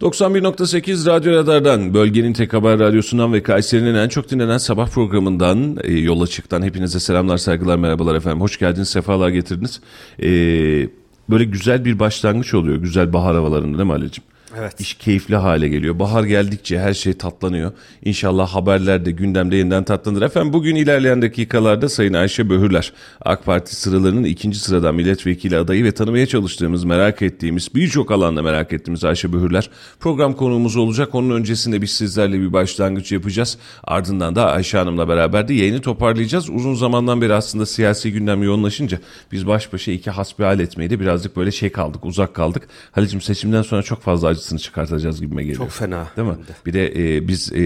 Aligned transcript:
...91.8 0.00 1.06
Radyo 1.06 1.32
Radar'dan, 1.32 1.94
bölgenin 1.94 2.32
tek 2.32 2.52
haber 2.52 2.78
radyosundan 2.78 3.32
ve 3.32 3.42
Kayseri'nin 3.42 3.94
en 3.94 4.08
çok 4.08 4.30
dinlenen 4.30 4.58
sabah 4.58 4.88
programından... 4.88 5.76
E, 5.82 5.92
...yola 5.92 6.26
çıktan 6.26 6.62
hepinize 6.62 7.00
selamlar, 7.00 7.36
saygılar, 7.36 7.76
merhabalar 7.76 8.14
efendim. 8.14 8.40
Hoş 8.40 8.58
geldiniz, 8.58 8.88
sefalar 8.88 9.28
getirdiniz. 9.28 9.80
E, 10.22 10.28
böyle 11.30 11.44
güzel 11.44 11.84
bir 11.84 11.98
başlangıç 11.98 12.54
oluyor, 12.54 12.76
güzel 12.76 13.12
bahar 13.12 13.34
havalarında 13.34 13.78
değil 13.78 13.86
mi 13.86 13.92
Ali'ciğim? 13.92 14.30
Evet. 14.58 14.80
İş 14.80 14.94
keyifli 14.94 15.36
hale 15.36 15.68
geliyor. 15.68 15.98
Bahar 15.98 16.24
geldikçe 16.24 16.78
her 16.78 16.94
şey 16.94 17.12
tatlanıyor. 17.12 17.72
İnşallah 18.04 18.48
haberler 18.48 19.04
de 19.04 19.10
gündemde 19.10 19.56
yeniden 19.56 19.84
tatlanır. 19.84 20.22
Efendim 20.22 20.52
bugün 20.52 20.76
ilerleyen 20.76 21.22
dakikalarda 21.22 21.88
Sayın 21.88 22.12
Ayşe 22.12 22.50
Böhürler, 22.50 22.92
AK 23.20 23.44
Parti 23.44 23.76
sıralarının 23.76 24.24
ikinci 24.24 24.58
sıradan 24.58 24.94
milletvekili 24.94 25.56
adayı 25.56 25.84
ve 25.84 25.92
tanımaya 25.92 26.26
çalıştığımız, 26.26 26.84
merak 26.84 27.22
ettiğimiz, 27.22 27.74
birçok 27.74 28.10
alanda 28.10 28.42
merak 28.42 28.72
ettiğimiz 28.72 29.04
Ayşe 29.04 29.32
Böhürler 29.32 29.70
program 30.00 30.32
konuğumuz 30.32 30.76
olacak. 30.76 31.14
Onun 31.14 31.30
öncesinde 31.30 31.82
biz 31.82 31.90
sizlerle 31.90 32.40
bir 32.40 32.52
başlangıç 32.52 33.12
yapacağız. 33.12 33.58
Ardından 33.84 34.34
da 34.34 34.52
Ayşe 34.52 34.78
Hanım'la 34.78 35.08
beraber 35.08 35.48
de 35.48 35.54
yayını 35.54 35.80
toparlayacağız. 35.80 36.50
Uzun 36.50 36.74
zamandan 36.74 37.20
beri 37.20 37.34
aslında 37.34 37.66
siyasi 37.66 38.12
gündem 38.12 38.42
yoğunlaşınca 38.42 38.98
biz 39.32 39.46
baş 39.46 39.72
başa 39.72 39.92
iki 39.92 40.10
hasbihal 40.10 40.60
etmeyi 40.60 40.90
de 40.90 41.00
birazcık 41.00 41.36
böyle 41.36 41.50
şey 41.50 41.72
kaldık, 41.72 42.04
uzak 42.04 42.34
kaldık. 42.34 42.68
Halicim 42.92 43.20
seçimden 43.20 43.62
sonra 43.62 43.82
çok 43.82 44.02
fazla 44.02 44.39
acısını 44.40 44.58
çıkartacağız 44.58 45.20
gibime 45.20 45.42
geliyor. 45.42 45.58
Çok 45.58 45.70
fena. 45.70 46.06
Değil 46.16 46.28
mi? 46.28 46.36
Bir 46.66 46.72
de 46.72 47.16
e, 47.16 47.28
biz 47.28 47.52
e, 47.52 47.58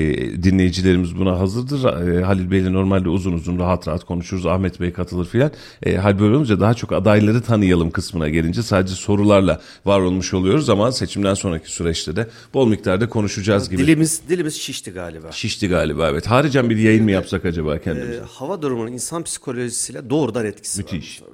dinleyicilerimiz 0.42 1.18
buna 1.18 1.38
hazırdır. 1.38 1.84
E, 1.84 2.24
Halil 2.24 2.50
Bey'le 2.50 2.72
normalde 2.72 3.08
uzun 3.08 3.32
uzun 3.32 3.58
rahat 3.58 3.88
rahat 3.88 4.04
konuşuruz. 4.04 4.46
Ahmet 4.46 4.80
Bey 4.80 4.92
katılır 4.92 5.26
filan. 5.26 5.50
E, 5.82 5.96
hal 5.96 6.18
böyle 6.18 6.36
olunca 6.36 6.60
daha 6.60 6.74
çok 6.74 6.92
adayları 6.92 7.42
tanıyalım 7.42 7.90
kısmına 7.90 8.28
gelince 8.28 8.62
sadece 8.62 8.94
sorularla 8.94 9.60
var 9.84 10.00
olmuş 10.00 10.34
oluyoruz 10.34 10.70
ama 10.70 10.92
seçimden 10.92 11.34
sonraki 11.34 11.72
süreçte 11.72 12.16
de 12.16 12.28
bol 12.54 12.68
miktarda 12.68 13.08
konuşacağız 13.08 13.70
gibi. 13.70 13.82
Dilimiz 13.82 14.22
dilimiz 14.28 14.54
şişti 14.54 14.90
galiba. 14.90 15.32
Şişti 15.32 15.68
galiba 15.68 16.08
evet. 16.10 16.26
Haricen 16.26 16.70
bir 16.70 16.76
yayın 16.76 17.04
mı 17.04 17.10
yapsak 17.10 17.44
acaba 17.44 17.78
kendimize? 17.78 18.14
Ee, 18.14 18.20
hava 18.28 18.62
durumunun 18.62 18.92
insan 18.92 19.22
psikolojisiyle 19.22 20.10
doğrudan 20.10 20.46
etkisi 20.46 20.82
Müthiş. 20.82 21.22
var. 21.22 21.28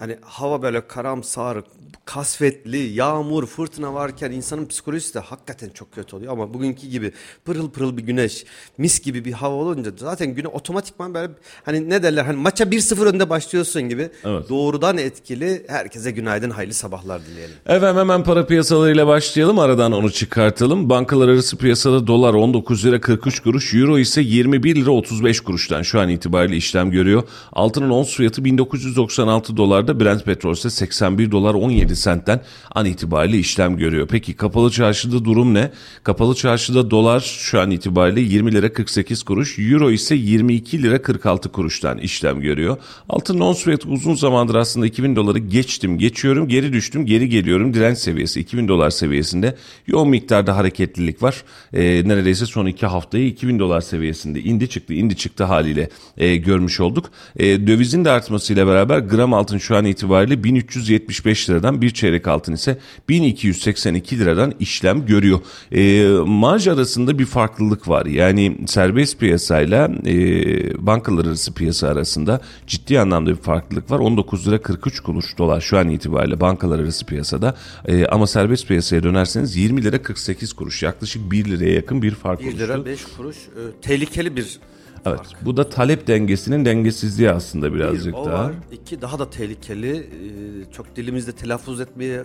Yani 0.00 0.16
hava 0.20 0.62
böyle 0.62 0.86
karamsar, 0.86 1.58
kasvetli, 2.04 2.76
yağmur, 2.78 3.46
fırtına 3.46 3.94
varken 3.94 4.30
insanın 4.30 4.66
psikolojisi 4.66 5.14
de 5.14 5.18
hakikaten 5.18 5.68
çok 5.68 5.92
kötü 5.92 6.16
oluyor. 6.16 6.32
Ama 6.32 6.54
bugünkü 6.54 6.86
gibi 6.86 7.12
pırıl 7.44 7.70
pırıl 7.70 7.96
bir 7.96 8.02
güneş, 8.02 8.44
mis 8.78 9.00
gibi 9.00 9.24
bir 9.24 9.32
hava 9.32 9.54
olunca 9.54 9.90
zaten 9.96 10.34
güne 10.34 10.48
otomatikman 10.48 11.14
böyle 11.14 11.32
hani 11.64 11.90
ne 11.90 12.02
derler 12.02 12.24
hani 12.24 12.36
maça 12.36 12.64
1-0 12.64 13.04
önde 13.04 13.30
başlıyorsun 13.30 13.82
gibi 13.82 14.10
Evet. 14.24 14.48
doğrudan 14.48 14.98
etkili. 14.98 15.64
Herkese 15.68 16.10
günaydın, 16.10 16.50
hayırlı 16.50 16.74
sabahlar 16.74 17.26
dileyelim. 17.26 17.54
Efendim 17.66 18.00
hemen 18.00 18.24
para 18.24 18.46
piyasalarıyla 18.46 19.06
başlayalım. 19.06 19.58
Aradan 19.58 19.92
onu 19.92 20.10
çıkartalım. 20.12 20.90
Bankalar 20.90 21.28
arası 21.28 21.56
piyasada 21.56 22.06
dolar 22.06 22.34
19 22.34 22.84
lira 22.86 23.00
43 23.00 23.40
kuruş, 23.40 23.74
euro 23.74 23.98
ise 23.98 24.20
21 24.20 24.76
lira 24.76 24.90
35 24.90 25.40
kuruştan 25.40 25.82
şu 25.82 26.00
an 26.00 26.08
itibariyle 26.08 26.56
işlem 26.56 26.90
görüyor. 26.90 27.22
Altının 27.52 27.90
ons 27.90 28.16
fiyatı 28.16 28.44
1996 28.44 29.56
dolarda, 29.56 30.00
Brent 30.00 30.24
petrol 30.24 30.52
ise 30.52 30.70
81 30.70 31.30
dolar 31.30 31.54
17 31.54 31.91
sentten 31.96 32.40
an 32.70 32.86
itibariyle 32.86 33.38
işlem 33.38 33.76
görüyor. 33.76 34.08
Peki 34.10 34.34
kapalı 34.34 34.70
çarşıda 34.70 35.24
durum 35.24 35.54
ne? 35.54 35.70
Kapalı 36.04 36.34
çarşıda 36.34 36.90
dolar 36.90 37.20
şu 37.20 37.60
an 37.60 37.70
itibariyle 37.70 38.20
20 38.20 38.52
lira 38.52 38.72
48 38.72 39.22
kuruş, 39.22 39.58
euro 39.58 39.90
ise 39.90 40.14
22 40.14 40.82
lira 40.82 41.02
46 41.02 41.52
kuruştan 41.52 41.98
işlem 41.98 42.40
görüyor. 42.40 42.76
Altının 43.08 43.40
ons 43.40 43.64
fiyatı 43.64 43.88
uzun 43.88 44.14
zamandır 44.14 44.54
aslında 44.54 44.86
2000 44.86 45.16
doları 45.16 45.38
geçtim, 45.38 45.98
geçiyorum, 45.98 46.48
geri 46.48 46.72
düştüm, 46.72 47.06
geri 47.06 47.28
geliyorum. 47.28 47.74
Direnç 47.74 47.98
seviyesi 47.98 48.40
2000 48.40 48.68
dolar 48.68 48.90
seviyesinde 48.90 49.56
yoğun 49.86 50.08
miktarda 50.08 50.56
hareketlilik 50.56 51.22
var. 51.22 51.44
Ee, 51.72 52.08
neredeyse 52.08 52.46
son 52.46 52.66
iki 52.66 52.86
haftayı 52.86 53.26
2000 53.26 53.58
dolar 53.58 53.80
seviyesinde 53.80 54.40
indi 54.40 54.68
çıktı, 54.68 54.94
indi 54.94 55.16
çıktı 55.16 55.44
haliyle 55.44 55.88
e, 56.16 56.36
görmüş 56.36 56.80
olduk. 56.80 57.10
E, 57.36 57.66
dövizin 57.66 58.04
de 58.04 58.10
artmasıyla 58.10 58.66
beraber 58.66 58.98
gram 58.98 59.34
altın 59.34 59.58
şu 59.58 59.76
an 59.76 59.84
itibariyle 59.84 60.44
1375 60.44 61.50
liradan 61.50 61.81
bir 61.82 61.90
çeyrek 61.90 62.28
altın 62.28 62.52
ise 62.52 62.78
1282 63.08 64.18
liradan 64.18 64.54
işlem 64.60 65.06
görüyor. 65.06 65.40
E, 65.72 66.04
marj 66.26 66.68
arasında 66.68 67.18
bir 67.18 67.26
farklılık 67.26 67.88
var. 67.88 68.06
Yani 68.06 68.56
serbest 68.66 69.18
piyasayla 69.20 69.90
e, 70.06 70.86
bankalar 70.86 71.26
arası 71.26 71.54
piyasa 71.54 71.88
arasında 71.88 72.40
ciddi 72.66 73.00
anlamda 73.00 73.30
bir 73.30 73.36
farklılık 73.36 73.90
var. 73.90 73.98
19 73.98 74.48
lira 74.48 74.62
43 74.62 75.00
kuruş 75.00 75.38
dolar 75.38 75.60
şu 75.60 75.78
an 75.78 75.88
itibariyle 75.88 76.40
bankalar 76.40 76.78
arası 76.78 77.06
piyasada. 77.06 77.56
E, 77.88 78.06
ama 78.06 78.26
serbest 78.26 78.68
piyasaya 78.68 79.02
dönerseniz 79.02 79.56
20 79.56 79.84
lira 79.84 80.02
48 80.02 80.52
kuruş 80.52 80.82
yaklaşık 80.82 81.30
1 81.32 81.44
liraya 81.44 81.72
yakın 81.72 82.02
bir 82.02 82.14
fark 82.14 82.40
1 82.40 82.44
oluştu. 82.44 82.60
lira 82.60 82.84
5 82.84 83.00
kuruş 83.16 83.36
e, 83.36 83.60
tehlikeli 83.82 84.36
bir 84.36 84.58
Evet. 85.06 85.20
Bu 85.42 85.56
da 85.56 85.68
talep 85.68 86.06
dengesinin 86.06 86.64
dengesizliği 86.64 87.30
aslında 87.30 87.74
birazcık 87.74 88.14
o 88.14 88.26
daha. 88.26 88.44
var. 88.44 88.52
İki 88.72 89.00
daha 89.00 89.18
da 89.18 89.30
tehlikeli. 89.30 89.96
e, 89.96 90.72
çok 90.72 90.96
dilimizde 90.96 91.32
telaffuz 91.32 91.80
etmeye 91.80 92.24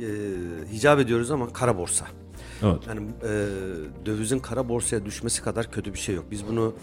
e, 0.00 0.06
hicap 0.72 1.00
ediyoruz 1.00 1.30
ama 1.30 1.52
kara 1.52 1.78
borsa. 1.78 2.06
Evet. 2.62 2.78
Yani 2.88 3.00
e, 3.22 3.46
dövizin 4.06 4.38
kara 4.38 4.68
borsaya 4.68 5.04
düşmesi 5.04 5.42
kadar 5.42 5.70
kötü 5.70 5.94
bir 5.94 5.98
şey 5.98 6.14
yok. 6.14 6.24
Biz 6.30 6.48
bunu 6.48 6.74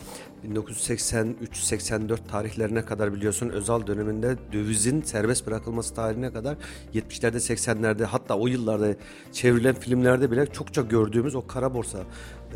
1983-84 0.48 2.18
tarihlerine 2.32 2.86
kadar 2.86 3.14
biliyorsun 3.14 3.50
Özal 3.50 3.88
döneminde 3.88 4.38
dövizin 4.54 5.02
serbest 5.02 5.48
bırakılması 5.48 5.96
tarihine 5.96 6.34
kadar 6.34 6.58
70'lerde 6.94 7.36
80'lerde 7.36 8.04
hatta 8.04 8.38
o 8.38 8.48
yıllarda 8.48 8.96
çevrilen 9.32 9.76
filmlerde 9.76 10.32
bile 10.32 10.46
çokça 10.46 10.82
gördüğümüz 10.82 11.36
o 11.36 11.48
kara 11.48 11.74
borsa 11.74 12.00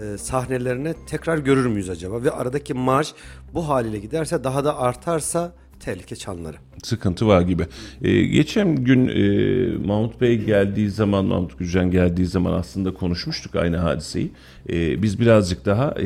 e, 0.02 0.18
sahnelerini 0.18 0.94
tekrar 1.08 1.38
görür 1.38 1.66
müyüz 1.66 1.90
acaba? 1.90 2.24
Ve 2.24 2.32
aradaki 2.32 2.74
marj 2.74 3.14
bu 3.54 3.70
haliyle 3.70 4.00
giderse 4.00 4.44
daha 4.44 4.66
da 4.66 4.78
artarsa 4.78 5.54
tehlike 5.80 6.16
çanları. 6.16 6.58
Sıkıntı 6.84 7.28
var 7.28 7.42
gibi. 7.42 7.66
Ee, 8.02 8.24
geçen 8.26 8.76
gün 8.76 9.08
e, 9.08 9.88
Mahmut 9.88 10.22
Bey 10.22 10.38
geldiği 10.38 10.90
zaman, 10.90 11.26
Mahmut 11.26 11.60
Gürcan 11.60 11.92
geldiği 11.92 12.26
zaman 12.26 12.54
aslında 12.54 12.94
konuşmuştuk 12.94 13.56
aynı 13.56 13.78
hadiseyi. 13.78 14.32
Ee, 14.70 15.02
biz 15.04 15.20
birazcık 15.20 15.66
daha 15.66 15.92
e, 15.92 16.06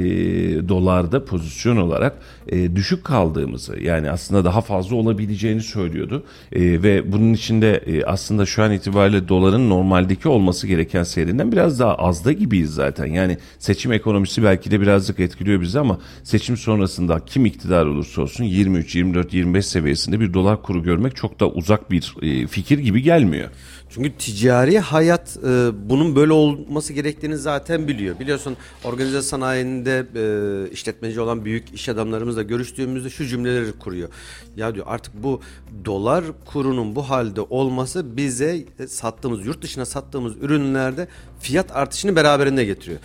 dolarda 0.69 1.25
pozisyon 1.25 1.77
olarak 1.77 2.17
e, 2.47 2.75
düşük 2.75 3.03
kaldığımızı 3.03 3.79
yani 3.79 4.11
aslında 4.11 4.45
daha 4.45 4.61
fazla 4.61 4.95
olabileceğini 4.95 5.61
söylüyordu. 5.61 6.23
E, 6.51 6.83
ve 6.83 7.11
bunun 7.11 7.33
içinde 7.33 7.75
e, 7.75 8.03
aslında 8.03 8.45
şu 8.45 8.63
an 8.63 8.71
itibariyle 8.71 9.27
doların 9.27 9.69
normaldeki 9.69 10.29
olması 10.29 10.67
gereken 10.67 11.03
seyrinden 11.03 11.51
biraz 11.51 11.79
daha 11.79 11.95
azda 11.95 12.31
gibiyiz 12.31 12.73
zaten. 12.73 13.05
Yani 13.05 13.37
seçim 13.59 13.91
ekonomisi 13.91 14.43
belki 14.43 14.71
de 14.71 14.81
birazcık 14.81 15.19
etkiliyor 15.19 15.61
bizi 15.61 15.79
ama 15.79 15.99
seçim 16.23 16.57
sonrasında 16.57 17.19
kim 17.25 17.45
iktidar 17.45 17.85
olursa 17.85 18.21
olsun 18.21 18.43
23, 18.43 18.95
24, 18.95 19.33
25 19.33 19.65
seviyesinde 19.65 20.19
bir 20.19 20.33
dolar 20.33 20.58
kuru 20.61 20.83
görmek 20.83 21.15
çok 21.15 21.39
da 21.39 21.49
uzak 21.49 21.91
bir 21.91 22.15
e, 22.21 22.47
fikir 22.47 22.79
gibi 22.79 23.01
gelmiyor. 23.01 23.49
Çünkü 23.89 24.13
ticari 24.17 24.79
hayat 24.79 25.37
e, 25.37 25.69
bunun 25.89 26.15
böyle 26.15 26.33
olması 26.33 26.93
gerektiğini 26.93 27.37
zaten 27.37 27.87
biliyor. 27.87 28.19
Biliyorsun 28.19 28.57
organize 28.83 29.21
sanayinde 29.21 30.05
e, 30.15 30.71
işletmeci 30.71 31.21
olan 31.21 31.45
büyük 31.45 31.73
iş 31.73 31.89
adamlarımızla 31.89 32.43
görüştüğümüzde 32.43 33.09
şu 33.09 33.25
cümleleri 33.25 33.71
kuruyor. 33.71 34.09
Ya 34.55 34.75
diyor 34.75 34.85
artık 34.89 35.23
bu 35.23 35.41
dolar 35.85 36.23
kurunun 36.45 36.95
bu 36.95 37.09
halde 37.09 37.41
olması 37.41 38.17
bize 38.17 38.65
e, 38.79 38.87
sattığımız 38.87 39.45
yurt 39.45 39.61
dışına 39.61 39.85
sattığımız 39.85 40.33
ürünlerde 40.41 41.07
fiyat 41.39 41.75
artışını 41.75 42.15
beraberinde 42.15 42.65
getiriyor. 42.65 42.99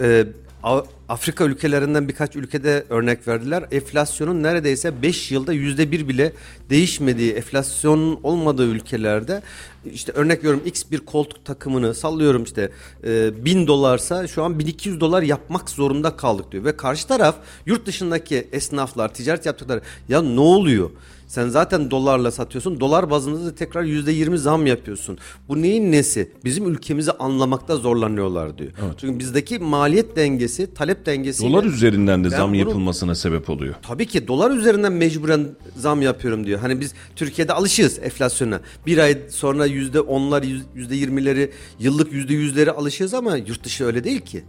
E, 0.00 0.26
Afrika 1.08 1.44
ülkelerinden 1.44 2.08
birkaç 2.08 2.36
ülkede 2.36 2.84
örnek 2.88 3.28
verdiler. 3.28 3.64
Enflasyonun 3.70 4.42
neredeyse 4.42 5.02
5 5.02 5.30
yılda 5.32 5.54
%1 5.54 6.08
bile 6.08 6.32
değişmediği, 6.70 7.32
enflasyonun 7.32 8.20
olmadığı 8.22 8.66
ülkelerde 8.66 9.42
işte 9.92 10.12
örnek 10.12 10.38
veriyorum 10.38 10.62
X 10.66 10.84
bir 10.90 10.98
koltuk 10.98 11.44
takımını 11.44 11.94
sallıyorum 11.94 12.44
işte 12.44 12.70
e, 13.04 13.44
1000 13.44 13.66
dolarsa 13.66 14.26
şu 14.26 14.42
an 14.42 14.58
1200 14.58 15.00
dolar 15.00 15.22
yapmak 15.22 15.70
zorunda 15.70 16.16
kaldık 16.16 16.52
diyor. 16.52 16.64
Ve 16.64 16.76
karşı 16.76 17.08
taraf 17.08 17.36
yurt 17.66 17.86
dışındaki 17.86 18.48
esnaflar 18.52 19.14
ticaret 19.14 19.46
yaptıkları 19.46 19.80
ya 20.08 20.22
ne 20.22 20.40
oluyor? 20.40 20.90
Sen 21.32 21.48
zaten 21.48 21.90
dolarla 21.90 22.30
satıyorsun. 22.30 22.80
Dolar 22.80 23.10
bazında 23.10 23.46
da 23.46 23.54
tekrar 23.54 23.82
%20 23.84 24.36
zam 24.36 24.66
yapıyorsun. 24.66 25.18
Bu 25.48 25.62
neyin 25.62 25.92
nesi? 25.92 26.32
Bizim 26.44 26.68
ülkemizi 26.68 27.10
anlamakta 27.10 27.76
zorlanıyorlar 27.76 28.58
diyor. 28.58 28.70
Çünkü 28.98 29.18
bizdeki 29.18 29.58
maliyet 29.58 30.16
dengesi, 30.16 30.74
talep 30.74 31.06
dengesi 31.06 31.42
Dolar 31.42 31.64
üzerinden 31.64 32.24
de 32.24 32.30
zam 32.30 32.50
bunu- 32.50 32.56
yapılmasına 32.56 33.14
sebep 33.14 33.50
oluyor. 33.50 33.74
Tabii 33.82 34.06
ki 34.06 34.28
dolar 34.28 34.50
üzerinden 34.50 34.92
mecburen 34.92 35.46
zam 35.76 36.02
yapıyorum 36.02 36.46
diyor. 36.46 36.60
Hani 36.60 36.80
biz 36.80 36.94
Türkiye'de 37.16 37.52
alışığız 37.52 37.98
enflasyona. 37.98 38.60
Bir 38.86 38.98
ay 38.98 39.18
sonra 39.30 39.66
yüzde 39.66 40.00
onlar, 40.00 40.44
yüzde 40.74 40.94
yirmileri, 40.96 41.50
yıllık 41.80 42.12
yüzde 42.12 42.34
yüzleri 42.34 42.70
alışığız 42.70 43.14
ama 43.14 43.36
yurt 43.36 43.64
dışı 43.64 43.84
öyle 43.84 44.04
değil 44.04 44.20
ki. 44.20 44.44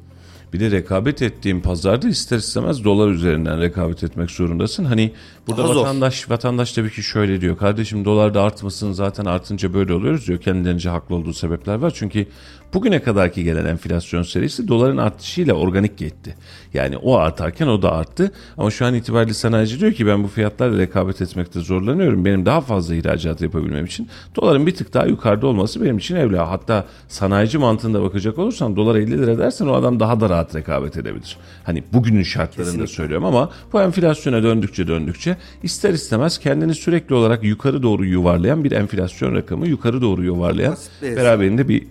Bir 0.53 0.59
de 0.59 0.71
rekabet 0.71 1.21
ettiğin 1.21 1.61
pazarda 1.61 2.09
ister 2.09 2.37
istemez 2.37 2.83
dolar 2.83 3.09
üzerinden 3.09 3.61
rekabet 3.61 4.03
etmek 4.03 4.31
zorundasın. 4.31 4.85
Hani 4.85 5.11
burada 5.47 5.63
Daha 5.63 5.73
zor. 5.73 5.81
vatandaş 5.81 6.29
vatandaş 6.29 6.71
tabii 6.73 6.91
ki 6.91 7.03
şöyle 7.03 7.41
diyor. 7.41 7.57
Kardeşim 7.57 8.05
dolar 8.05 8.33
da 8.33 8.41
artmasın 8.43 8.91
zaten 8.91 9.25
artınca 9.25 9.73
böyle 9.73 9.93
oluyoruz 9.93 10.27
diyor. 10.27 10.39
Kendilerince 10.41 10.89
haklı 10.89 11.15
olduğu 11.15 11.33
sebepler 11.33 11.75
var. 11.75 11.91
Çünkü 11.95 12.25
bugüne 12.73 13.01
kadarki 13.01 13.43
gelen 13.43 13.65
enflasyon 13.65 14.23
serisi 14.23 14.67
doların 14.67 14.97
artışıyla 14.97 15.53
organik 15.53 15.97
gitti. 15.97 16.35
Yani 16.73 16.97
o 16.97 17.15
artarken 17.17 17.67
o 17.67 17.81
da 17.81 17.91
arttı. 17.91 18.31
Ama 18.57 18.71
şu 18.71 18.85
an 18.85 18.93
itibariyle 18.93 19.33
sanayici 19.33 19.79
diyor 19.79 19.93
ki 19.93 20.07
ben 20.07 20.23
bu 20.23 20.27
fiyatlarla 20.27 20.77
rekabet 20.77 21.21
etmekte 21.21 21.59
zorlanıyorum. 21.59 22.25
Benim 22.25 22.45
daha 22.45 22.61
fazla 22.61 22.95
ihracat 22.95 23.41
yapabilmem 23.41 23.85
için 23.85 24.07
doların 24.35 24.67
bir 24.67 24.75
tık 24.75 24.93
daha 24.93 25.05
yukarıda 25.05 25.47
olması 25.47 25.81
benim 25.83 25.97
için 25.97 26.15
evla. 26.15 26.49
Hatta 26.51 26.85
sanayici 27.07 27.57
mantığında 27.57 28.03
bakacak 28.03 28.39
olursam 28.39 28.75
dolar 28.75 28.95
50 28.95 29.11
lira 29.21 29.37
dersen 29.37 29.67
o 29.67 29.73
adam 29.73 29.99
daha 29.99 30.19
da 30.19 30.29
rahat 30.29 30.55
rekabet 30.55 30.97
edebilir. 30.97 31.37
Hani 31.63 31.83
bugünün 31.93 32.23
şartlarında 32.23 32.71
Kesinlikle. 32.71 32.93
söylüyorum 32.95 33.25
ama 33.25 33.49
bu 33.73 33.81
enflasyona 33.81 34.43
döndükçe 34.43 34.87
döndükçe 34.87 35.32
ister 35.63 35.93
istemez 35.93 36.37
kendini 36.37 36.75
sürekli 36.75 37.15
olarak 37.15 37.43
yukarı 37.43 37.83
doğru 37.83 38.05
yuvarlayan 38.05 38.63
bir 38.63 38.71
enflasyon 38.71 39.35
rakamı, 39.35 39.67
yukarı 39.67 40.01
doğru 40.01 40.23
yuvarlayan 40.23 40.77
bir 41.01 41.15
beraberinde 41.15 41.67
bir 41.67 41.87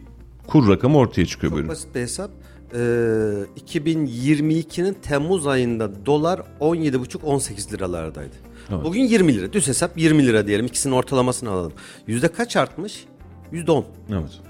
kur 0.46 0.68
rakamı 0.68 0.98
ortaya 0.98 1.26
çıkıyor 1.26 1.50
Çok 1.50 1.54
buyurun. 1.56 1.70
basit 1.70 1.94
bir 1.94 2.00
hesap. 2.00 2.30
Ee, 2.74 2.78
2022'nin 3.66 4.94
Temmuz 5.02 5.46
ayında 5.46 6.06
dolar 6.06 6.40
17,5-18 6.60 7.72
liralardaydı. 7.72 8.34
Bugün 8.84 9.02
20 9.02 9.34
lira. 9.34 9.52
Düz 9.52 9.68
hesap 9.68 9.98
20 9.98 10.26
lira 10.26 10.46
diyelim. 10.46 10.66
İkisinin 10.66 10.94
ortalamasını 10.94 11.50
alalım. 11.50 11.72
Yüzde 12.06 12.28
kaç 12.28 12.56
artmış? 12.56 13.04
Yüzde 13.52 13.70
10. 13.72 13.84
Evet. 14.10 14.40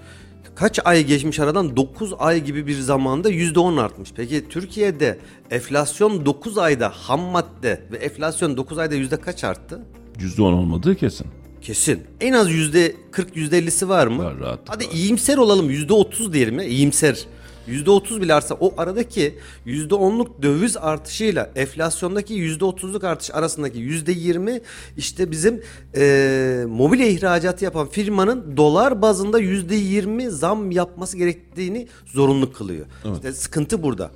Kaç 0.54 0.78
ay 0.84 1.04
geçmiş 1.06 1.40
aradan? 1.40 1.76
9 1.76 2.12
ay 2.18 2.44
gibi 2.44 2.66
bir 2.66 2.78
zamanda 2.78 3.30
%10 3.30 3.80
artmış. 3.80 4.10
Peki 4.16 4.48
Türkiye'de 4.48 5.18
enflasyon 5.50 6.26
9 6.26 6.58
ayda 6.58 6.88
ham 6.88 7.20
madde 7.20 7.80
ve 7.92 7.96
enflasyon 7.96 8.56
9 8.56 8.78
ayda 8.78 8.94
yüzde 8.94 9.16
kaç 9.16 9.44
arttı? 9.44 9.80
%10 10.18 10.42
olmadığı 10.42 10.94
kesin. 10.96 11.26
Kesin. 11.62 12.00
En 12.20 12.32
az 12.32 12.50
yüzde 12.50 12.96
40 13.10 13.36
yüzde 13.36 13.58
50'si 13.58 13.88
var 13.88 14.06
mı? 14.06 14.24
Var, 14.24 14.38
rahatlıkla 14.38 14.74
Hadi 14.74 14.84
var. 14.86 14.90
iyimser 14.92 15.36
olalım 15.38 15.70
yüzde 15.70 15.92
30 15.92 16.32
diyelim 16.32 16.58
ya 16.58 16.64
iyimser. 16.64 17.18
Yüzde 17.66 17.90
30 17.90 18.20
bile 18.20 18.34
artsa 18.34 18.56
o 18.60 18.74
aradaki 18.76 19.34
yüzde 19.64 19.94
10'luk 19.94 20.42
döviz 20.42 20.76
artışıyla 20.76 21.50
enflasyondaki 21.56 22.34
yüzde 22.34 22.64
30'luk 22.64 23.06
artış 23.06 23.30
arasındaki 23.34 23.78
yüzde 23.78 24.12
20 24.12 24.60
işte 24.96 25.30
bizim 25.30 25.62
eee 25.96 26.64
mobilya 26.68 27.06
ihracatı 27.06 27.64
yapan 27.64 27.88
firmanın 27.88 28.56
dolar 28.56 29.02
bazında 29.02 29.38
yüzde 29.38 29.74
20 29.74 30.30
zam 30.30 30.70
yapması 30.70 31.16
gerektiğini 31.16 31.88
zorunlu 32.06 32.52
kılıyor. 32.52 32.86
İşte 33.14 33.32
sıkıntı 33.32 33.82
burada. 33.82 34.10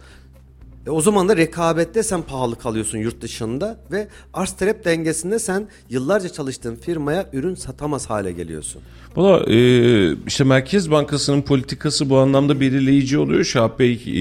E 0.86 0.90
o 0.90 1.00
zaman 1.00 1.28
da 1.28 1.36
rekabette 1.36 2.02
sen 2.02 2.22
pahalı 2.22 2.58
kalıyorsun 2.58 2.98
yurt 2.98 3.20
dışında 3.20 3.78
ve 3.92 4.08
arz 4.34 4.52
talep 4.52 4.84
dengesinde 4.84 5.38
sen 5.38 5.68
yıllarca 5.90 6.28
çalıştığın 6.28 6.74
firmaya 6.74 7.30
ürün 7.32 7.54
satamaz 7.54 8.10
hale 8.10 8.32
geliyorsun. 8.32 8.82
Valla 9.16 9.52
e, 9.52 10.12
işte 10.26 10.44
Merkez 10.44 10.90
Bankası'nın 10.90 11.42
politikası 11.42 12.10
bu 12.10 12.18
anlamda 12.18 12.60
belirleyici 12.60 13.18
oluyor. 13.18 13.44
Şahap 13.44 13.78
Bey 13.78 14.02
e, 14.06 14.20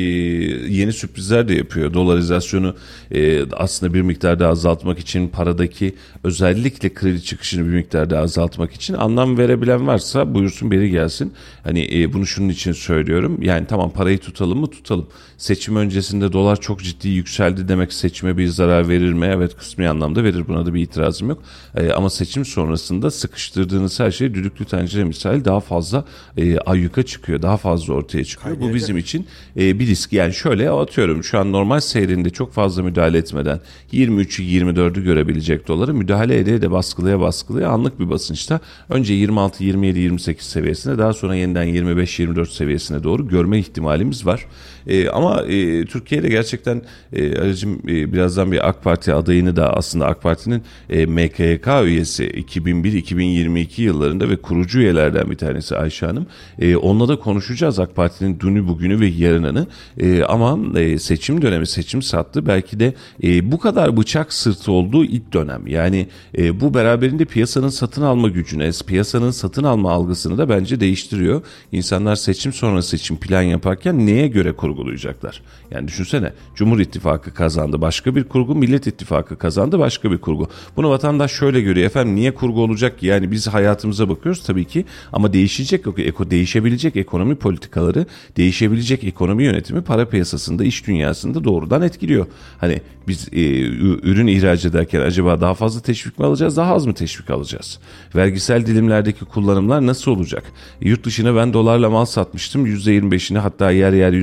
yeni 0.73 0.93
sürprizler 0.93 1.47
de 1.47 1.53
yapıyor. 1.53 1.93
Dolarizasyonu 1.93 2.75
e, 3.11 3.51
aslında 3.51 3.93
bir 3.93 4.01
miktarda 4.01 4.47
azaltmak 4.47 4.99
için 4.99 5.27
paradaki 5.27 5.95
özellikle 6.23 6.93
kredi 6.93 7.23
çıkışını 7.23 7.65
bir 7.67 7.75
miktarda 7.75 8.19
azaltmak 8.19 8.73
için 8.73 8.93
anlam 8.93 9.37
verebilen 9.37 9.87
varsa 9.87 10.33
buyursun 10.33 10.71
beri 10.71 10.89
gelsin. 10.89 11.33
Hani 11.63 12.01
e, 12.01 12.13
bunu 12.13 12.25
şunun 12.25 12.49
için 12.49 12.71
söylüyorum. 12.71 13.37
Yani 13.41 13.67
tamam 13.67 13.91
parayı 13.91 14.17
tutalım 14.17 14.59
mı 14.59 14.67
tutalım. 14.67 15.07
Seçim 15.37 15.75
öncesinde 15.75 16.33
dolar 16.33 16.61
çok 16.61 16.83
ciddi 16.83 17.09
yükseldi 17.09 17.67
demek 17.67 17.93
seçime 17.93 18.37
bir 18.37 18.47
zarar 18.47 18.89
verir 18.89 19.13
mi? 19.13 19.25
Evet 19.33 19.57
kısmi 19.57 19.89
anlamda 19.89 20.23
verir. 20.23 20.47
Buna 20.47 20.65
da 20.65 20.73
bir 20.73 20.81
itirazım 20.81 21.29
yok. 21.29 21.43
E, 21.75 21.91
ama 21.91 22.09
seçim 22.09 22.45
sonrasında 22.45 23.11
sıkıştırdığınız 23.11 23.99
her 23.99 24.11
şey 24.11 24.33
düdüklü 24.33 24.65
tencere 24.65 25.03
misali 25.03 25.45
daha 25.45 25.59
fazla 25.59 26.05
e, 26.37 26.57
ayyuka 26.59 27.03
çıkıyor. 27.03 27.41
Daha 27.41 27.57
fazla 27.57 27.93
ortaya 27.93 28.23
çıkıyor. 28.23 28.55
Bu 28.55 28.59
Kaynayacak. 28.59 28.75
bizim 28.81 28.97
için 28.97 29.27
e, 29.57 29.79
bir 29.79 29.87
risk. 29.87 30.13
Yani 30.13 30.33
şöyle 30.33 30.69
atıyorum 30.69 31.23
şu 31.23 31.39
an 31.39 31.51
normal 31.51 31.79
seyrinde 31.79 32.29
çok 32.29 32.53
fazla 32.53 32.83
müdahale 32.83 33.17
etmeden 33.17 33.59
23'ü 33.93 34.43
24'ü 34.43 35.03
görebilecek 35.03 35.67
doları 35.67 35.93
müdahale 35.93 36.39
ede 36.39 36.61
de 36.61 36.71
baskılıya 36.71 37.19
baskılıya 37.19 37.69
anlık 37.69 37.99
bir 37.99 38.09
basınçta 38.09 38.59
önce 38.89 39.13
26, 39.13 39.63
27, 39.63 39.99
28 39.99 40.45
seviyesine 40.45 40.97
daha 40.97 41.13
sonra 41.13 41.35
yeniden 41.35 41.63
25, 41.63 42.19
24 42.19 42.51
seviyesine 42.51 43.03
doğru 43.03 43.27
görme 43.27 43.59
ihtimalimiz 43.59 44.25
var. 44.25 44.45
E, 44.87 45.09
ama 45.09 45.41
e, 45.41 45.85
Türkiye'de 45.85 46.29
gerçekten 46.29 46.81
e, 47.13 47.37
aracım 47.37 47.79
e, 47.87 48.13
birazdan 48.13 48.51
bir 48.51 48.69
AK 48.69 48.83
Parti 48.83 49.13
adayını 49.13 49.55
da 49.55 49.73
aslında 49.73 50.05
AK 50.05 50.21
Parti'nin 50.21 50.63
e, 50.89 51.05
MKYK 51.05 51.67
üyesi 51.83 52.27
2001-2022 52.27 53.81
yıllarında 53.81 54.29
ve 54.29 54.35
kurucu 54.35 54.79
üyelerden 54.79 55.31
bir 55.31 55.35
tanesi 55.35 55.77
Ayşe 55.77 56.05
Hanım. 56.05 56.27
E, 56.59 56.75
onunla 56.75 57.07
da 57.07 57.19
konuşacağız 57.19 57.79
AK 57.79 57.95
Parti'nin 57.95 58.39
dünü 58.39 58.67
bugünü 58.67 58.99
ve 58.99 59.07
yarınını. 59.07 59.67
E, 59.97 60.23
ama 60.23 60.79
e, 60.79 60.99
seçim 60.99 61.41
dönemi 61.41 61.67
seçim 61.67 62.01
sattı. 62.01 62.47
Belki 62.47 62.79
de 62.79 62.93
e, 63.23 63.51
bu 63.51 63.59
kadar 63.59 63.97
bıçak 63.97 64.33
sırtı 64.33 64.71
olduğu 64.71 65.05
ilk 65.05 65.33
dönem. 65.33 65.67
Yani 65.67 66.07
e, 66.37 66.61
bu 66.61 66.73
beraberinde 66.73 67.25
piyasanın 67.25 67.69
satın 67.69 68.01
alma 68.01 68.29
gücüne, 68.29 68.71
piyasanın 68.87 69.31
satın 69.31 69.63
alma 69.63 69.91
algısını 69.91 70.37
da 70.37 70.49
bence 70.49 70.79
değiştiriyor. 70.79 71.41
İnsanlar 71.71 72.15
seçim 72.15 72.53
sonrası 72.53 72.95
için 72.95 73.17
plan 73.17 73.41
yaparken 73.41 74.05
neye 74.05 74.27
göre 74.27 74.51
kurgulayacaklar? 74.75 75.41
Yani 75.71 75.87
düşünsene 75.87 76.33
Cumhur 76.55 76.79
İttifakı 76.79 77.33
kazandı 77.33 77.81
başka 77.81 78.15
bir 78.15 78.23
kurgu, 78.23 78.55
Millet 78.55 78.87
İttifakı 78.87 79.37
kazandı 79.37 79.79
başka 79.79 80.11
bir 80.11 80.17
kurgu. 80.17 80.49
Bunu 80.75 80.89
vatandaş 80.89 81.31
şöyle 81.31 81.61
görüyor 81.61 81.85
efendim 81.85 82.15
niye 82.15 82.33
kurgu 82.33 82.63
olacak 82.63 82.99
ki? 82.99 83.05
Yani 83.05 83.31
biz 83.31 83.47
hayatımıza 83.47 84.09
bakıyoruz 84.09 84.43
tabii 84.43 84.65
ki 84.65 84.85
ama 85.13 85.33
değişecek, 85.33 85.85
eko, 85.97 86.31
değişebilecek 86.31 86.95
ekonomi 86.95 87.35
politikaları, 87.35 88.05
değişebilecek 88.37 89.03
ekonomi 89.03 89.43
yönetimi 89.43 89.81
para 89.81 90.09
piyasasında, 90.09 90.63
iş 90.63 90.87
dünyasında 90.87 91.43
doğrudan 91.43 91.81
etkiliyor. 91.81 92.27
Hani 92.57 92.81
biz 93.07 93.27
e, 93.33 93.61
ürün 93.81 94.27
ihraç 94.27 94.65
ederken 94.65 95.01
acaba 95.01 95.41
daha 95.41 95.53
fazla 95.53 95.81
teşvik 95.81 96.19
mi 96.19 96.25
alacağız, 96.25 96.57
daha 96.57 96.73
az 96.73 96.85
mı 96.85 96.93
teşvik 96.93 97.29
alacağız? 97.29 97.79
Vergisel 98.15 98.65
dilimlerdeki 98.65 99.25
kullanımlar 99.25 99.85
nasıl 99.85 100.11
olacak? 100.11 100.43
Yurt 100.81 101.05
dışına 101.05 101.35
ben 101.35 101.53
dolarla 101.53 101.89
mal 101.89 102.05
satmıştım. 102.05 102.65
%25'ini 102.65 103.37
hatta 103.37 103.71
yer 103.71 103.93
yer 103.93 104.13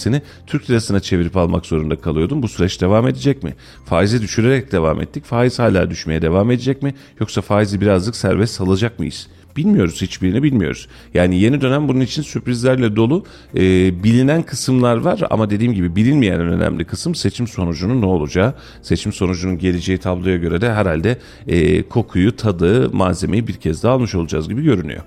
%50'sini 0.00 0.22
Türk 0.46 0.70
lirasına 0.70 1.00
çevirip 1.00 1.36
almak 1.36 1.66
zorunda 1.66 1.96
kalıyordum. 1.96 2.42
Bu 2.42 2.48
süreç 2.48 2.80
devam 2.80 3.08
edecek 3.08 3.42
mi? 3.42 3.54
Faizi 3.84 4.22
düşürerek 4.22 4.72
devam 4.72 5.00
ettik. 5.00 5.24
Faiz 5.24 5.58
hala 5.58 5.90
düşmeye 5.90 6.22
devam 6.22 6.50
edecek 6.50 6.82
mi? 6.82 6.94
Yoksa 7.20 7.40
faizi 7.40 7.80
birazcık 7.80 8.16
serbest 8.16 8.54
salacak 8.54 8.98
mıyız? 8.98 9.28
Bilmiyoruz 9.56 10.02
hiçbirini 10.02 10.42
bilmiyoruz. 10.42 10.88
Yani 11.14 11.40
yeni 11.40 11.60
dönem 11.60 11.88
bunun 11.88 12.00
için 12.00 12.22
sürprizlerle 12.22 12.96
dolu. 12.96 13.24
Ee, 13.54 13.60
bilinen 14.04 14.42
kısımlar 14.42 14.96
var 14.96 15.20
ama 15.30 15.50
dediğim 15.50 15.72
gibi 15.72 15.96
bilinmeyen 15.96 16.40
en 16.40 16.52
önemli 16.52 16.84
kısım 16.84 17.14
seçim 17.14 17.46
sonucunun 17.46 18.00
ne 18.00 18.06
olacağı. 18.06 18.54
Seçim 18.82 19.12
sonucunun 19.12 19.58
geleceği 19.58 19.98
tabloya 19.98 20.36
göre 20.36 20.60
de 20.60 20.72
herhalde 20.72 21.18
e, 21.48 21.82
kokuyu, 21.82 22.36
tadı, 22.36 22.90
malzemeyi 22.92 23.46
bir 23.46 23.54
kez 23.54 23.82
daha 23.82 23.92
almış 23.92 24.14
olacağız 24.14 24.48
gibi 24.48 24.62
görünüyor. 24.62 25.02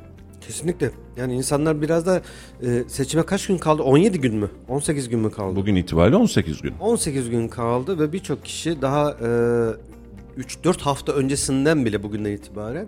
Kesinlikle. 0.48 0.92
Yani 1.18 1.34
insanlar 1.36 1.82
biraz 1.82 2.06
da 2.06 2.22
e, 2.62 2.84
seçime 2.88 3.24
kaç 3.26 3.48
gün 3.48 3.58
kaldı? 3.58 3.84
17 3.84 4.22
gün 4.22 4.36
mü? 4.36 4.50
18 4.68 5.10
gün 5.10 5.20
mü 5.20 5.32
kaldı? 5.32 5.56
Bugün 5.56 5.76
itibariyle 5.76 6.16
18 6.16 6.62
gün. 6.62 6.74
18 6.80 7.30
gün 7.30 7.48
kaldı 7.48 8.00
ve 8.00 8.14
birçok 8.14 8.46
kişi 8.46 8.82
daha 8.82 9.12
e, 9.12 10.42
3-4 10.42 10.80
hafta 10.82 11.12
öncesinden 11.12 11.86
bile 11.86 12.04
bugünden 12.04 12.32
itibaren 12.32 12.88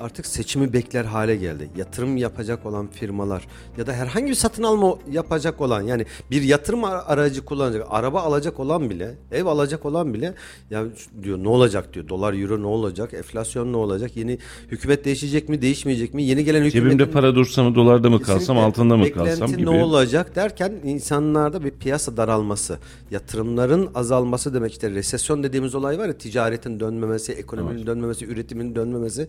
artık 0.00 0.26
seçimi 0.26 0.72
bekler 0.72 1.04
hale 1.04 1.36
geldi. 1.36 1.70
Yatırım 1.76 2.16
yapacak 2.16 2.66
olan 2.66 2.86
firmalar 2.86 3.46
ya 3.78 3.86
da 3.86 3.92
herhangi 3.92 4.26
bir 4.26 4.34
satın 4.34 4.62
alma 4.62 4.98
yapacak 5.10 5.60
olan 5.60 5.82
yani 5.82 6.06
bir 6.30 6.42
yatırım 6.42 6.84
ar- 6.84 7.02
aracı 7.06 7.44
kullanacak, 7.44 7.86
araba 7.90 8.20
alacak 8.20 8.60
olan 8.60 8.90
bile, 8.90 9.14
ev 9.32 9.46
alacak 9.46 9.86
olan 9.86 10.14
bile 10.14 10.34
ya 10.70 10.84
diyor 11.22 11.38
ne 11.38 11.48
olacak 11.48 11.94
diyor. 11.94 12.08
Dolar, 12.08 12.34
euro 12.34 12.62
ne 12.62 12.66
olacak? 12.66 13.14
Enflasyon 13.14 13.72
ne 13.72 13.76
olacak? 13.76 14.16
Yeni 14.16 14.38
hükümet 14.70 15.04
değişecek 15.04 15.48
mi, 15.48 15.62
değişmeyecek 15.62 16.14
mi? 16.14 16.22
Yeni 16.22 16.44
gelen 16.44 16.64
hükümet 16.64 16.92
Cebimde 16.92 17.10
para 17.10 17.34
dursa 17.34 17.62
mı 17.62 17.74
dolarda 17.74 18.10
mı 18.10 18.22
kalsam 18.22 18.58
altında 18.58 18.96
mı 18.96 19.10
kalsam 19.12 19.50
gibi. 19.50 19.64
ne 19.64 19.70
olacak 19.70 20.36
derken 20.36 20.72
insanlarda 20.84 21.64
bir 21.64 21.70
piyasa 21.70 22.16
daralması, 22.16 22.78
yatırımların 23.10 23.90
azalması 23.94 24.54
demek 24.54 24.72
işte 24.72 24.90
resesyon 24.90 25.42
dediğimiz 25.42 25.74
olay 25.74 25.98
var 25.98 26.06
ya 26.06 26.18
ticaretin 26.18 26.80
dönmemesi, 26.80 27.32
ekonominin 27.32 27.86
dönmemesi, 27.86 28.26
üretimin 28.26 28.74
dönmemesi. 28.74 29.28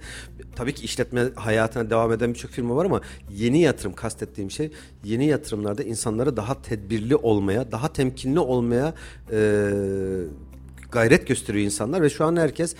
Tabii 0.61 0.73
ki 0.73 0.85
işletme 0.85 1.29
hayatına 1.35 1.89
devam 1.89 2.11
eden 2.11 2.33
birçok 2.33 2.51
firma 2.51 2.75
var 2.75 2.85
ama 2.85 3.01
yeni 3.31 3.61
yatırım 3.61 3.93
kastettiğim 3.93 4.51
şey 4.51 4.71
yeni 5.03 5.25
yatırımlarda 5.25 5.83
insanları 5.83 6.37
daha 6.37 6.61
tedbirli 6.61 7.15
olmaya, 7.15 7.71
daha 7.71 7.93
temkinli 7.93 8.39
olmaya 8.39 8.93
eee, 9.31 9.69
gayret 10.91 11.27
gösteriyor 11.27 11.65
insanlar 11.65 12.01
ve 12.01 12.09
şu 12.09 12.25
an 12.25 12.35
herkes 12.35 12.75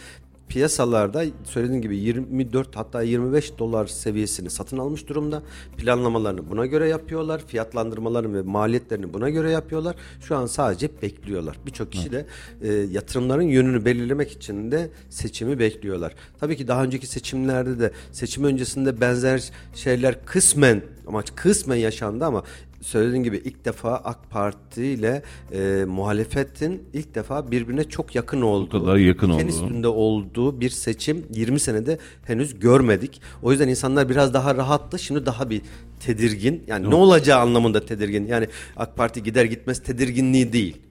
piyasalarda 0.51 1.23
söylediğim 1.43 1.81
gibi 1.81 1.97
24 1.97 2.75
hatta 2.75 3.01
25 3.01 3.57
dolar 3.59 3.87
seviyesini 3.87 4.49
satın 4.49 4.77
almış 4.77 5.07
durumda. 5.07 5.41
Planlamalarını 5.77 6.49
buna 6.49 6.65
göre 6.65 6.87
yapıyorlar. 6.87 7.41
Fiyatlandırmalarını 7.47 8.37
ve 8.37 8.41
maliyetlerini 8.41 9.13
buna 9.13 9.29
göre 9.29 9.51
yapıyorlar. 9.51 9.95
Şu 10.21 10.35
an 10.35 10.45
sadece 10.45 10.89
bekliyorlar. 11.01 11.57
Birçok 11.65 11.91
kişi 11.91 12.11
de 12.11 12.25
e, 12.61 12.73
yatırımların 12.73 13.41
yönünü 13.41 13.85
belirlemek 13.85 14.31
için 14.31 14.71
de 14.71 14.89
seçimi 15.09 15.59
bekliyorlar. 15.59 16.15
Tabii 16.39 16.57
ki 16.57 16.67
daha 16.67 16.83
önceki 16.83 17.07
seçimlerde 17.07 17.79
de 17.79 17.91
seçim 18.11 18.43
öncesinde 18.43 19.01
benzer 19.01 19.51
şeyler 19.75 20.25
kısmen 20.25 20.81
ama 21.07 21.23
kısmen 21.35 21.75
yaşandı 21.75 22.25
ama 22.25 22.43
söylediğim 22.81 23.23
gibi 23.23 23.41
ilk 23.45 23.65
defa 23.65 23.95
AK 23.95 24.29
Parti 24.29 24.85
ile 24.85 25.23
e, 25.53 25.85
muhalefetin 25.87 26.83
ilk 26.93 27.15
defa 27.15 27.51
birbirine 27.51 27.83
çok 27.83 28.15
yakın 28.15 28.41
olduğu, 28.41 28.81
kadar 28.81 28.95
yakın 28.95 29.29
olduğu. 29.29 29.43
üstünde 29.47 29.87
olduğu 29.87 30.61
bir 30.61 30.69
seçim 30.69 31.25
20 31.33 31.59
senede 31.59 31.97
henüz 32.25 32.59
görmedik. 32.59 33.21
O 33.43 33.51
yüzden 33.51 33.67
insanlar 33.67 34.09
biraz 34.09 34.33
daha 34.33 34.55
rahattı. 34.55 34.99
Şimdi 34.99 35.25
daha 35.25 35.49
bir 35.49 35.61
tedirgin. 35.99 36.63
Yani 36.67 36.89
ne 36.89 36.95
olacağı 36.95 37.39
anlamında 37.39 37.85
tedirgin. 37.85 38.27
Yani 38.27 38.47
AK 38.77 38.97
Parti 38.97 39.23
gider 39.23 39.45
gitmez 39.45 39.83
tedirginliği 39.83 40.53
değil. 40.53 40.81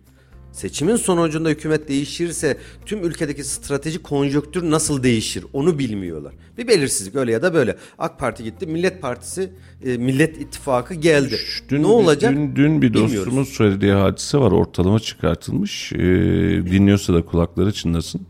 Seçimin 0.53 0.97
sonucunda 0.97 1.49
hükümet 1.49 1.89
değişirse 1.89 2.57
tüm 2.87 3.05
ülkedeki 3.05 3.45
strateji 3.45 4.03
konjonktür 4.03 4.71
nasıl 4.71 5.03
değişir 5.03 5.45
onu 5.53 5.79
bilmiyorlar. 5.79 6.33
Bir 6.59 6.69
belirsizlik 6.69 7.15
öyle 7.15 7.33
ya 7.33 7.43
da 7.43 7.55
böyle. 7.55 7.77
AK 7.99 8.19
Parti 8.19 8.45
gitti, 8.45 8.67
Millet 8.67 9.03
Partisi, 9.03 9.51
e, 9.85 9.97
Millet 9.97 10.41
İttifakı 10.41 10.95
geldi. 10.95 11.37
Dün, 11.69 11.83
ne 11.83 11.87
olacak? 11.87 12.33
Dün, 12.33 12.57
dün 12.57 12.83
bir 12.83 12.95
Bilmiyoruz. 12.95 13.17
dostumuz 13.17 13.49
söylediği 13.49 13.93
hadise 13.93 14.39
var. 14.39 14.53
Ortalama 14.53 15.01
çıkartılmış. 15.01 15.93
Ee, 15.93 15.99
dinliyorsa 16.71 17.15
da 17.15 17.23
kulakları 17.25 17.73
çınlasın. 17.73 18.27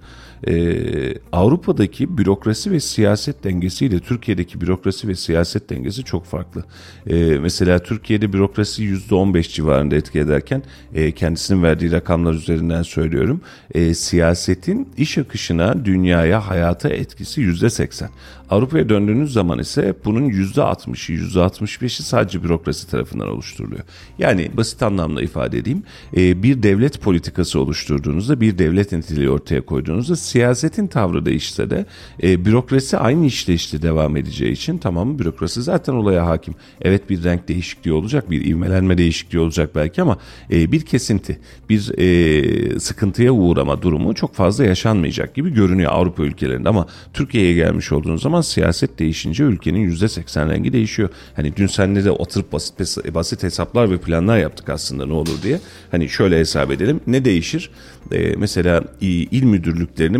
Ee, 0.49 1.15
Avrupa'daki 1.33 2.19
bürokrasi 2.19 2.71
ve 2.71 2.81
siyaset 2.81 3.45
dengesiyle 3.45 3.99
Türkiye'deki 4.01 4.61
bürokrasi 4.61 5.09
ve 5.09 5.15
siyaset 5.15 5.71
dengesi 5.71 6.05
çok 6.05 6.25
farklı. 6.25 6.65
Ee, 7.07 7.39
mesela 7.41 7.79
Türkiye'de 7.79 8.33
bürokrasi 8.33 8.83
%15 8.83 9.55
civarında 9.55 9.97
etki 9.97 10.19
ederken 10.19 10.63
e, 10.95 11.13
kendisinin 11.13 11.63
verdiği 11.63 11.93
rakamlar 11.93 12.35
üzerinden 12.35 12.83
söylüyorum. 12.83 13.41
E, 13.75 13.95
siyasetin 13.95 14.89
iş 14.97 15.19
akışına, 15.19 15.85
dünyaya, 15.85 16.49
hayata 16.49 16.89
etkisi 16.89 17.41
%80. 17.41 18.09
Avrupa'ya 18.51 18.89
döndüğünüz 18.89 19.33
zaman 19.33 19.59
ise 19.59 19.95
bunun 20.05 20.31
%60'ı, 20.31 21.17
%65'i 21.17 22.03
sadece 22.03 22.43
bürokrasi 22.43 22.91
tarafından 22.91 23.29
oluşturuluyor. 23.29 23.83
Yani 24.19 24.51
basit 24.57 24.83
anlamda 24.83 25.23
ifade 25.23 25.59
edeyim. 25.59 25.83
e, 26.17 26.43
bir 26.43 26.63
devlet 26.63 27.01
politikası 27.01 27.61
oluşturduğunuzda, 27.61 28.41
bir 28.41 28.59
devlet 28.59 28.93
niteliği 28.93 29.31
ortaya 29.31 29.61
koyduğunuzda 29.61 30.17
siyasetin 30.31 30.87
tavrı 30.87 31.27
değişse 31.27 31.71
de 31.71 31.87
e, 32.23 32.45
bürokrasi 32.45 32.99
aynı 32.99 33.27
işleyişte 33.27 33.83
devam 33.83 34.17
edeceği 34.17 34.53
için 34.53 34.79
tamam 34.79 35.19
bürokrasi 35.19 35.63
zaten 35.63 35.93
olaya 35.93 36.27
hakim. 36.27 36.55
Evet 36.83 37.11
bir 37.11 37.25
renk 37.25 37.49
değişikliği 37.49 37.93
olacak, 37.93 38.31
bir 38.31 38.47
ivmelenme 38.47 38.99
değişikliği 38.99 39.39
olacak 39.39 39.71
belki 39.75 40.03
ama 40.03 40.19
e, 40.51 40.73
bir 40.73 40.81
kesinti, 40.81 41.39
bir 41.69 41.99
e, 41.99 42.81
sıkıntıya 42.81 43.33
uğrama 43.33 43.83
durumu 43.83 44.15
çok 44.15 44.35
fazla 44.35 44.65
yaşanmayacak 44.65 45.35
gibi 45.35 45.55
görünüyor 45.55 45.93
Avrupa 45.93 46.23
ülkelerinde 46.23 46.69
ama 46.69 46.87
Türkiye'ye 47.13 47.55
gelmiş 47.55 47.93
olduğunuz 47.93 48.23
zaman 48.23 48.41
siyaset 48.41 48.99
değişince 48.99 49.45
ülkenin 49.45 49.91
%80 49.91 50.51
rengi 50.51 50.73
değişiyor. 50.73 51.09
Hani 51.37 51.57
dün 51.57 51.67
seninle 51.67 52.05
de 52.05 52.11
oturup 52.11 52.53
basit 52.53 52.75
basit 53.15 53.43
hesaplar 53.43 53.91
ve 53.91 53.99
planlar 53.99 54.39
yaptık 54.39 54.69
aslında 54.69 55.07
ne 55.07 55.13
olur 55.13 55.43
diye. 55.43 55.61
Hani 55.91 56.09
şöyle 56.09 56.39
hesap 56.39 56.71
edelim. 56.71 57.01
Ne 57.07 57.25
değişir? 57.25 57.71
Ee, 58.13 58.35
mesela 58.37 58.85
il 59.01 59.27
il 59.31 59.45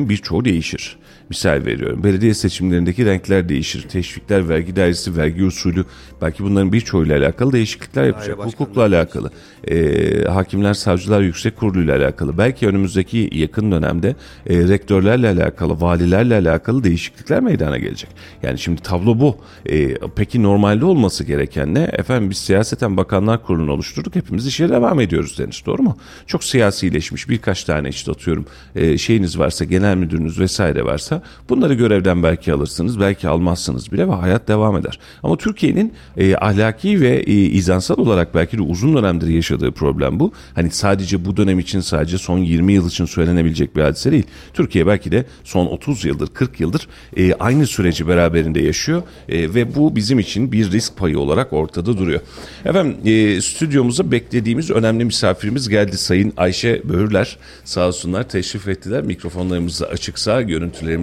müdürlüklerinin 0.01 0.09
birçoğu 0.09 0.45
değişir. 0.45 0.97
Misal 1.31 1.65
veriyorum. 1.67 2.05
Belediye 2.05 2.35
seçimlerindeki 2.35 3.07
renkler 3.07 3.49
değişir. 3.49 3.89
Teşvikler, 3.89 4.49
vergi 4.49 4.77
dairesi, 4.77 5.17
vergi 5.17 5.45
usulü 5.45 5.85
belki 6.23 6.45
bunların 6.45 6.73
birçoğuyla 6.73 7.19
alakalı 7.19 7.53
değişiklikler 7.53 8.05
yapacak. 8.05 8.39
Hukukla 8.39 8.83
alakalı. 8.83 9.31
Ee, 9.69 10.25
hakimler, 10.25 10.75
savcılar, 10.75 11.21
yüksek 11.21 11.57
kuruluyla 11.57 11.97
alakalı. 11.97 12.39
Belki 12.39 12.67
önümüzdeki 12.67 13.31
yakın 13.33 13.73
dönemde 13.73 14.17
e, 14.47 14.69
rektörlerle 14.69 15.29
alakalı, 15.29 15.81
valilerle 15.81 16.35
alakalı 16.35 16.85
değişiklikler 16.85 17.41
meydana 17.41 17.79
gelecek. 17.79 18.11
Yani 18.43 18.59
şimdi 18.59 18.83
tablo 18.83 19.21
bu. 19.21 19.37
Ee, 19.71 19.95
peki 20.17 20.43
normalde 20.43 20.85
olması 20.85 21.25
gereken 21.25 21.75
ne? 21.75 21.91
Efendim 21.93 22.31
biz 22.31 22.39
siyaseten 22.39 22.97
bakanlar 22.97 23.43
kurulunu 23.43 23.73
oluşturduk. 23.73 24.15
Hepimiz 24.15 24.47
işe 24.47 24.69
devam 24.69 25.01
ediyoruz 25.01 25.39
denir. 25.39 25.63
Doğru 25.67 25.83
mu? 25.83 25.97
Çok 26.27 26.45
siyasileşmiş 26.45 27.29
birkaç 27.29 27.65
tane 27.65 27.89
işte 27.89 28.11
atıyorum 28.11 28.47
e, 28.75 28.99
şeyiniz 28.99 29.39
varsa, 29.39 29.65
genel 29.65 29.97
müdürünüz 29.97 30.41
vesaire 30.41 30.85
varsa 30.85 31.20
bunları 31.49 31.75
görevden 31.75 32.23
belki 32.23 32.53
alırsınız, 32.53 33.01
belki 33.01 33.29
almazsınız 33.29 33.93
bile 33.93 34.09
ve 34.09 34.13
hayat 34.13 34.49
devam 34.49 34.77
eder. 34.77 34.99
Ama 35.23 35.37
Türkiye'nin 35.37 35.93
e, 36.17 36.37
ahlaki 36.37 37.01
ve 37.01 37.17
e, 37.17 37.33
izansal 37.33 37.99
olarak 37.99 38.35
belki 38.35 38.59
de 38.59 38.63
uzun 38.63 38.97
dönemdir 38.97 39.29
yaşadığı 39.29 39.73
problem 39.73 40.21
bu. 40.21 40.33
Hani 40.55 40.71
sadece 40.71 41.25
bu 41.25 41.37
dönem 41.37 41.59
için 41.59 41.81
sadece 41.81 42.19
son 42.19 42.39
20 42.39 42.73
yıl 42.73 42.89
için 42.89 43.05
söylenebilecek 43.05 43.77
bir 43.77 43.83
hadise 43.83 44.13
değil. 44.13 44.25
Türkiye 44.55 44.87
belki 44.87 45.13
de 45.13 45.25
son 45.45 45.67
30 45.67 46.05
yıldır, 46.05 46.27
40 46.27 46.61
yıldır 46.61 46.89
e, 47.17 47.35
aynı 47.35 47.67
süreci 47.67 48.09
beraberinde 48.09 48.61
yaşıyor 48.61 49.03
E, 49.29 49.55
ve 49.55 49.75
bu 49.75 49.97
bizim 49.97 50.19
için 50.19 50.53
bir 50.53 50.71
risk 50.71 50.97
payı 50.97 51.19
olarak 51.19 51.53
ortada 51.53 51.99
duruyor. 51.99 52.21
Efendim 52.65 52.97
e, 53.05 53.41
stüdyomuza 53.41 54.11
beklediğimiz 54.11 54.71
önemli 54.71 55.05
misafirimiz 55.05 55.69
geldi 55.69 55.99
Sayın 55.99 56.33
Ayşe 56.37 56.83
Böğürler. 56.85 57.39
Sağ 57.65 57.87
olsunlar 57.87 58.29
teşrif 58.29 58.69
ettiler. 58.69 59.03
Mikrofonlarımız 59.03 59.83
açıksa 59.83 60.43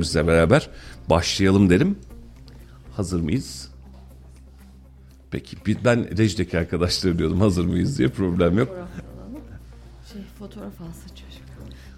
görüntülerimizle 0.07 0.27
beraber 0.27 0.69
başlayalım 1.09 1.69
derim. 1.69 1.97
Hazır 2.95 3.21
mıyız? 3.21 3.71
Peki 5.31 5.57
ben 5.85 6.17
rejideki 6.17 6.57
arkadaşları 6.59 7.19
diyordum 7.19 7.41
hazır 7.41 7.65
mıyız 7.65 7.97
diye 7.97 8.09
problem 8.09 8.57
yok. 8.57 8.69
Şey 10.13 10.21
fotoğraf 10.39 10.81
alsa 10.81 11.07
çocuk. 11.09 11.43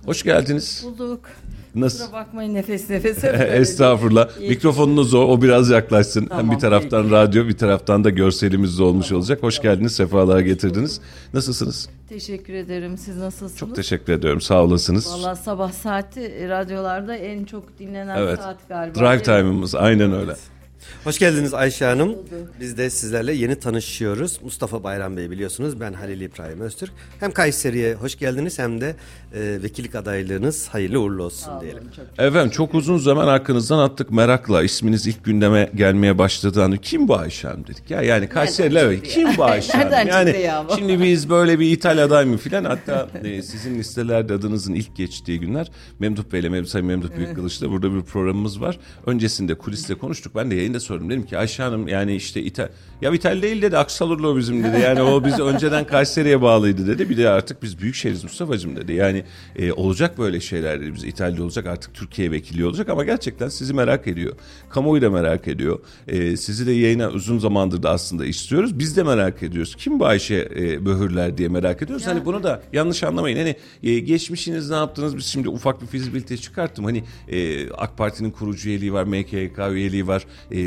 Hoş 0.05 0.23
geldiniz. 0.23 0.81
Bulduk. 0.85 1.29
Nasıl? 1.75 1.99
Kusura 1.99 2.19
bakmayın 2.19 2.53
nefes 2.53 2.89
nefese. 2.89 3.27
Estağfurullah. 3.53 4.39
İyi. 4.39 4.49
Mikrofonunuz 4.49 5.13
o, 5.13 5.19
o 5.27 5.41
biraz 5.41 5.69
yaklaşsın. 5.69 6.21
Hem 6.21 6.27
Tamam, 6.29 6.55
bir 6.55 6.59
taraftan 6.61 7.01
peki. 7.03 7.13
radyo, 7.15 7.47
bir 7.47 7.57
taraftan 7.57 8.03
da 8.03 8.09
görselimiz 8.09 8.79
de 8.79 8.83
olmuş 8.83 9.11
olacak. 9.11 9.43
Hoş 9.43 9.61
geldiniz, 9.61 9.95
sefalar 9.95 10.39
getirdiniz. 10.39 11.01
Nasılsınız? 11.33 11.89
Teşekkür 12.09 12.53
ederim. 12.53 12.97
Siz 12.97 13.17
nasılsınız? 13.17 13.57
Çok 13.57 13.75
teşekkür 13.75 14.13
ediyorum, 14.13 14.41
sağ 14.41 14.63
olasınız. 14.63 15.07
Valla 15.13 15.35
sabah 15.35 15.71
saati 15.71 16.49
radyolarda 16.49 17.15
en 17.15 17.43
çok 17.45 17.79
dinlenen 17.79 18.17
Evet. 18.17 18.39
saat 18.39 18.69
galiba. 18.69 18.99
Drive 18.99 19.21
time'ımız 19.23 19.75
aynen 19.75 20.13
öyle. 20.13 20.35
Hoş 21.03 21.19
geldiniz 21.19 21.53
Ayşe 21.53 21.85
Hanım. 21.85 22.15
Biz 22.59 22.77
de 22.77 22.89
sizlerle 22.89 23.33
yeni 23.33 23.55
tanışıyoruz. 23.59 24.39
Mustafa 24.43 24.83
Bayram 24.83 25.17
Bey 25.17 25.29
biliyorsunuz. 25.31 25.79
Ben 25.79 25.93
Halil 25.93 26.21
İbrahim 26.21 26.61
Öztürk. 26.61 26.91
Hem 27.19 27.31
Kayseri'ye 27.31 27.93
hoş 27.93 28.15
geldiniz 28.17 28.59
hem 28.59 28.81
de 28.81 28.95
e, 29.35 29.59
vekillik 29.63 29.95
adaylığınız 29.95 30.67
hayırlı 30.67 30.99
uğurlu 30.99 31.23
olsun 31.23 31.61
diyelim. 31.61 31.83
çok- 31.95 32.25
Efendim 32.25 32.51
çok 32.51 32.75
uzun 32.75 32.97
zaman 32.97 33.27
hakkınızdan 33.27 33.79
attık 33.79 34.11
merakla. 34.11 34.63
İsminiz 34.63 35.07
ilk 35.07 35.23
gündeme 35.25 35.69
gelmeye 35.75 36.17
başladığında 36.17 36.77
kim 36.77 37.07
bu 37.07 37.15
Ayşe 37.17 37.47
Hanım 37.47 37.67
dedik. 37.67 37.91
Ya 37.91 38.01
yani 38.01 38.29
Kayseri'ler 38.29 38.85
evet, 38.85 39.03
kim 39.07 39.37
bu 39.37 39.43
Ayşe 39.43 39.73
Hanım? 39.73 40.07
Yani 40.07 40.49
şimdi 40.75 41.03
biz 41.03 41.29
böyle 41.29 41.59
bir 41.59 41.71
İtalya 41.71 42.05
aday 42.05 42.25
mı 42.25 42.37
filan 42.37 42.63
hatta 42.65 43.09
e, 43.23 43.41
sizin 43.41 43.79
listelerde 43.79 44.33
adınızın 44.33 44.73
ilk 44.73 44.95
geçtiği 44.95 45.39
günler 45.39 45.71
Memduh 45.99 46.23
Bey'le 46.33 46.49
Memduh 46.49 46.67
Sayın 46.69 46.87
Memduh 46.87 47.17
Büyükkılıç'la 47.17 47.69
burada 47.71 47.93
bir 47.95 48.01
programımız 48.01 48.61
var. 48.61 48.79
Öncesinde 49.05 49.55
kuliste 49.55 49.95
konuştuk. 49.95 50.35
Ben 50.35 50.51
de 50.51 50.55
yayın 50.55 50.69
yayında 50.79 50.85
sordum. 50.85 51.09
Dedim 51.09 51.25
ki 51.25 51.37
Ayşe 51.37 51.63
Hanım 51.63 51.87
yani 51.87 52.15
işte 52.15 52.41
İtal 52.41 52.69
ya 53.01 53.11
İtal 53.11 53.41
değil 53.41 53.61
dedi 53.61 53.77
Aksalurlu 53.77 54.37
bizim 54.37 54.63
dedi. 54.63 54.81
Yani 54.81 55.01
o 55.01 55.25
biz 55.25 55.39
önceden 55.39 55.85
Kayseri'ye 55.87 56.41
bağlıydı 56.41 56.87
dedi. 56.87 57.09
Bir 57.09 57.17
de 57.17 57.29
artık 57.29 57.63
biz 57.63 57.79
büyük 57.79 57.95
şehiriz 57.95 58.23
Mustafa'cığım 58.23 58.75
dedi. 58.75 58.93
Yani 58.93 59.23
e, 59.55 59.71
olacak 59.71 60.17
böyle 60.17 60.39
şeyler 60.39 60.81
dedi. 60.81 60.93
Biz 60.93 61.03
İtalya 61.03 61.43
olacak 61.43 61.65
artık 61.65 61.93
Türkiye 61.93 62.31
vekili 62.31 62.65
olacak 62.65 62.89
ama 62.89 63.03
gerçekten 63.03 63.49
sizi 63.49 63.73
merak 63.73 64.07
ediyor. 64.07 64.33
Kamuoyu 64.69 65.01
da 65.01 65.09
merak 65.09 65.47
ediyor. 65.47 65.79
E, 66.07 66.37
sizi 66.37 66.67
de 66.67 66.71
yayına 66.71 67.09
uzun 67.09 67.39
zamandır 67.39 67.83
da 67.83 67.89
aslında 67.89 68.25
istiyoruz. 68.25 68.79
Biz 68.79 68.97
de 68.97 69.03
merak 69.03 69.43
ediyoruz. 69.43 69.75
Kim 69.75 69.99
bu 69.99 70.05
Ayşe 70.05 70.49
e, 70.55 70.85
Böhürler 70.85 71.37
diye 71.37 71.49
merak 71.49 71.81
ediyoruz. 71.81 72.07
Hani 72.07 72.25
bunu 72.25 72.43
da 72.43 72.61
yanlış 72.73 73.03
anlamayın. 73.03 73.37
Hani 73.37 73.55
e, 73.83 73.99
geçmişiniz 73.99 74.69
ne 74.69 74.75
yaptınız? 74.75 75.17
Biz 75.17 75.25
şimdi 75.25 75.49
ufak 75.49 75.81
bir 75.81 75.87
fizibilite 75.87 76.37
çıkarttım. 76.37 76.85
Hani 76.85 77.03
e, 77.27 77.69
AK 77.71 77.97
Parti'nin 77.97 78.31
kurucu 78.31 78.69
üyeliği 78.69 78.93
var, 78.93 79.03
MKK 79.03 79.59
üyeliği 79.71 80.07
var. 80.07 80.25
E, 80.51 80.58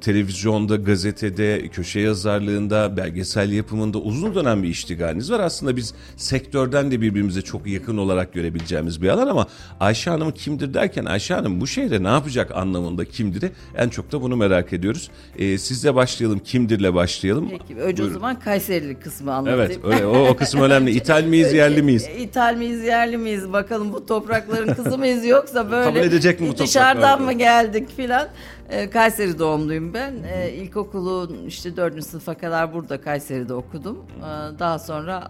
televizyonda, 0.00 0.76
gazetede, 0.76 1.68
köşe 1.68 2.00
yazarlığında, 2.00 2.96
belgesel 2.96 3.52
yapımında 3.52 3.98
uzun 3.98 4.34
dönem 4.34 4.62
bir 4.62 4.68
iştigaliniz 4.68 5.30
var. 5.32 5.40
Aslında 5.40 5.76
biz 5.76 5.94
sektörden 6.16 6.90
de 6.90 7.00
birbirimize 7.00 7.42
çok 7.42 7.66
yakın 7.66 7.96
olarak 7.96 8.32
görebileceğimiz 8.32 9.02
bir 9.02 9.08
alan 9.08 9.26
ama 9.26 9.46
Ayşe 9.80 10.10
Hanım 10.10 10.32
kimdir 10.32 10.74
derken 10.74 11.04
Ayşe 11.04 11.34
Hanım 11.34 11.60
bu 11.60 11.66
şehre 11.66 12.02
ne 12.02 12.08
yapacak 12.08 12.50
anlamında 12.56 13.04
kimdir? 13.04 13.50
En 13.76 13.88
çok 13.88 14.12
da 14.12 14.22
bunu 14.22 14.36
merak 14.36 14.72
ediyoruz. 14.72 15.10
E, 15.38 15.58
sizle 15.58 15.94
başlayalım. 15.94 16.38
Kimdirle 16.38 16.94
başlayalım. 16.94 17.48
Peki 17.50 17.80
önce 17.80 18.02
Buyurun. 18.02 18.16
o 18.16 18.18
zaman 18.20 18.40
Kayserili 18.40 18.94
kısmı 18.94 19.34
anlatayım. 19.34 19.60
Evet 19.60 19.78
öyle, 19.84 20.06
o, 20.06 20.28
o 20.28 20.36
kısım 20.36 20.60
önemli. 20.60 20.90
İthal 20.90 21.24
miyiz 21.24 21.52
yerli 21.52 21.82
miyiz? 21.82 22.08
E, 22.08 22.18
İthal 22.18 22.54
miyiz, 22.56 22.84
yerli 22.84 23.16
miyiz? 23.16 23.52
Bakalım 23.52 23.92
bu 23.92 24.06
toprakların 24.06 24.74
kızı 24.74 24.98
mıyız 24.98 25.24
yoksa 25.26 25.70
böyle 25.70 25.84
Kabul 25.84 25.98
edecek 25.98 26.40
mi 26.40 26.48
bu 26.48 26.58
dışarıdan 26.58 27.22
mı 27.22 27.32
geldik 27.32 27.96
filan. 27.96 28.28
E, 28.70 28.90
Kayseri 28.90 29.38
doğumluyum 29.38 29.94
ben. 29.94 30.14
E, 30.34 30.50
ilkokulu 30.50 31.36
işte 31.46 31.76
dördüncü 31.76 32.02
sınıfa 32.02 32.34
kadar 32.34 32.74
burada 32.74 33.00
Kayseri'de 33.00 33.54
okudum. 33.54 33.98
E, 34.18 34.58
daha 34.58 34.78
sonra 34.78 35.28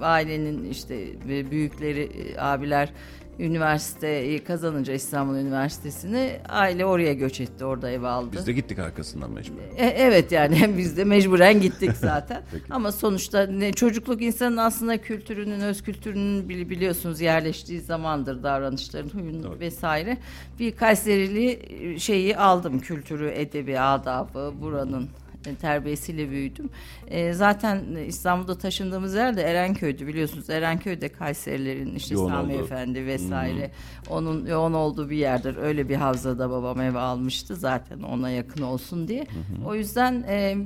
ailenin 0.00 0.70
işte 0.70 1.06
büyükleri, 1.50 2.02
e, 2.02 2.40
abiler 2.40 2.92
üniversiteyi 3.38 4.44
kazanınca 4.44 4.92
İstanbul 4.92 5.34
Üniversitesi'ni 5.36 6.30
aile 6.48 6.84
oraya 6.86 7.12
göç 7.12 7.40
etti. 7.40 7.64
Orada 7.64 7.90
ev 7.90 8.02
aldı. 8.02 8.28
Biz 8.32 8.46
de 8.46 8.52
gittik 8.52 8.78
arkasından 8.78 9.30
mecbur. 9.30 9.56
E, 9.76 9.86
evet 9.86 10.32
yani 10.32 10.70
biz 10.78 10.96
de 10.96 11.04
mecburen 11.04 11.60
gittik 11.60 11.90
zaten. 12.00 12.42
Ama 12.70 12.92
sonuçta 12.92 13.46
ne 13.46 13.72
çocukluk 13.72 14.22
insanın 14.22 14.56
aslında 14.56 14.98
kültürünün, 14.98 15.60
öz 15.60 15.82
kültürünün 15.82 16.48
bili- 16.48 16.70
biliyorsunuz 16.70 17.20
yerleştiği 17.20 17.80
zamandır 17.80 18.42
davranışların, 18.42 19.08
huyun 19.08 19.60
vesaire. 19.60 20.18
Bir 20.58 20.72
Kayserili 20.72 21.60
e, 21.94 21.98
şeyi 21.98 22.36
aldım 22.36 22.80
kültürü, 22.80 23.28
edebi, 23.28 23.80
adabı, 23.80 24.52
buranın 24.60 25.08
terbiyesiyle 25.42 26.30
büyüdüm. 26.30 26.70
E, 27.08 27.32
zaten 27.32 27.84
İstanbul'da 28.06 28.58
taşındığımız 28.58 29.14
yer 29.14 29.36
de 29.36 29.42
Erenköy'dü 29.42 30.06
biliyorsunuz. 30.06 30.50
Erenköy 30.50 31.00
de 31.00 31.08
Kayserilerin 31.08 31.94
işte 31.94 32.14
Yoğun 32.14 32.30
Sami 32.30 32.54
olduğu. 32.54 32.64
Efendi 32.64 33.06
vesaire 33.06 33.70
onun 34.10 34.46
yoğun 34.46 34.72
olduğu 34.72 35.10
bir 35.10 35.16
yerdir. 35.16 35.56
Öyle 35.56 35.88
bir 35.88 35.96
havzada 35.96 36.50
babam 36.50 36.80
ev 36.80 36.94
almıştı 36.94 37.56
zaten 37.56 38.02
ona 38.02 38.30
yakın 38.30 38.62
olsun 38.62 39.08
diye. 39.08 39.26
O 39.66 39.74
yüzden 39.74 40.24
e, 40.28 40.56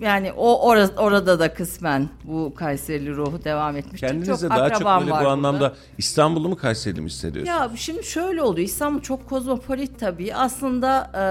yani 0.00 0.32
o 0.32 0.68
ora- 0.68 0.90
orada 0.96 1.38
da 1.38 1.54
kısmen 1.54 2.08
bu 2.24 2.54
Kayserili 2.54 3.16
ruhu 3.16 3.44
devam 3.44 3.76
etmiştir. 3.76 4.08
Kendinizde 4.08 4.48
daha 4.48 4.70
çok 4.70 4.86
böyle 4.86 5.10
bu 5.10 5.14
burada. 5.16 5.30
anlamda 5.30 5.74
İstanbul'u 5.98 6.48
mu 6.48 6.56
Kayseri'li 6.56 7.00
mi 7.00 7.06
hissediyorsunuz? 7.06 7.58
Ya 7.58 7.70
şimdi 7.76 8.04
şöyle 8.04 8.42
oluyor. 8.42 8.68
İstanbul 8.68 9.00
çok 9.00 9.28
kozmopolit 9.28 9.98
tabii. 10.00 10.34
Aslında 10.34 11.10
e, 11.16 11.24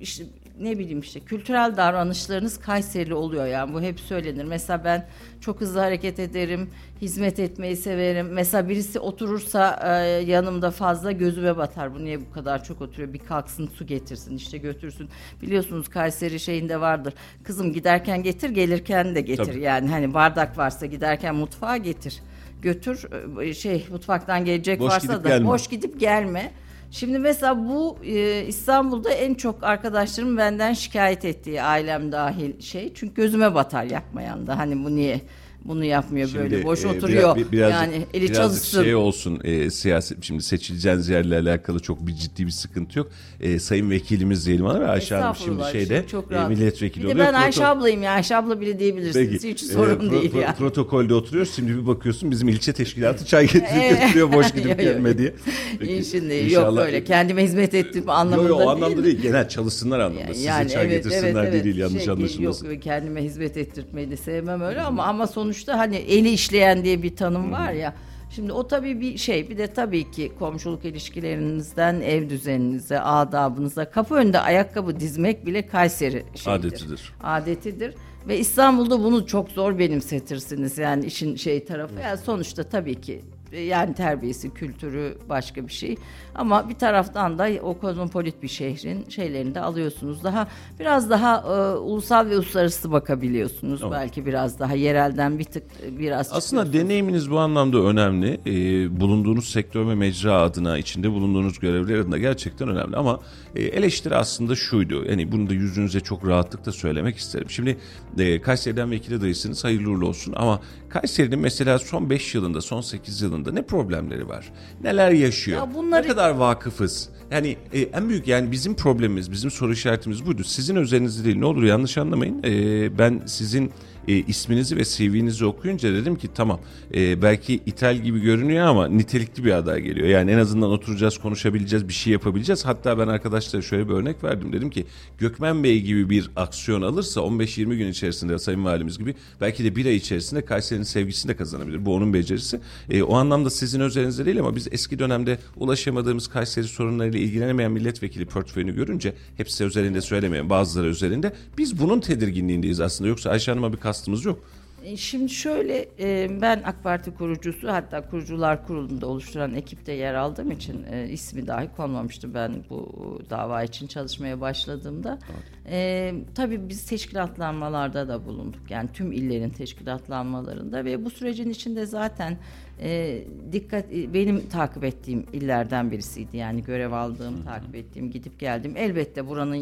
işte 0.00 0.24
ne 0.60 0.78
bileyim 0.78 1.00
işte 1.00 1.20
kültürel 1.20 1.76
davranışlarınız 1.76 2.60
Kayserili 2.60 3.14
oluyor 3.14 3.46
yani 3.46 3.74
bu 3.74 3.80
hep 3.80 4.00
söylenir. 4.00 4.44
Mesela 4.44 4.84
ben 4.84 5.06
çok 5.40 5.60
hızlı 5.60 5.80
hareket 5.80 6.18
ederim, 6.18 6.70
hizmet 7.00 7.38
etmeyi 7.38 7.76
severim. 7.76 8.28
Mesela 8.32 8.68
birisi 8.68 8.98
oturursa 8.98 9.80
e, 9.84 9.90
yanımda 10.30 10.70
fazla 10.70 11.12
gözüme 11.12 11.56
batar. 11.56 11.94
Bu 11.94 12.04
niye 12.04 12.20
bu 12.20 12.30
kadar 12.30 12.64
çok 12.64 12.80
oturuyor? 12.80 13.12
Bir 13.12 13.18
kalksın 13.18 13.66
su 13.66 13.86
getirsin 13.86 14.36
işte 14.36 14.58
götürsün. 14.58 15.08
Biliyorsunuz 15.42 15.88
Kayseri 15.88 16.40
şeyinde 16.40 16.80
vardır. 16.80 17.14
Kızım 17.44 17.72
giderken 17.72 18.22
getir, 18.22 18.50
gelirken 18.50 19.14
de 19.14 19.20
getir. 19.20 19.44
Tabii. 19.44 19.60
Yani 19.60 19.88
hani 19.88 20.14
bardak 20.14 20.58
varsa 20.58 20.86
giderken 20.86 21.34
mutfağa 21.34 21.76
getir. 21.76 22.22
Götür 22.62 23.06
e, 23.42 23.54
şey 23.54 23.86
mutfaktan 23.90 24.44
gelecek 24.44 24.80
Boş 24.80 24.92
varsa 24.92 25.24
da 25.24 25.28
gelme. 25.28 25.46
boş 25.48 25.66
gidip 25.68 26.00
gelme. 26.00 26.52
Şimdi 26.90 27.18
mesela 27.18 27.68
bu 27.68 27.98
e, 28.04 28.44
İstanbul'da 28.46 29.10
en 29.10 29.34
çok 29.34 29.64
arkadaşlarım 29.64 30.36
benden 30.36 30.72
şikayet 30.72 31.24
ettiği 31.24 31.62
ailem 31.62 32.12
dahil 32.12 32.60
şey. 32.60 32.94
Çünkü 32.94 33.14
gözüme 33.14 33.54
batar 33.54 33.84
yapmayan 33.84 34.46
da 34.46 34.58
hani 34.58 34.84
bu 34.84 34.96
niye 34.96 35.20
bunu 35.64 35.84
yapmıyor 35.84 36.28
böyle 36.34 36.64
boş 36.64 36.84
e, 36.84 36.88
oturuyor. 36.88 37.36
biraz- 37.36 37.52
birazcık- 37.52 37.80
yani 37.82 37.94
eli 38.14 38.22
birazcık 38.24 38.34
çalışsın. 38.36 38.82
şey 38.82 38.94
olsun 38.94 39.40
e, 39.44 39.70
siyaset 39.70 40.24
şimdi 40.24 40.42
seçileceğiniz 40.42 41.08
yerle 41.08 41.38
alakalı 41.38 41.80
çok 41.80 42.06
bir 42.06 42.14
ciddi 42.14 42.46
bir 42.46 42.50
sıkıntı 42.50 42.98
yok. 42.98 43.08
E, 43.40 43.58
sayın 43.58 43.90
vekilimiz 43.90 44.46
diyelim 44.46 44.64
ve 44.66 44.88
Ayşe 44.88 45.14
Hanım 45.14 45.36
şimdi 45.44 45.62
şeyde 45.72 45.96
şimdi 45.96 46.08
çok 46.10 46.32
e, 46.32 46.34
rahat. 46.34 46.48
milletvekili 46.50 47.04
Bir 47.04 47.08
de 47.08 47.12
oluyor. 47.12 47.26
ben 47.26 47.32
Ayşe 47.32 47.66
ablayım 47.66 48.02
ya 48.02 48.12
Ayşe 48.12 48.36
abla 48.36 48.60
bile 48.60 48.78
diyebilirsiniz. 48.78 49.44
Hiç 49.44 49.62
e, 49.62 49.66
sorun 49.66 49.94
pro- 50.08 50.10
değil 50.10 50.32
pro- 50.32 50.40
yani. 50.42 50.54
Protokolde 50.56 51.14
oturuyoruz. 51.14 51.54
Şimdi 51.56 51.76
bir 51.76 51.86
bakıyorsun 51.86 52.30
bizim 52.30 52.48
ilçe 52.48 52.72
teşkilatı 52.72 53.24
çay 53.26 53.42
getirip 53.52 54.00
götürüyor 54.00 54.32
boş 54.32 54.46
gidip 54.52 54.66
Yok, 54.66 54.68
yok. 54.70 54.80
gelme 54.80 55.18
diye. 55.18 55.34
İyi 55.82 56.04
şimdi 56.04 56.34
yok 56.34 56.44
İnşallah- 56.44 56.82
öyle 56.86 57.04
kendime 57.04 57.44
hizmet 57.44 57.74
ettim 57.74 58.04
anlamında 58.10 58.48
Yok 58.48 58.50
yok 58.50 58.58
değil. 58.58 58.70
anlamda 58.70 59.04
değil. 59.04 59.22
Genel 59.22 59.48
çalışsınlar 59.48 60.00
anlamda. 60.00 60.34
Size 60.34 60.68
çay 60.72 60.88
getirsinler 60.88 61.52
değil 61.52 61.76
yanlış 61.76 62.02
Şey, 62.04 62.12
anlaşılmasın. 62.12 62.70
Yok 62.70 62.82
kendime 62.82 63.24
hizmet 63.24 63.56
ettirtmeyi 63.56 64.10
de 64.10 64.16
sevmem 64.16 64.60
öyle 64.62 64.80
ama 64.82 65.04
ama 65.04 65.26
sonuçta 65.50 65.78
hani 65.78 65.96
eli 65.96 66.30
işleyen 66.30 66.84
diye 66.84 67.02
bir 67.02 67.16
tanım 67.16 67.52
var 67.52 67.72
ya. 67.72 67.94
Şimdi 68.30 68.52
o 68.52 68.66
tabii 68.68 69.00
bir 69.00 69.18
şey. 69.18 69.50
Bir 69.50 69.58
de 69.58 69.66
tabii 69.66 70.10
ki 70.10 70.32
komşuluk 70.38 70.84
ilişkilerinizden 70.84 72.00
ev 72.00 72.30
düzeninize, 72.30 73.00
adabınıza, 73.00 73.90
kapı 73.90 74.14
önünde 74.14 74.40
ayakkabı 74.40 75.00
dizmek 75.00 75.46
bile 75.46 75.66
Kayseri 75.66 76.24
şeyidir. 76.34 76.68
Adetidir. 76.68 77.12
Adetidir. 77.22 77.94
Ve 78.28 78.38
İstanbul'da 78.38 79.04
bunu 79.04 79.26
çok 79.26 79.48
zor 79.48 79.78
benimsetirsiniz. 79.78 80.78
Yani 80.78 81.06
işin 81.06 81.36
şey 81.36 81.64
tarafı. 81.64 82.00
Yani 82.00 82.18
sonuçta 82.18 82.64
tabii 82.64 83.00
ki 83.00 83.22
yani 83.52 83.94
terbiyesi, 83.94 84.54
kültürü 84.54 85.18
başka 85.28 85.66
bir 85.68 85.72
şey. 85.72 85.96
Ama 86.34 86.68
bir 86.68 86.74
taraftan 86.74 87.38
da 87.38 87.48
o 87.62 87.78
kozmopolit 87.78 88.42
bir 88.42 88.48
şehrin 88.48 89.04
şeylerini 89.08 89.54
de 89.54 89.60
alıyorsunuz. 89.60 90.24
Daha 90.24 90.48
biraz 90.80 91.10
daha 91.10 91.36
e, 91.36 91.76
ulusal 91.76 92.26
ve 92.26 92.36
uluslararası 92.36 92.92
bakabiliyorsunuz. 92.92 93.82
Belki 93.90 94.26
biraz 94.26 94.58
daha 94.58 94.74
yerelden 94.74 95.38
bir 95.38 95.44
tık 95.44 95.62
e, 95.86 95.98
biraz 95.98 96.32
Aslında 96.32 96.72
deneyiminiz 96.72 97.30
bu 97.30 97.38
anlamda 97.38 97.78
önemli. 97.78 98.40
Ee, 98.46 99.00
bulunduğunuz 99.00 99.48
sektör 99.48 99.88
ve 99.88 99.94
mecra 99.94 100.40
adına, 100.40 100.78
içinde 100.78 101.10
bulunduğunuz 101.10 101.58
görevler 101.58 101.98
adına 101.98 102.18
gerçekten 102.18 102.68
önemli. 102.68 102.96
Ama 102.96 103.20
e, 103.56 103.62
eleştiri 103.62 104.16
aslında 104.16 104.54
şuydu. 104.54 105.04
Yani 105.04 105.32
bunu 105.32 105.50
da 105.50 105.54
yüzünüze 105.54 106.00
çok 106.00 106.26
rahatlıkla 106.26 106.72
söylemek 106.72 107.16
isterim. 107.16 107.50
Şimdi 107.50 107.78
e, 108.18 108.40
Kayseri'den 108.40 108.90
vekil 108.90 109.16
adayısınız, 109.16 109.64
hayırlı 109.64 109.90
uğurlu 109.90 110.08
olsun. 110.08 110.34
Ama 110.36 110.60
Kayseri'nin 110.90 111.38
mesela 111.38 111.78
son 111.78 112.10
5 112.10 112.34
yılında, 112.34 112.60
son 112.60 112.80
8 112.80 113.22
yılında 113.22 113.52
ne 113.52 113.62
problemleri 113.62 114.28
var? 114.28 114.52
Neler 114.82 115.10
yaşıyor? 115.10 115.58
Ya 115.58 115.74
bunları- 115.74 116.02
Ne 116.02 116.08
kadar 116.08 116.30
vakıfız? 116.30 117.08
Yani 117.30 117.56
e, 117.72 117.80
en 117.80 118.08
büyük 118.08 118.28
yani 118.28 118.52
bizim 118.52 118.74
problemimiz, 118.74 119.30
bizim 119.32 119.50
soru 119.50 119.72
işaretimiz 119.72 120.26
buydu. 120.26 120.44
Sizin 120.44 120.76
özelinizde 120.76 121.24
değil. 121.24 121.36
Ne 121.36 121.44
olur 121.46 121.62
yanlış 121.62 121.98
anlamayın. 121.98 122.42
E, 122.44 122.98
ben 122.98 123.22
sizin 123.26 123.72
e, 124.10 124.16
isminizi 124.16 124.76
ve 124.76 124.84
CV'nizi 124.84 125.44
okuyunca 125.44 125.94
dedim 125.94 126.16
ki 126.16 126.28
tamam 126.34 126.60
e, 126.94 127.22
belki 127.22 127.54
ithal 127.66 127.96
gibi 127.96 128.20
görünüyor 128.20 128.66
ama 128.66 128.88
nitelikli 128.88 129.44
bir 129.44 129.52
aday 129.52 129.80
geliyor. 129.80 130.08
Yani 130.08 130.30
en 130.30 130.38
azından 130.38 130.70
oturacağız, 130.70 131.18
konuşabileceğiz, 131.18 131.88
bir 131.88 131.92
şey 131.92 132.12
yapabileceğiz. 132.12 132.66
Hatta 132.66 132.98
ben 132.98 133.08
arkadaşlara 133.08 133.62
şöyle 133.62 133.88
bir 133.88 133.94
örnek 133.94 134.24
verdim. 134.24 134.52
Dedim 134.52 134.70
ki 134.70 134.86
Gökmen 135.18 135.64
Bey 135.64 135.80
gibi 135.80 136.10
bir 136.10 136.30
aksiyon 136.36 136.82
alırsa 136.82 137.20
15-20 137.20 137.76
gün 137.76 137.88
içerisinde 137.88 138.38
Sayın 138.38 138.64
Valimiz 138.64 138.98
gibi 138.98 139.14
belki 139.40 139.64
de 139.64 139.76
bir 139.76 139.86
ay 139.86 139.96
içerisinde 139.96 140.44
Kayseri'nin 140.44 140.84
sevgisini 140.84 141.32
de 141.32 141.36
kazanabilir. 141.36 141.84
Bu 141.84 141.94
onun 141.94 142.14
becerisi. 142.14 142.60
E, 142.90 143.02
o 143.02 143.14
anlamda 143.14 143.50
sizin 143.50 143.80
özelinizde 143.80 144.26
değil 144.26 144.40
ama 144.40 144.56
biz 144.56 144.68
eski 144.70 144.98
dönemde 144.98 145.38
ulaşamadığımız 145.56 146.28
Kayseri 146.28 146.66
sorunlarıyla 146.66 147.18
ilgilenemeyen 147.18 147.72
milletvekili 147.72 148.26
portföyünü 148.26 148.74
görünce 148.74 149.14
hepsi 149.36 149.64
özelinde 149.64 150.00
söylemeyen 150.00 150.50
bazıları 150.50 150.86
özelinde 150.86 151.32
biz 151.58 151.78
bunun 151.78 152.00
tedirginliğindeyiz 152.00 152.80
aslında. 152.80 153.08
Yoksa 153.08 153.30
Ayşe 153.30 153.50
Hanım'a 153.50 153.72
bir 153.72 153.78
kastımız 154.00 154.24
yok. 154.24 154.38
E, 154.84 154.96
Şimdi 154.96 155.28
şöyle 155.28 155.88
e, 156.00 156.40
ben 156.40 156.62
AK 156.64 156.82
Parti 156.82 157.14
kurucusu 157.14 157.68
hatta 157.68 158.08
kurucular 158.10 158.66
kurulunda 158.66 159.06
oluşturan 159.06 159.54
ekipte 159.54 159.92
yer 159.92 160.14
aldığım 160.14 160.50
için 160.50 160.84
e, 160.92 161.08
ismi 161.08 161.46
dahi 161.46 161.68
konmamıştı 161.76 162.34
ben 162.34 162.64
bu 162.70 162.88
dava 163.30 163.62
için 163.62 163.86
çalışmaya 163.86 164.40
başladığımda. 164.40 165.18
E, 165.66 166.12
tabii 166.34 166.68
biz 166.68 166.86
teşkilatlanmalarda 166.86 168.08
da 168.08 168.26
bulunduk 168.26 168.70
yani 168.70 168.88
tüm 168.92 169.12
illerin 169.12 169.50
teşkilatlanmalarında 169.50 170.84
ve 170.84 171.04
bu 171.04 171.10
sürecin 171.10 171.50
içinde 171.50 171.86
zaten 171.86 172.38
e, 172.82 173.24
dikkat 173.52 173.90
benim 173.90 174.48
takip 174.48 174.84
ettiğim 174.84 175.26
illerden 175.32 175.90
birisiydi. 175.90 176.36
Yani 176.36 176.62
görev 176.62 176.92
aldığım 176.92 177.42
takip 177.42 177.74
ettiğim 177.74 178.10
gidip 178.10 178.40
geldim 178.40 178.74
elbette 178.76 179.26
buranın 179.26 179.54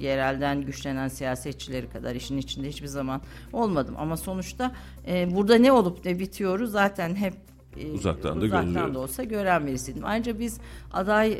yerelden 0.00 0.62
güçlenen 0.62 1.08
siyasetçileri 1.08 1.90
kadar 1.90 2.14
işin 2.14 2.38
içinde 2.38 2.68
hiçbir 2.68 2.86
zaman 2.86 3.20
olmadım. 3.52 3.94
Ama 3.98 4.16
sonuçta 4.16 4.72
e, 5.06 5.34
burada 5.34 5.54
ne 5.54 5.72
olup 5.72 6.04
ne 6.04 6.18
bitiyoru 6.18 6.66
zaten 6.66 7.14
hep 7.14 7.34
e, 7.76 7.92
Uzaktan 7.92 8.40
da 8.40 8.44
uzaktan 8.44 8.94
da 8.94 8.98
olsa 8.98 9.24
gören 9.24 9.66
birisiydim. 9.66 10.02
Ayrıca 10.04 10.38
biz 10.38 10.60
aday 10.92 11.32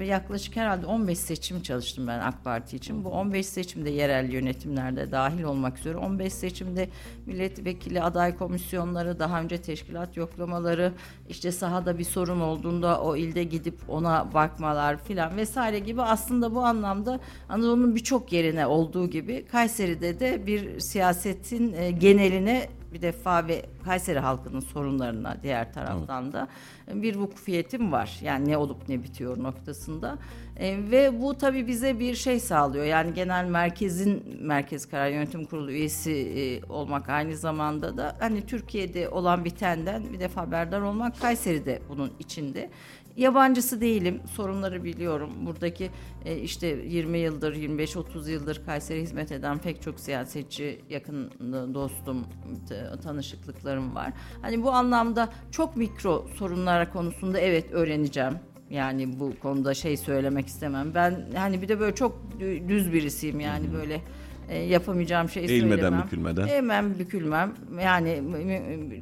e, 0.00 0.04
yaklaşık 0.04 0.56
herhalde 0.56 0.86
15 0.86 1.18
seçim 1.18 1.62
çalıştım 1.62 2.06
ben 2.06 2.18
AK 2.18 2.44
Parti 2.44 2.76
için. 2.76 3.04
Bu 3.04 3.08
15 3.08 3.46
seçimde 3.46 3.90
yerel 3.90 4.32
yönetimlerde 4.32 5.12
dahil 5.12 5.42
olmak 5.42 5.78
üzere 5.78 5.96
15 5.96 6.32
seçimde 6.32 6.88
milletvekili 7.26 8.02
aday 8.02 8.36
komisyonları, 8.36 9.18
daha 9.18 9.40
önce 9.40 9.58
teşkilat 9.58 10.16
yoklamaları, 10.16 10.92
işte 11.28 11.52
sahada 11.52 11.98
bir 11.98 12.04
sorun 12.04 12.40
olduğunda 12.40 13.00
o 13.00 13.16
ilde 13.16 13.44
gidip 13.44 13.74
ona 13.88 14.34
bakmalar 14.34 15.04
filan 15.04 15.36
vesaire 15.36 15.78
gibi 15.78 16.02
aslında 16.02 16.54
bu 16.54 16.60
anlamda 16.60 17.20
Anadolu'nun 17.48 17.94
birçok 17.94 18.32
yerine 18.32 18.66
olduğu 18.66 19.10
gibi 19.10 19.44
Kayseri'de 19.44 20.20
de 20.20 20.46
bir 20.46 20.80
siyasetin 20.80 21.72
e, 21.72 21.90
geneline 21.90 22.68
bir 22.92 23.02
defa 23.02 23.48
ve 23.48 23.64
Kayseri 23.84 24.18
halkının 24.18 24.60
sorunlarına 24.60 25.36
diğer 25.42 25.72
taraftan 25.72 26.32
da 26.32 26.48
bir 26.92 27.16
vukufiyetim 27.16 27.92
var. 27.92 28.18
Yani 28.22 28.48
ne 28.48 28.56
olup 28.56 28.88
ne 28.88 29.02
bitiyor 29.02 29.42
noktasında. 29.42 30.18
E, 30.56 30.90
ve 30.90 31.20
bu 31.22 31.38
tabii 31.38 31.66
bize 31.66 31.98
bir 31.98 32.14
şey 32.14 32.40
sağlıyor. 32.40 32.84
Yani 32.84 33.14
genel 33.14 33.44
merkezin 33.44 34.38
Merkez 34.40 34.88
Karar 34.88 35.08
Yönetim 35.08 35.44
Kurulu 35.44 35.70
üyesi 35.70 36.12
e, 36.12 36.72
olmak 36.72 37.08
aynı 37.08 37.36
zamanda 37.36 37.96
da 37.96 38.16
hani 38.20 38.46
Türkiye'de 38.46 39.08
olan 39.08 39.44
bitenden 39.44 40.12
bir 40.12 40.20
defa 40.20 40.40
haberdar 40.40 40.80
olmak 40.80 41.20
Kayseri'de 41.20 41.82
bunun 41.88 42.12
içinde. 42.18 42.70
Yabancısı 43.18 43.80
değilim, 43.80 44.20
sorunları 44.34 44.84
biliyorum. 44.84 45.30
Buradaki 45.46 45.90
e, 46.24 46.36
işte 46.36 46.66
20 46.66 47.18
yıldır, 47.18 47.54
25-30 47.54 48.30
yıldır 48.30 48.64
Kayseri 48.66 49.02
hizmet 49.02 49.32
eden 49.32 49.58
pek 49.58 49.82
çok 49.82 50.00
siyasetçi, 50.00 50.80
yakın 50.90 51.30
dostum, 51.74 52.24
t- 52.68 53.00
tanışıklıklarım 53.02 53.94
var. 53.94 54.12
Hani 54.42 54.62
bu 54.62 54.70
anlamda 54.70 55.28
çok 55.50 55.76
mikro 55.76 56.26
sorunlar 56.34 56.92
konusunda 56.92 57.38
evet 57.40 57.72
öğreneceğim. 57.72 58.34
Yani 58.70 59.20
bu 59.20 59.32
konuda 59.42 59.74
şey 59.74 59.96
söylemek 59.96 60.46
istemem. 60.46 60.94
Ben 60.94 61.28
hani 61.36 61.62
bir 61.62 61.68
de 61.68 61.80
böyle 61.80 61.94
çok 61.94 62.18
dü- 62.40 62.68
düz 62.68 62.92
birisiyim 62.92 63.40
yani 63.40 63.72
böyle 63.72 64.00
e, 64.48 64.58
yapamayacağım 64.58 65.28
şey 65.28 65.44
Eğilmeden, 65.44 65.76
söylemem. 65.82 66.04
bükülmeden. 66.06 66.46
Eğmem 66.46 66.98
bükülmem. 66.98 67.54
Yani 67.84 68.22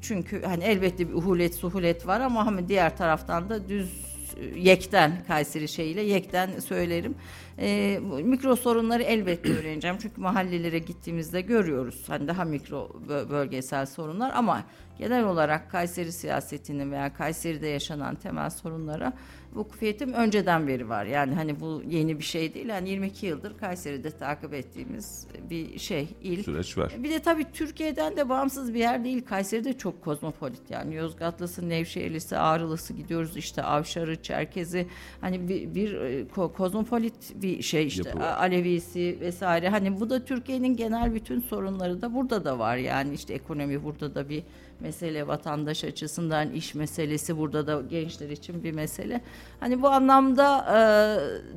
çünkü 0.03 0.43
hani 0.43 0.65
elbette 0.65 1.09
bir 1.09 1.15
uhulet 1.15 1.55
suhulet 1.55 2.07
var 2.07 2.21
ama 2.21 2.47
hani 2.47 2.69
diğer 2.69 2.97
taraftan 2.97 3.49
da 3.49 3.69
düz 3.69 4.17
e, 4.37 4.61
yekten 4.61 5.13
Kayseri 5.27 5.69
şeyiyle 5.69 6.03
yekten 6.03 6.51
söylerim. 6.61 7.15
E, 7.59 7.99
mikro 8.25 8.57
sorunları 8.57 9.03
elbette 9.03 9.55
öğreneceğim. 9.59 9.97
Çünkü 10.03 10.21
mahallelere 10.21 10.79
gittiğimizde 10.79 11.41
görüyoruz. 11.41 12.05
Hani 12.09 12.29
daha 12.29 12.45
mikro 12.45 12.91
bö- 13.09 13.31
bölgesel 13.31 13.87
sorunlar 13.87 14.33
ama 14.35 14.65
genel 14.99 15.25
olarak 15.25 15.71
Kayseri 15.71 16.13
siyasetinin 16.13 16.93
veya 16.93 17.15
Kayseri'de 17.15 17.67
yaşanan 17.67 18.15
temel 18.15 18.51
sorunlara 18.51 19.13
vukufiyetim 19.57 20.13
önceden 20.13 20.69
beri 20.69 20.89
var. 20.89 21.05
Yani 21.05 21.35
hani 21.35 21.61
bu 21.61 21.83
yeni 21.89 22.19
bir 22.19 22.25
şey 22.25 22.55
değil. 22.55 22.67
Yani 22.67 22.91
22 22.91 23.27
yıldır 23.27 23.59
Kayseri'de 23.59 24.11
takip 24.11 24.55
ettiğimiz 24.55 25.27
bir 25.51 25.79
şey, 25.79 26.09
il. 26.23 26.43
Süreç 26.43 26.79
var. 26.79 26.93
Bir 26.99 27.11
de 27.11 27.19
tabii 27.19 27.47
Türkiye'den 27.53 28.17
de 28.17 28.29
bağımsız 28.29 28.75
bir 28.75 28.79
yer 28.79 29.05
değil. 29.05 29.25
Kayseri'de 29.25 29.73
çok 29.73 30.03
kozmopolit 30.05 30.71
yani. 30.71 30.95
Yozgatlısı, 30.95 31.69
Nevşehirlisi, 31.69 32.39
Ağrılısı 32.39 32.93
gidiyoruz 32.93 33.37
işte 33.37 33.63
Avşarı, 33.63 34.23
Çerkezi. 34.23 34.87
Hani 35.21 35.49
bir, 35.49 35.75
bir 35.75 35.95
e, 35.95 36.23
ko- 36.23 36.53
kozmopolit 36.53 37.43
bir 37.43 37.63
şey 37.63 37.87
işte. 37.87 38.09
Yapı 38.09 38.19
var. 38.19 38.37
Alevisi 38.39 39.19
vesaire. 39.21 39.69
Hani 39.69 40.01
bu 40.01 40.11
da 40.11 40.25
Türkiye'nin 40.25 40.77
genel 40.77 41.15
bütün 41.15 41.41
sorunları 41.41 42.03
da 42.03 42.15
burada 42.15 42.45
da 42.45 42.59
var. 42.59 42.77
Yani 42.77 43.15
işte 43.15 43.35
ekonomi 43.35 43.85
burada 43.85 44.15
da 44.15 44.29
bir 44.29 44.43
mesele 44.81 45.27
vatandaş 45.27 45.85
açısından 45.85 46.53
iş 46.53 46.75
meselesi 46.75 47.39
burada 47.39 47.67
da 47.67 47.83
gençler 47.91 48.31
için 48.31 48.65
bir 48.65 48.73
mesele. 48.73 49.21
Hani 49.61 49.83
bu 49.83 49.89
anlamda 49.89 50.67
e, 50.77 50.79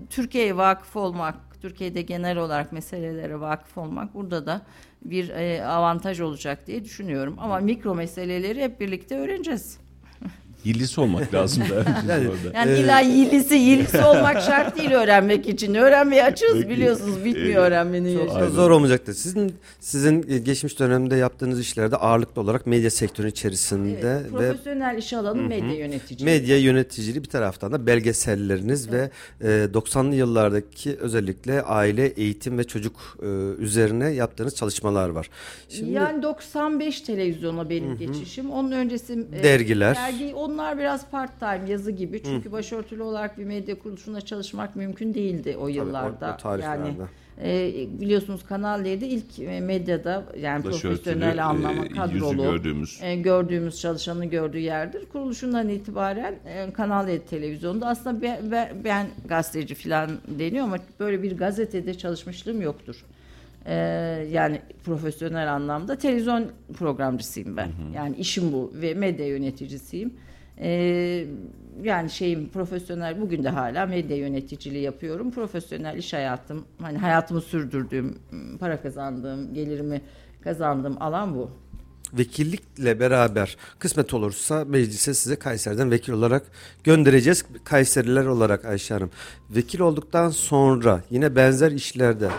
Türkiye'ye 0.09 0.57
vakıf 0.57 0.95
olmak, 0.95 1.35
Türkiye'de 1.61 2.01
genel 2.01 2.37
olarak 2.37 2.71
meselelere 2.71 3.39
vakıf 3.39 3.77
olmak 3.77 4.13
burada 4.13 4.45
da 4.45 4.61
bir 5.01 5.29
e, 5.29 5.65
avantaj 5.65 6.21
olacak 6.21 6.67
diye 6.67 6.83
düşünüyorum. 6.83 7.35
Ama 7.39 7.59
mikro 7.59 7.95
meseleleri 7.95 8.61
hep 8.61 8.79
birlikte 8.79 9.17
öğreneceğiz. 9.17 9.88
Yillisi 10.63 11.01
olmak 11.01 11.33
lazım 11.33 11.63
da. 11.69 11.75
orada. 11.75 12.57
Yani 12.57 12.71
illa 12.79 12.99
yilisi, 12.99 13.55
yilisi 13.55 13.97
olmak 14.03 14.41
şart 14.41 14.77
değil 14.77 14.91
öğrenmek 14.91 15.49
için. 15.49 15.73
Öğrenmeye 15.75 16.23
açığız 16.23 16.53
Peki. 16.53 16.69
biliyorsunuz. 16.69 17.25
Bitmiyor 17.25 17.63
öğrenmenin 17.63 18.17
Çok 18.17 18.27
yaşı. 18.27 18.39
da 18.39 18.49
zor 18.49 18.71
olmayacaktır. 18.71 19.13
Sizin 19.13 19.53
sizin 19.79 20.43
geçmiş 20.43 20.79
dönemde 20.79 21.15
yaptığınız 21.15 21.59
işlerde 21.59 21.95
ağırlıklı 21.95 22.41
olarak 22.41 22.67
medya 22.67 22.89
sektörü 22.91 23.27
içerisinde 23.29 24.17
Evet, 24.21 24.33
ve 24.33 24.49
profesyonel 24.51 24.97
iş 24.97 25.13
alanı 25.13 25.41
medya 25.41 25.75
yöneticiliği. 25.75 26.25
medya 26.39 26.57
yöneticiliği 26.59 27.23
bir 27.23 27.29
taraftan 27.29 27.71
da 27.71 27.85
belgeselleriniz 27.87 28.91
ve 28.91 29.09
e, 29.41 29.47
90'lı 29.73 30.15
yıllardaki 30.15 30.95
özellikle 30.99 31.61
aile, 31.61 32.05
eğitim 32.07 32.57
ve 32.57 32.63
çocuk 32.63 33.17
e, 33.21 33.25
üzerine 33.61 34.09
yaptığınız 34.09 34.55
çalışmalar 34.55 35.09
var. 35.09 35.29
Şimdi 35.69 35.91
Yani 35.91 36.23
95 36.23 37.01
televizyona 37.01 37.69
benim 37.69 37.97
geçişim. 37.97 38.51
Onun 38.51 38.71
öncesi 38.71 39.13
e, 39.33 39.43
Dergiler. 39.43 39.95
Dergi 39.95 40.33
onlar 40.49 40.77
biraz 40.77 41.09
part 41.09 41.39
time 41.39 41.61
yazı 41.69 41.91
gibi. 41.91 42.23
Çünkü 42.23 42.51
başörtülü 42.51 43.03
olarak 43.03 43.37
bir 43.37 43.45
medya 43.45 43.79
kuruluşunda 43.79 44.21
çalışmak 44.21 44.75
mümkün 44.75 45.13
değildi 45.13 45.57
o 45.59 45.67
yıllarda. 45.67 46.33
o 46.33 46.41
tarihlerde. 46.41 46.87
Yani 46.87 46.95
e, 47.43 47.87
biliyorsunuz 48.01 48.43
Kanal 48.43 48.85
D'de 48.85 49.07
ilk 49.07 49.39
e, 49.39 49.59
medyada 49.59 50.23
yani 50.39 50.63
Başörtülü, 50.63 50.81
profesyonel 50.81 51.45
anlamda 51.45 51.85
e, 51.85 51.89
kadrolu 51.89 52.41
gördüğümüz. 52.43 52.99
e, 53.03 53.15
gördüğümüz 53.15 53.79
çalışanı 53.81 54.25
gördüğü 54.25 54.59
yerdir. 54.59 55.05
Kuruluşundan 55.05 55.69
itibaren 55.69 56.35
e, 56.45 56.73
Kanal 56.73 57.07
D 57.07 57.19
televizyonda 57.19 57.87
aslında 57.87 58.21
ben, 58.21 58.51
ben, 58.51 58.69
ben 58.83 59.07
gazeteci 59.27 59.75
falan 59.75 60.09
deniyor 60.27 60.65
ama 60.65 60.77
böyle 60.99 61.23
bir 61.23 61.37
gazetede 61.37 61.93
çalışmışlığım 61.93 62.61
yoktur. 62.61 63.05
E, 63.65 63.75
yani 64.31 64.61
profesyonel 64.85 65.53
anlamda 65.53 65.95
televizyon 65.95 66.45
programcısıyım 66.77 67.57
ben. 67.57 67.69
Yani 67.95 68.15
işim 68.15 68.53
bu 68.53 68.71
ve 68.75 68.93
medya 68.93 69.27
yöneticisiyim. 69.27 70.13
E, 70.59 71.25
yani 71.83 72.09
şeyim 72.09 72.49
profesyonel 72.49 73.21
bugün 73.21 73.43
de 73.43 73.49
hala 73.49 73.85
medya 73.85 74.17
yöneticiliği 74.17 74.83
yapıyorum. 74.83 75.31
Profesyonel 75.31 75.97
iş 75.97 76.13
hayatım 76.13 76.65
hani 76.81 76.97
hayatımı 76.97 77.41
sürdürdüğüm, 77.41 78.17
para 78.59 78.81
kazandığım, 78.81 79.53
gelirimi 79.53 80.01
kazandığım 80.41 81.01
alan 81.01 81.35
bu. 81.35 81.51
vekillikle 82.13 82.99
beraber 82.99 83.57
kısmet 83.79 84.13
olursa 84.13 84.65
meclise 84.65 85.13
size 85.13 85.35
Kayseri'den 85.35 85.91
vekil 85.91 86.13
olarak 86.13 86.43
göndereceğiz. 86.83 87.45
Kayseriler 87.63 88.25
olarak 88.25 88.65
Ayşe 88.65 88.93
Hanım. 88.93 89.11
Vekil 89.49 89.79
olduktan 89.79 90.29
sonra 90.29 91.03
yine 91.09 91.35
benzer 91.35 91.71
işlerde 91.71 92.29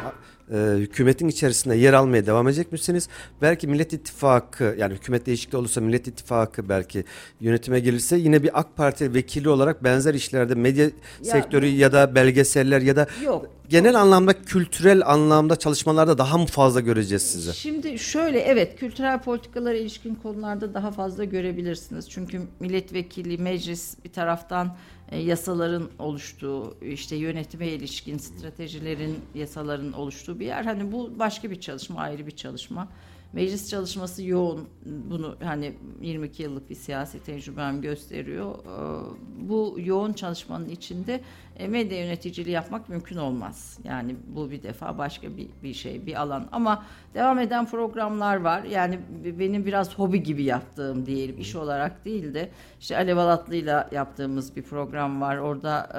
e, 0.52 0.56
hükümetin 0.76 1.28
içerisinde 1.28 1.76
yer 1.76 1.92
almaya 1.92 2.26
devam 2.26 2.48
edecek 2.48 2.72
misiniz? 2.72 3.08
Belki 3.42 3.66
Millet 3.68 3.92
İttifakı 3.92 4.74
yani 4.78 4.94
hükümet 4.94 5.26
değişikliği 5.26 5.56
olursa 5.56 5.80
Millet 5.80 6.08
İttifakı 6.08 6.68
belki 6.68 7.04
yönetime 7.40 7.80
gelirse 7.80 8.16
yine 8.16 8.42
bir 8.42 8.60
AK 8.60 8.76
Parti 8.76 9.14
vekili 9.14 9.48
olarak 9.48 9.84
benzer 9.84 10.14
işlerde 10.14 10.54
medya 10.54 10.90
sektörü 11.22 11.66
ya 11.66 11.92
da 11.92 12.14
belgeseller 12.14 12.80
ya 12.80 12.96
da 12.96 13.06
Yok. 13.24 13.46
genel 13.68 14.00
anlamda 14.00 14.42
kültürel 14.42 15.06
anlamda 15.06 15.56
çalışmalarda 15.56 16.18
daha 16.18 16.38
mı 16.38 16.46
fazla 16.46 16.80
göreceğiz 16.80 17.22
sizi? 17.22 17.54
Şimdi 17.54 17.98
şöyle 17.98 18.40
evet 18.40 18.76
kültürel 18.76 19.18
politikalara 19.22 19.76
ilişkin 19.76 20.14
konularda 20.14 20.74
daha 20.74 20.90
fazla 20.90 21.24
görebilirsiniz. 21.24 22.10
Çünkü 22.10 22.40
milletvekili, 22.60 23.38
meclis 23.38 23.94
bir 24.04 24.12
taraftan 24.12 24.76
yasaların 25.16 25.90
oluştuğu, 25.98 26.76
işte 26.82 27.16
yönetime 27.16 27.68
ilişkin 27.68 28.18
stratejilerin, 28.18 29.18
yasaların 29.34 29.92
oluştuğu 29.92 30.40
bir 30.40 30.46
yer. 30.46 30.64
Hani 30.64 30.92
bu 30.92 31.18
başka 31.18 31.50
bir 31.50 31.60
çalışma, 31.60 32.00
ayrı 32.00 32.26
bir 32.26 32.36
çalışma. 32.36 32.88
Meclis 33.32 33.70
çalışması 33.70 34.22
yoğun. 34.22 34.68
Bunu 34.86 35.36
hani 35.42 35.72
22 36.00 36.42
yıllık 36.42 36.70
bir 36.70 36.74
siyasi 36.74 37.20
tecrübem 37.20 37.80
gösteriyor. 37.80 38.54
Ee, 38.54 39.48
bu 39.48 39.76
yoğun 39.78 40.12
çalışmanın 40.12 40.68
içinde 40.68 41.20
e, 41.56 41.68
medya 41.68 42.04
yöneticiliği 42.04 42.54
yapmak 42.54 42.88
mümkün 42.88 43.16
olmaz. 43.16 43.78
Yani 43.84 44.16
bu 44.26 44.50
bir 44.50 44.62
defa 44.62 44.98
başka 44.98 45.36
bir, 45.36 45.48
bir 45.62 45.74
şey, 45.74 46.06
bir 46.06 46.20
alan. 46.20 46.48
Ama 46.52 46.84
devam 47.14 47.38
eden 47.38 47.66
programlar 47.66 48.36
var. 48.36 48.62
Yani 48.62 48.98
benim 49.38 49.66
biraz 49.66 49.98
hobi 49.98 50.22
gibi 50.22 50.42
yaptığım 50.42 51.06
diyelim, 51.06 51.38
iş 51.38 51.56
olarak 51.56 52.04
değil 52.04 52.34
de 52.34 52.50
işte 52.80 52.96
Alev 52.96 53.16
Alatlı'yla 53.16 53.88
yaptığımız 53.92 54.56
bir 54.56 54.62
program 54.62 55.20
var. 55.20 55.36
Orada 55.36 55.90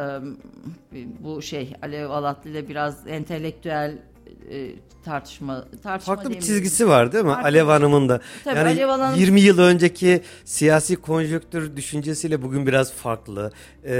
bu 1.20 1.42
şey 1.42 1.74
Alev 1.82 2.10
Alatlı 2.10 2.50
ile 2.50 2.70
biraz 2.70 3.08
entelektüel 3.08 3.98
e, 4.52 4.72
tartışma 5.06 5.66
tartışma 5.84 6.16
Farklı 6.16 6.30
bir 6.32 6.40
çizgisi 6.40 6.88
var 6.88 7.12
değil 7.12 7.24
mi? 7.24 7.30
Farklı. 7.32 7.48
Alev 7.48 7.66
Hanım'ın 7.66 8.10
da. 8.10 8.22
Tabii 8.44 8.58
yani 8.58 8.68
Alev 8.70 8.88
Hanım- 8.88 9.20
20 9.20 9.42
yıl 9.42 9.60
önceki 9.60 10.22
siyasi 10.46 10.96
konjonktür 10.96 11.76
düşüncesiyle 11.76 12.42
bugün 12.42 12.68
biraz 12.68 12.94
farklı. 12.94 13.52
Ee, 13.86 13.92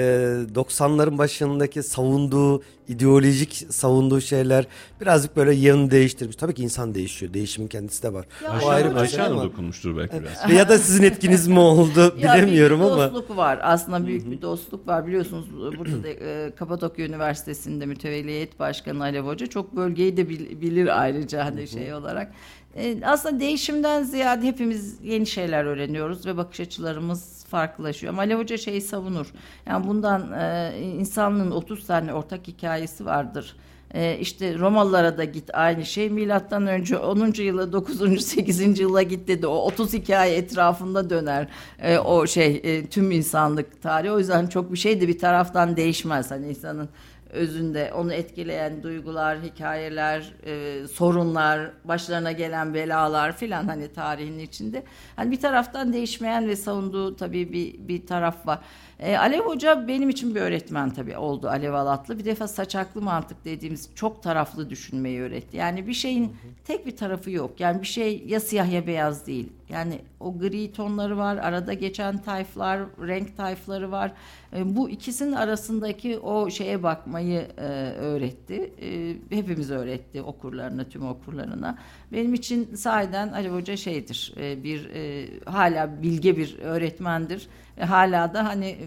90'ların 0.56 1.18
başındaki 1.18 1.84
savunduğu, 1.84 2.62
ideolojik 2.88 3.66
savunduğu 3.70 4.22
şeyler 4.22 4.68
birazcık 5.02 5.36
böyle 5.36 5.56
yön 5.56 5.92
değiştirmiş. 5.92 6.36
Tabii 6.36 6.54
ki 6.54 6.64
insan 6.64 6.96
değişiyor. 6.96 7.34
Değişimin 7.34 7.68
kendisi 7.68 8.04
de 8.04 8.14
var. 8.14 8.26
Ya 8.44 8.60
o 8.66 8.68
ayrı 8.70 9.02
bir 9.04 9.08
şey 9.08 9.22
ama. 9.22 9.44
dokunmuştur 9.44 9.98
belki 9.98 10.14
biraz. 10.22 10.52
ya 10.58 10.70
da 10.70 10.78
sizin 10.78 11.04
etkiniz 11.04 11.48
mi 11.48 11.60
oldu 11.60 12.16
bilemiyorum 12.18 12.80
büyük 12.80 12.92
bir 12.92 12.96
ama. 13.02 13.14
dostluk 13.14 13.38
var. 13.38 13.60
Aslında 13.64 14.08
büyük 14.08 14.32
bir 14.32 14.42
dostluk 14.42 14.88
var. 14.88 15.08
Biliyorsunuz 15.08 15.46
burada 15.78 16.04
da, 16.04 16.08
e, 16.10 16.52
Kapadokya 16.56 17.06
Üniversitesi'nde 17.06 17.86
mütevelliyet 17.86 18.60
başkanı 18.60 19.04
Alev 19.04 19.24
Hoca 19.24 19.48
çok 19.48 19.76
bölgeyi 19.76 20.18
de 20.18 20.30
bil- 20.30 20.41
bilir 20.62 21.02
ayrıca 21.02 21.46
hani 21.46 21.68
şey 21.68 21.94
olarak. 21.94 22.32
E, 22.76 23.06
aslında 23.06 23.40
değişimden 23.40 24.04
ziyade 24.04 24.48
hepimiz 24.48 24.98
yeni 25.04 25.28
şeyler 25.28 25.66
öğreniyoruz 25.66 26.26
ve 26.26 26.38
bakış 26.38 26.60
açılarımız 26.60 27.46
farklılaşıyor. 27.46 28.14
Ama 28.14 28.22
Alev 28.22 28.38
Hoca 28.38 28.58
şeyi 28.58 28.82
savunur. 28.82 29.28
Yani 29.66 29.88
bundan 29.88 30.32
e, 30.32 30.74
insanlığın 31.00 31.52
30 31.52 31.88
tane 31.88 32.14
ortak 32.14 32.48
hikayesi 32.48 33.06
vardır. 33.06 33.56
Ee, 33.94 34.18
işte 34.20 34.60
Romalılara 34.60 35.18
da 35.18 35.24
git 35.24 35.50
aynı 35.54 35.86
şey. 35.86 36.10
Milattan 36.10 36.68
önce 36.68 36.98
10. 36.98 37.34
yıla 37.44 37.74
9. 37.74 38.26
8. 38.26 38.80
yıla 38.80 39.02
git 39.02 39.28
dedi. 39.28 39.48
O 39.48 39.56
30 39.56 39.94
hikaye 39.94 40.36
etrafında 40.36 41.10
döner. 41.10 41.48
Ee, 41.80 41.98
o 41.98 42.28
şey 42.28 42.62
e, 42.64 42.86
tüm 42.86 43.12
insanlık 43.12 43.82
tarihi. 43.82 44.12
O 44.12 44.20
yüzden 44.20 44.48
çok 44.48 44.72
bir 44.72 44.78
şey 44.78 45.02
de 45.02 45.08
bir 45.08 45.20
taraftan 45.20 45.78
değişmez. 45.78 46.32
Hani 46.32 46.48
insanın 46.50 46.90
özünde 47.32 47.94
onu 47.94 48.14
etkileyen 48.14 48.84
duygular, 48.84 49.42
hikayeler, 49.42 50.34
e, 50.46 50.88
sorunlar, 50.88 51.72
başlarına 51.86 52.32
gelen 52.32 52.74
belalar 52.74 53.38
filan 53.38 53.68
hani 53.68 53.94
tarihin 53.94 54.40
içinde. 54.40 54.84
Hani 55.16 55.32
bir 55.32 55.40
taraftan 55.40 55.94
değişmeyen 55.94 56.48
ve 56.48 56.56
savunduğu 56.56 57.16
tabii 57.16 57.54
bir 57.54 57.88
bir 57.88 58.06
taraf 58.06 58.48
var. 58.48 58.60
E, 59.00 59.18
Alev 59.18 59.40
Hoca 59.40 59.88
benim 59.88 60.10
için 60.10 60.36
bir 60.36 60.42
öğretmen 60.42 60.90
tabii 60.90 61.18
oldu 61.18 61.48
Alev 61.48 61.74
Alatlı. 61.74 62.20
Bir 62.20 62.26
defa 62.26 62.48
saçaklı 62.48 63.02
mantık 63.02 63.46
dediğimiz 63.46 63.90
çok 63.96 64.24
taraflı 64.24 64.70
düşünmeyi 64.70 65.22
öğretti. 65.22 65.58
Yani 65.58 65.88
bir 65.88 65.94
şeyin 65.94 66.36
tek 66.66 66.86
bir 66.86 66.96
tarafı 66.96 67.32
yok. 67.32 67.60
Yani 67.60 67.82
bir 67.82 67.88
şey 67.88 68.24
ya 68.28 68.40
siyah 68.40 68.72
ya 68.72 68.88
beyaz 68.88 69.28
değil. 69.28 69.50
Yani 69.72 70.02
o 70.20 70.40
gri 70.40 70.72
tonları 70.72 71.18
var, 71.18 71.38
arada 71.38 71.74
geçen 71.74 72.18
tayflar, 72.18 72.80
renk 73.02 73.38
tayfları 73.38 73.92
var. 73.92 74.12
E, 74.54 74.76
bu 74.76 74.90
ikisinin 74.90 75.32
arasındaki 75.32 76.20
o 76.20 76.50
şeye 76.50 76.84
bakmayı 76.84 77.48
e, 77.58 77.62
öğretti. 77.92 78.74
E, 78.82 79.16
hepimiz 79.36 79.72
öğretti 79.72 80.22
okurlarına, 80.22 80.84
tüm 80.84 81.08
okurlarına. 81.08 81.78
Benim 82.12 82.34
için 82.34 82.76
sahiden 82.76 83.28
Alev 83.28 83.54
Hoca 83.54 83.78
şeydir, 83.78 84.34
e, 84.38 84.64
bir 84.64 84.90
e, 84.90 85.30
hala 85.46 86.02
bilge 86.02 86.38
bir 86.38 86.60
öğretmendir. 86.60 87.48
E, 87.78 87.86
hala 87.86 88.34
da 88.34 88.46
hani 88.46 88.78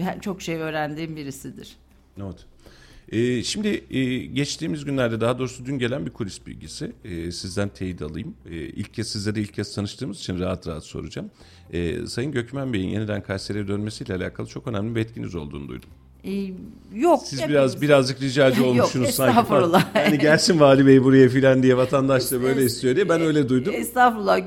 e, 0.00 0.20
çok 0.20 0.42
şey 0.42 0.56
öğrendiğim 0.56 1.16
birisidir. 1.16 1.76
Evet. 2.22 2.46
Ee, 3.12 3.42
şimdi 3.42 3.84
e, 3.90 4.18
geçtiğimiz 4.26 4.84
günlerde 4.84 5.20
daha 5.20 5.38
doğrusu 5.38 5.66
dün 5.66 5.78
gelen 5.78 6.06
bir 6.06 6.10
kulis 6.10 6.46
bilgisi 6.46 6.92
e, 7.04 7.32
sizden 7.32 7.68
teyit 7.68 8.02
alayım. 8.02 8.34
E, 8.50 8.54
ilk 8.56 8.94
kez 8.94 9.08
sizlere 9.08 9.40
ilk 9.40 9.54
kez 9.54 9.74
tanıştığımız 9.74 10.18
için 10.18 10.38
rahat 10.38 10.66
rahat 10.66 10.84
soracağım. 10.84 11.30
E, 11.72 12.06
Sayın 12.06 12.32
Gökmen 12.32 12.72
Bey'in 12.72 12.88
yeniden 12.88 13.22
Kayseri'ye 13.22 13.68
dönmesiyle 13.68 14.14
alakalı 14.14 14.46
çok 14.46 14.66
önemli 14.66 14.94
bir 14.94 15.00
etkiniz 15.00 15.34
olduğunu 15.34 15.68
duydum. 15.68 15.88
E, 16.24 16.30
yok. 16.94 17.20
Siz 17.24 17.38
hepimiz- 17.40 17.48
biraz 17.50 17.82
birazcık 17.82 18.20
ricacı 18.22 18.60
Yok, 18.60 18.68
olmuşsunuz 18.70 19.10
sanki. 19.10 19.30
estağfurullah. 19.40 19.94
Yani 19.94 20.18
gelsin 20.18 20.60
vali 20.60 20.86
bey 20.86 21.04
buraya 21.04 21.28
filan 21.28 21.62
diye 21.62 21.76
vatandaş 21.76 22.32
da 22.32 22.42
böyle 22.42 22.64
istiyor 22.64 22.96
diye 22.96 23.08
ben 23.08 23.20
öyle 23.20 23.48
duydum. 23.48 23.74
Estağfurullah. 23.76 24.40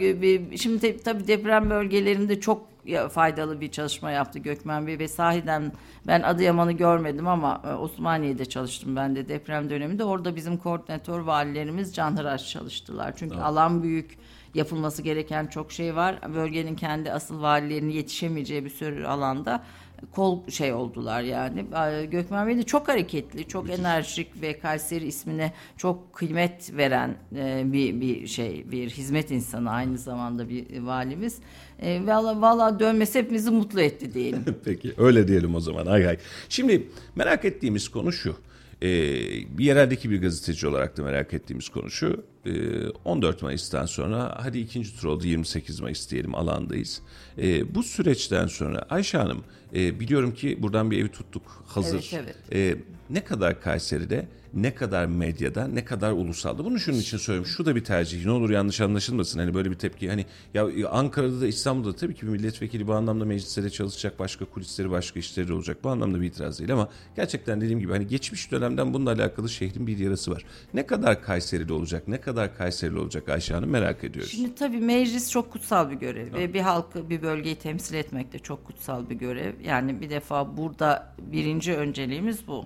Şimdi 0.57 0.97
tabii 0.97 1.27
deprem 1.27 1.69
bölgelerinde 1.69 2.39
çok 2.39 2.61
faydalı 3.09 3.61
bir 3.61 3.71
çalışma 3.71 4.11
yaptı 4.11 4.39
Gökmen 4.39 4.87
Bey 4.87 4.99
ve 4.99 5.07
sahiden 5.07 5.71
ben 6.07 6.21
Adıyaman'ı 6.21 6.71
görmedim 6.71 7.27
ama 7.27 7.61
e, 7.65 7.73
Osmaniye'de 7.73 8.45
çalıştım 8.45 8.95
ben 8.95 9.15
de 9.15 9.29
deprem 9.29 9.69
döneminde. 9.69 10.03
Orada 10.03 10.35
bizim 10.35 10.57
koordinatör 10.57 11.19
valilerimiz 11.19 11.95
canhıraş 11.95 12.49
çalıştılar. 12.49 13.13
Çünkü 13.15 13.35
alan 13.35 13.83
büyük 13.83 14.17
yapılması 14.53 15.01
gereken 15.01 15.47
çok 15.47 15.71
şey 15.71 15.95
var. 15.95 16.19
Bölgenin 16.35 16.75
kendi 16.75 17.11
asıl 17.11 17.41
valilerinin 17.41 17.91
yetişemeyeceği 17.91 18.65
bir 18.65 18.69
sürü 18.69 19.05
alanda 19.05 19.63
kol 20.11 20.47
şey 20.49 20.73
oldular 20.73 21.21
yani. 21.21 21.65
Gökmen 22.11 22.47
Bey 22.47 22.57
de 22.57 22.63
çok 22.63 22.87
hareketli, 22.87 23.47
çok 23.47 23.69
enerjik 23.69 24.41
ve 24.41 24.59
Kayseri 24.59 25.07
ismine 25.07 25.53
çok 25.77 26.13
kıymet 26.13 26.77
veren 26.77 27.15
e, 27.35 27.63
bir 27.65 28.01
bir 28.01 28.27
şey, 28.27 28.71
bir 28.71 28.89
hizmet 28.89 29.31
insanı 29.31 29.71
aynı 29.71 29.97
zamanda 29.97 30.49
bir 30.49 30.79
valimiz. 30.79 31.37
E, 31.79 32.07
valla 32.07 32.41
valla 32.41 32.79
dönmesi 32.79 33.19
hepimizi 33.19 33.51
mutlu 33.51 33.81
etti 33.81 34.13
diyelim. 34.13 34.45
Peki 34.65 34.93
öyle 34.97 35.27
diyelim 35.27 35.55
o 35.55 35.59
zaman. 35.59 35.85
Hay 35.85 36.03
hay. 36.03 36.17
Şimdi 36.49 36.87
merak 37.15 37.45
ettiğimiz 37.45 37.89
konu 37.89 38.11
şu. 38.11 38.35
Bir 38.81 39.63
yereldeki 39.63 40.09
bir 40.09 40.21
gazeteci 40.21 40.67
olarak 40.67 40.97
da 40.97 41.03
merak 41.03 41.33
ettiğimiz 41.33 41.69
konu 41.69 41.89
şu. 41.91 42.23
Ee, 42.45 42.87
14 43.05 43.41
Mayıs'tan 43.41 43.85
sonra 43.85 44.37
hadi 44.43 44.59
ikinci 44.59 44.95
tur 44.99 45.07
oldu 45.07 45.27
28 45.27 45.79
Mayıs 45.79 46.11
diyelim 46.11 46.35
alandayız. 46.35 47.01
Ee, 47.37 47.75
bu 47.75 47.83
süreçten 47.83 48.47
sonra 48.47 48.85
Ayşe 48.89 49.17
Hanım 49.17 49.43
e, 49.75 49.99
biliyorum 49.99 50.33
ki 50.33 50.57
buradan 50.61 50.91
bir 50.91 50.97
evi 51.01 51.09
tuttuk 51.11 51.63
hazır. 51.67 52.11
Evet, 52.13 52.35
Ee, 52.53 52.75
ne 53.09 53.23
kadar 53.23 53.61
Kayseri'de, 53.61 54.27
ne 54.53 54.75
kadar 54.75 55.05
medyada, 55.05 55.67
ne 55.67 55.85
kadar 55.85 56.11
ulusalda. 56.11 56.65
Bunu 56.65 56.79
şunun 56.79 56.97
için 56.97 57.17
söylüyorum. 57.17 57.51
Şu 57.51 57.65
da 57.65 57.75
bir 57.75 57.83
tercih. 57.83 58.25
Ne 58.25 58.31
olur 58.31 58.49
yanlış 58.49 58.81
anlaşılmasın. 58.81 59.39
Hani 59.39 59.53
böyle 59.53 59.71
bir 59.71 59.75
tepki. 59.75 60.09
Hani 60.09 60.25
ya 60.53 60.89
Ankara'da 60.89 61.41
da 61.41 61.47
İstanbul'da 61.47 61.93
da 61.93 61.95
tabii 61.95 62.15
ki 62.15 62.21
bir 62.21 62.31
milletvekili 62.31 62.87
bu 62.87 62.93
anlamda 62.93 63.25
meclislere 63.25 63.69
çalışacak. 63.69 64.19
Başka 64.19 64.45
kulisleri, 64.45 64.91
başka 64.91 65.19
işleri 65.19 65.53
olacak. 65.53 65.77
Bu 65.83 65.89
anlamda 65.89 66.21
bir 66.21 66.27
itiraz 66.27 66.59
değil 66.59 66.73
ama 66.73 66.89
gerçekten 67.15 67.61
dediğim 67.61 67.79
gibi 67.79 67.91
hani 67.91 68.07
geçmiş 68.07 68.51
dönemden 68.51 68.93
bununla 68.93 69.11
alakalı 69.11 69.49
şehrin 69.49 69.87
bir 69.87 69.97
yarası 69.97 70.31
var. 70.31 70.45
Ne 70.73 70.85
kadar 70.85 71.23
Kayseri'de 71.23 71.73
olacak, 71.73 72.07
ne 72.07 72.21
kadar 72.21 72.57
Kayseri'li 72.57 72.99
olacak 72.99 73.29
Ayşe 73.29 73.53
Hanım 73.53 73.69
merak 73.69 74.03
ediyoruz. 74.03 74.31
Şimdi 74.31 74.55
tabii 74.55 74.77
meclis 74.77 75.31
çok 75.31 75.51
kutsal 75.51 75.91
bir 75.91 75.95
görev 75.95 76.33
ve 76.33 76.53
bir 76.53 76.61
halkı, 76.61 77.09
bir 77.09 77.21
bölgeyi 77.21 77.55
temsil 77.55 77.95
etmek 77.95 78.33
de 78.33 78.39
çok 78.39 78.65
kutsal 78.65 79.09
bir 79.09 79.15
görev. 79.15 79.53
Yani 79.63 80.01
bir 80.01 80.09
defa 80.09 80.57
burada 80.57 81.13
birinci 81.31 81.75
önceliğimiz 81.75 82.47
bu. 82.47 82.65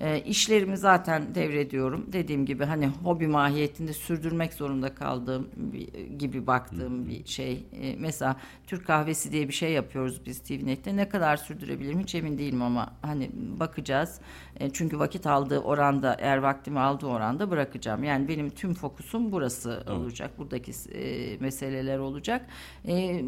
E, 0.00 0.20
işlerimi 0.20 0.76
zaten 0.76 1.34
devrediyorum. 1.34 2.06
Dediğim 2.12 2.46
gibi 2.46 2.64
hani 2.64 2.86
hobi 2.86 3.26
mahiyetinde 3.26 3.92
sürdürmek 3.92 4.52
zorunda 4.54 4.94
kaldığım 4.94 5.48
bir- 5.56 6.18
gibi 6.18 6.46
baktığım 6.46 7.08
bir 7.08 7.24
şey. 7.26 7.52
E, 7.82 7.96
mesela 7.98 8.36
Türk 8.66 8.86
kahvesi 8.86 9.32
diye 9.32 9.48
bir 9.48 9.52
şey 9.52 9.72
yapıyoruz 9.72 10.20
biz 10.26 10.38
TVNet'te. 10.38 10.96
Ne 10.96 11.08
kadar 11.08 11.36
sürdürebilirim 11.36 12.00
hiç 12.00 12.14
emin 12.14 12.38
değilim 12.38 12.62
ama 12.62 12.92
hani 13.02 13.30
bakacağız. 13.34 14.20
E, 14.60 14.70
çünkü 14.70 14.98
vakit 14.98 15.26
aldığı 15.26 15.58
oranda 15.58 16.16
eğer 16.18 16.36
vaktimi 16.36 16.80
aldığı 16.80 17.06
oranda 17.06 17.50
bırakacağım. 17.50 18.04
Yani 18.04 18.28
benim 18.28 18.50
tüm 18.50 18.74
fokusum 18.74 19.32
burası 19.32 19.84
olacak. 19.90 20.38
Buradaki 20.38 20.72
e, 20.92 21.36
meseleler 21.40 21.98
olacak. 21.98 22.46
E, 22.88 23.24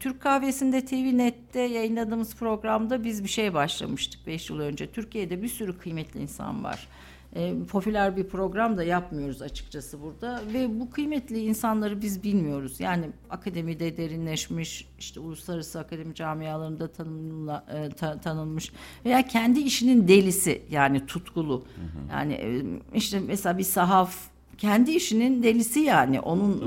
Türk 0.00 0.20
kahvesinde 0.20 0.84
TVNet'te 0.84 1.60
yayınladığımız 1.60 2.36
programda 2.36 3.04
biz 3.04 3.24
bir 3.24 3.28
şey 3.28 3.54
başlamıştık 3.54 4.26
5 4.26 4.50
yıl 4.50 4.60
önce. 4.60 4.86
Türkiye'de 4.86 5.42
bir 5.42 5.48
sürü 5.48 5.78
kıymetli 5.78 6.20
insan 6.20 6.64
var. 6.64 6.88
E, 7.34 7.54
popüler 7.70 8.16
bir 8.16 8.24
program 8.24 8.76
da 8.76 8.84
yapmıyoruz 8.84 9.42
açıkçası 9.42 10.02
burada 10.02 10.42
ve 10.54 10.80
bu 10.80 10.90
kıymetli 10.90 11.38
insanları 11.44 12.02
biz 12.02 12.22
bilmiyoruz. 12.22 12.80
Yani 12.80 13.10
akademide 13.30 13.96
derinleşmiş, 13.96 14.88
işte 14.98 15.20
uluslararası 15.20 15.80
akademi 15.80 16.14
camialarında 16.14 16.88
tanımla, 16.92 17.64
e, 17.74 17.88
ta- 17.90 18.20
tanınmış 18.20 18.72
veya 19.04 19.26
kendi 19.26 19.60
işinin 19.60 20.08
delisi 20.08 20.62
yani 20.70 21.06
tutkulu. 21.06 21.64
Yani 22.10 22.32
e, 22.32 22.62
işte 22.94 23.20
mesela 23.20 23.58
bir 23.58 23.62
sahaf 23.64 24.16
kendi 24.58 24.90
işinin 24.90 25.42
delisi 25.42 25.80
yani. 25.80 26.20
Onun 26.20 26.60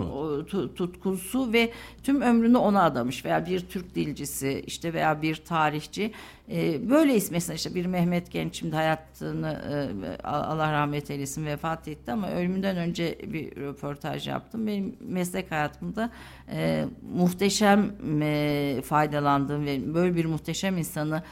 tu- 0.43 0.73
tutkusu 0.73 1.53
ve 1.53 1.71
tüm 2.03 2.21
ömrünü 2.21 2.57
ona 2.57 2.83
adamış. 2.83 3.25
Veya 3.25 3.45
bir 3.45 3.59
Türk 3.59 3.95
dilcisi 3.95 4.63
işte 4.67 4.93
veya 4.93 5.21
bir 5.21 5.35
tarihçi. 5.35 6.11
E, 6.51 6.89
böyle 6.89 7.19
mesela 7.31 7.55
işte 7.55 7.75
bir 7.75 7.85
Mehmet 7.85 8.31
Genç 8.31 8.59
şimdi 8.59 8.75
hayatını 8.75 9.61
e, 9.71 10.21
Allah 10.23 10.71
rahmet 10.73 11.11
eylesin 11.11 11.45
vefat 11.45 11.87
etti. 11.87 12.11
Ama 12.11 12.31
ölümünden 12.31 12.77
önce 12.77 13.17
bir 13.33 13.55
röportaj 13.55 14.27
yaptım. 14.27 14.67
Benim 14.67 14.95
meslek 14.99 15.51
hayatımda 15.51 16.09
e, 16.51 16.85
muhteşem 17.15 17.91
e, 18.21 18.81
faydalandığım 18.85 19.65
ve 19.65 19.93
böyle 19.93 20.15
bir 20.15 20.25
muhteşem 20.25 20.77
insanı 20.77 21.23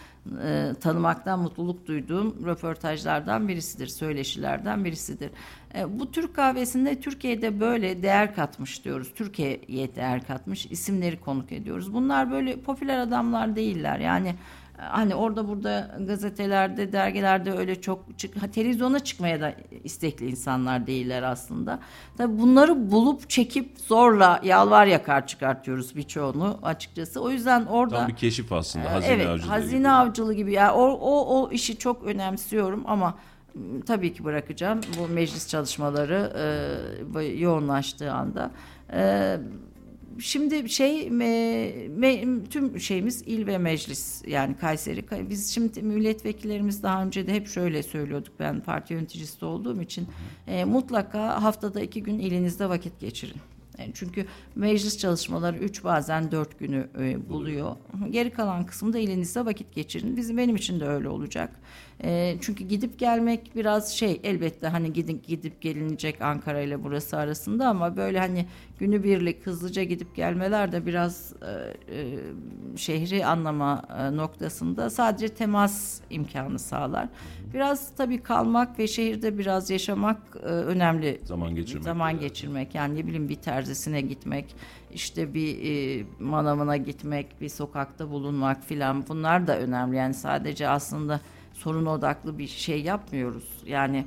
e, 0.43 0.73
tanımaktan 0.81 1.39
mutluluk 1.39 1.87
duyduğum 1.87 2.45
röportajlardan 2.45 3.47
birisidir, 3.47 3.87
söyleşilerden 3.87 4.85
birisidir. 4.85 5.31
E, 5.75 5.99
bu 5.99 6.11
Türk 6.11 6.35
kahvesinde 6.35 6.99
Türkiye'de 6.99 7.59
böyle 7.59 8.03
değer 8.03 8.35
katmış 8.35 8.85
diyoruz. 8.85 9.13
Türkiye'ye 9.15 9.95
değer 9.95 10.27
katmış 10.27 10.65
isimleri 10.65 11.19
konuk 11.19 11.51
ediyoruz. 11.51 11.93
Bunlar 11.93 12.31
böyle 12.31 12.59
popüler 12.59 12.97
adamlar 12.97 13.55
değiller. 13.55 13.99
Yani 13.99 14.35
hani 14.77 15.15
orada 15.15 15.47
burada 15.47 15.97
gazetelerde, 16.07 16.91
dergilerde 16.91 17.51
öyle 17.51 17.81
çok 17.81 18.19
çık 18.19 18.53
televizyona 18.53 18.99
çıkmaya 18.99 19.41
da 19.41 19.53
istekli 19.83 20.29
insanlar 20.29 20.87
değiller 20.87 21.23
aslında. 21.23 21.79
Tabii 22.17 22.39
bunları 22.39 22.91
bulup 22.91 23.29
çekip 23.29 23.79
zorla 23.79 24.39
yalvar 24.43 24.85
yakar 24.85 25.27
çıkartıyoruz 25.27 25.95
birçoğunu 25.95 26.59
açıkçası. 26.63 27.21
O 27.21 27.29
yüzden 27.29 27.65
orada 27.65 27.95
Tam 27.97 28.07
bir 28.07 28.15
keşif 28.15 28.51
aslında. 28.53 28.85
ee, 28.85 28.89
Hazine 28.89 29.13
evet, 29.13 29.27
avcılığı 29.27 29.49
hazine 29.51 29.77
gibi. 29.77 29.89
avcılığı 29.89 30.33
gibi. 30.33 30.53
Yani 30.53 30.71
o, 30.71 30.83
o, 30.87 31.41
o 31.41 31.51
işi 31.51 31.77
çok 31.77 32.03
önemsiyorum 32.03 32.83
ama 32.85 33.17
m, 33.55 33.81
tabii 33.81 34.13
ki 34.13 34.23
bırakacağım 34.23 34.81
bu 34.99 35.07
meclis 35.13 35.47
çalışmaları 35.47 36.33
e, 37.19 37.23
yoğunlaştığı 37.23 38.11
anda. 38.11 38.51
E, 38.93 39.37
Şimdi 40.19 40.69
şey 40.69 41.08
me- 41.08 41.89
me- 41.99 42.47
tüm 42.49 42.80
şeyimiz 42.80 43.21
il 43.25 43.47
ve 43.47 43.58
meclis 43.58 44.23
yani 44.27 44.58
Kayseri. 44.58 45.30
Biz 45.30 45.53
şimdi 45.53 45.82
milletvekillerimiz 45.82 46.84
daha 46.84 47.03
önce 47.03 47.27
de 47.27 47.34
hep 47.34 47.47
şöyle 47.47 47.84
söylüyorduk 47.84 48.34
ben 48.39 48.60
parti 48.62 48.93
yöneticisi 48.93 49.45
olduğum 49.45 49.82
için 49.82 50.08
e, 50.47 50.65
mutlaka 50.65 51.43
haftada 51.43 51.82
iki 51.82 52.03
gün 52.03 52.19
ilinizde 52.19 52.69
vakit 52.69 52.99
geçirin. 52.99 53.38
Yani 53.80 53.91
çünkü 53.93 54.25
meclis 54.56 54.97
çalışmaları 54.97 55.58
3 55.58 55.84
bazen 55.84 56.32
4 56.32 56.60
günü 56.60 56.88
e, 56.99 57.30
buluyor. 57.30 57.75
Geri 58.10 58.30
kalan 58.32 58.65
kısımda 58.65 58.97
elinizde 58.99 59.45
vakit 59.45 59.75
geçirin. 59.75 60.17
Bizim 60.17 60.38
benim 60.38 60.56
için 60.56 60.80
de 60.80 60.86
öyle 60.86 61.10
olacak. 61.10 61.60
E, 62.03 62.38
çünkü 62.41 62.63
gidip 62.63 62.99
gelmek 62.99 63.55
biraz 63.55 63.93
şey 63.93 64.19
elbette 64.23 64.67
hani 64.67 64.93
gidip 64.93 65.27
gidip 65.27 65.62
gelinecek 65.62 66.21
Ankara 66.21 66.62
ile 66.62 66.83
burası 66.83 67.17
arasında 67.17 67.67
ama 67.67 67.97
böyle 67.97 68.19
hani 68.19 68.45
günübirlik 68.79 69.45
hızlıca 69.45 69.83
gidip 69.83 70.15
gelmeler 70.15 70.71
de 70.71 70.86
biraz 70.86 71.33
e, 71.41 71.97
e, 71.97 72.17
şehri 72.77 73.25
anlama 73.25 73.83
e, 73.99 74.17
noktasında 74.17 74.89
sadece 74.89 75.29
temas 75.29 76.01
imkanı 76.10 76.60
sağlar. 76.60 77.07
Biraz 77.53 77.95
tabii 77.95 78.23
kalmak 78.23 78.79
ve 78.79 78.88
şehirde 78.88 79.38
biraz 79.38 79.69
yaşamak 79.69 80.17
e, 80.43 80.45
önemli. 80.45 81.21
Zaman 81.23 81.55
geçirmek 81.55 81.83
Zaman 81.83 82.10
yani. 82.10 82.19
geçirmek 82.19 82.75
yani 82.75 82.95
ne 82.95 83.05
bileyim 83.07 83.29
bir 83.29 83.36
terzisine 83.36 84.01
gitmek, 84.01 84.55
işte 84.93 85.33
bir 85.33 85.57
e, 85.63 86.05
manavına 86.19 86.77
gitmek, 86.77 87.41
bir 87.41 87.49
sokakta 87.49 88.12
bulunmak 88.12 88.63
filan 88.63 89.07
bunlar 89.07 89.47
da 89.47 89.60
önemli. 89.60 89.95
Yani 89.95 90.13
sadece 90.13 90.69
aslında 90.69 91.19
sorun 91.57 91.85
odaklı 91.85 92.37
bir 92.37 92.47
şey 92.47 92.81
yapmıyoruz. 92.81 93.43
Yani 93.65 94.05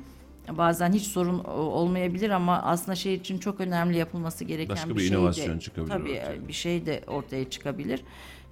bazen 0.57 0.93
hiç 0.93 1.03
sorun 1.03 1.39
o- 1.39 1.51
olmayabilir 1.51 2.29
ama 2.29 2.61
aslında 2.61 2.95
şehir 2.95 3.19
için 3.19 3.37
çok 3.37 3.61
önemli 3.61 3.97
yapılması 3.97 4.43
gereken 4.43 4.75
Başka 4.75 4.89
bir, 4.89 4.95
bir 4.95 4.99
şey 4.99 5.09
inovasyon 5.17 5.55
de, 5.55 5.59
çıkabilir 5.59 5.89
Tabii 5.91 6.09
ortaya. 6.11 6.47
bir 6.47 6.53
şey 6.53 6.85
de 6.85 7.01
ortaya 7.07 7.49
çıkabilir. 7.49 8.01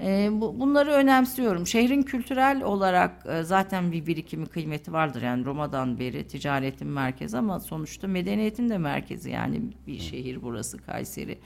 E, 0.01 0.29
bu, 0.31 0.59
bunları 0.59 0.91
önemsiyorum. 0.91 1.67
Şehrin 1.67 2.03
kültürel 2.03 2.63
olarak 2.63 3.25
e, 3.25 3.43
zaten 3.43 3.91
bir 3.91 4.05
birikimi 4.05 4.45
kıymeti 4.45 4.93
vardır. 4.93 5.21
Yani 5.21 5.45
Roma'dan 5.45 5.99
beri 5.99 6.27
ticaretin 6.27 6.87
merkezi 6.87 7.37
ama 7.37 7.59
sonuçta 7.59 8.07
medeniyetin 8.07 8.69
de 8.69 8.77
merkezi. 8.77 9.29
Yani 9.29 9.61
bir 9.87 9.99
şehir 9.99 10.41
burası 10.41 10.77
Kayseri. 10.77 11.37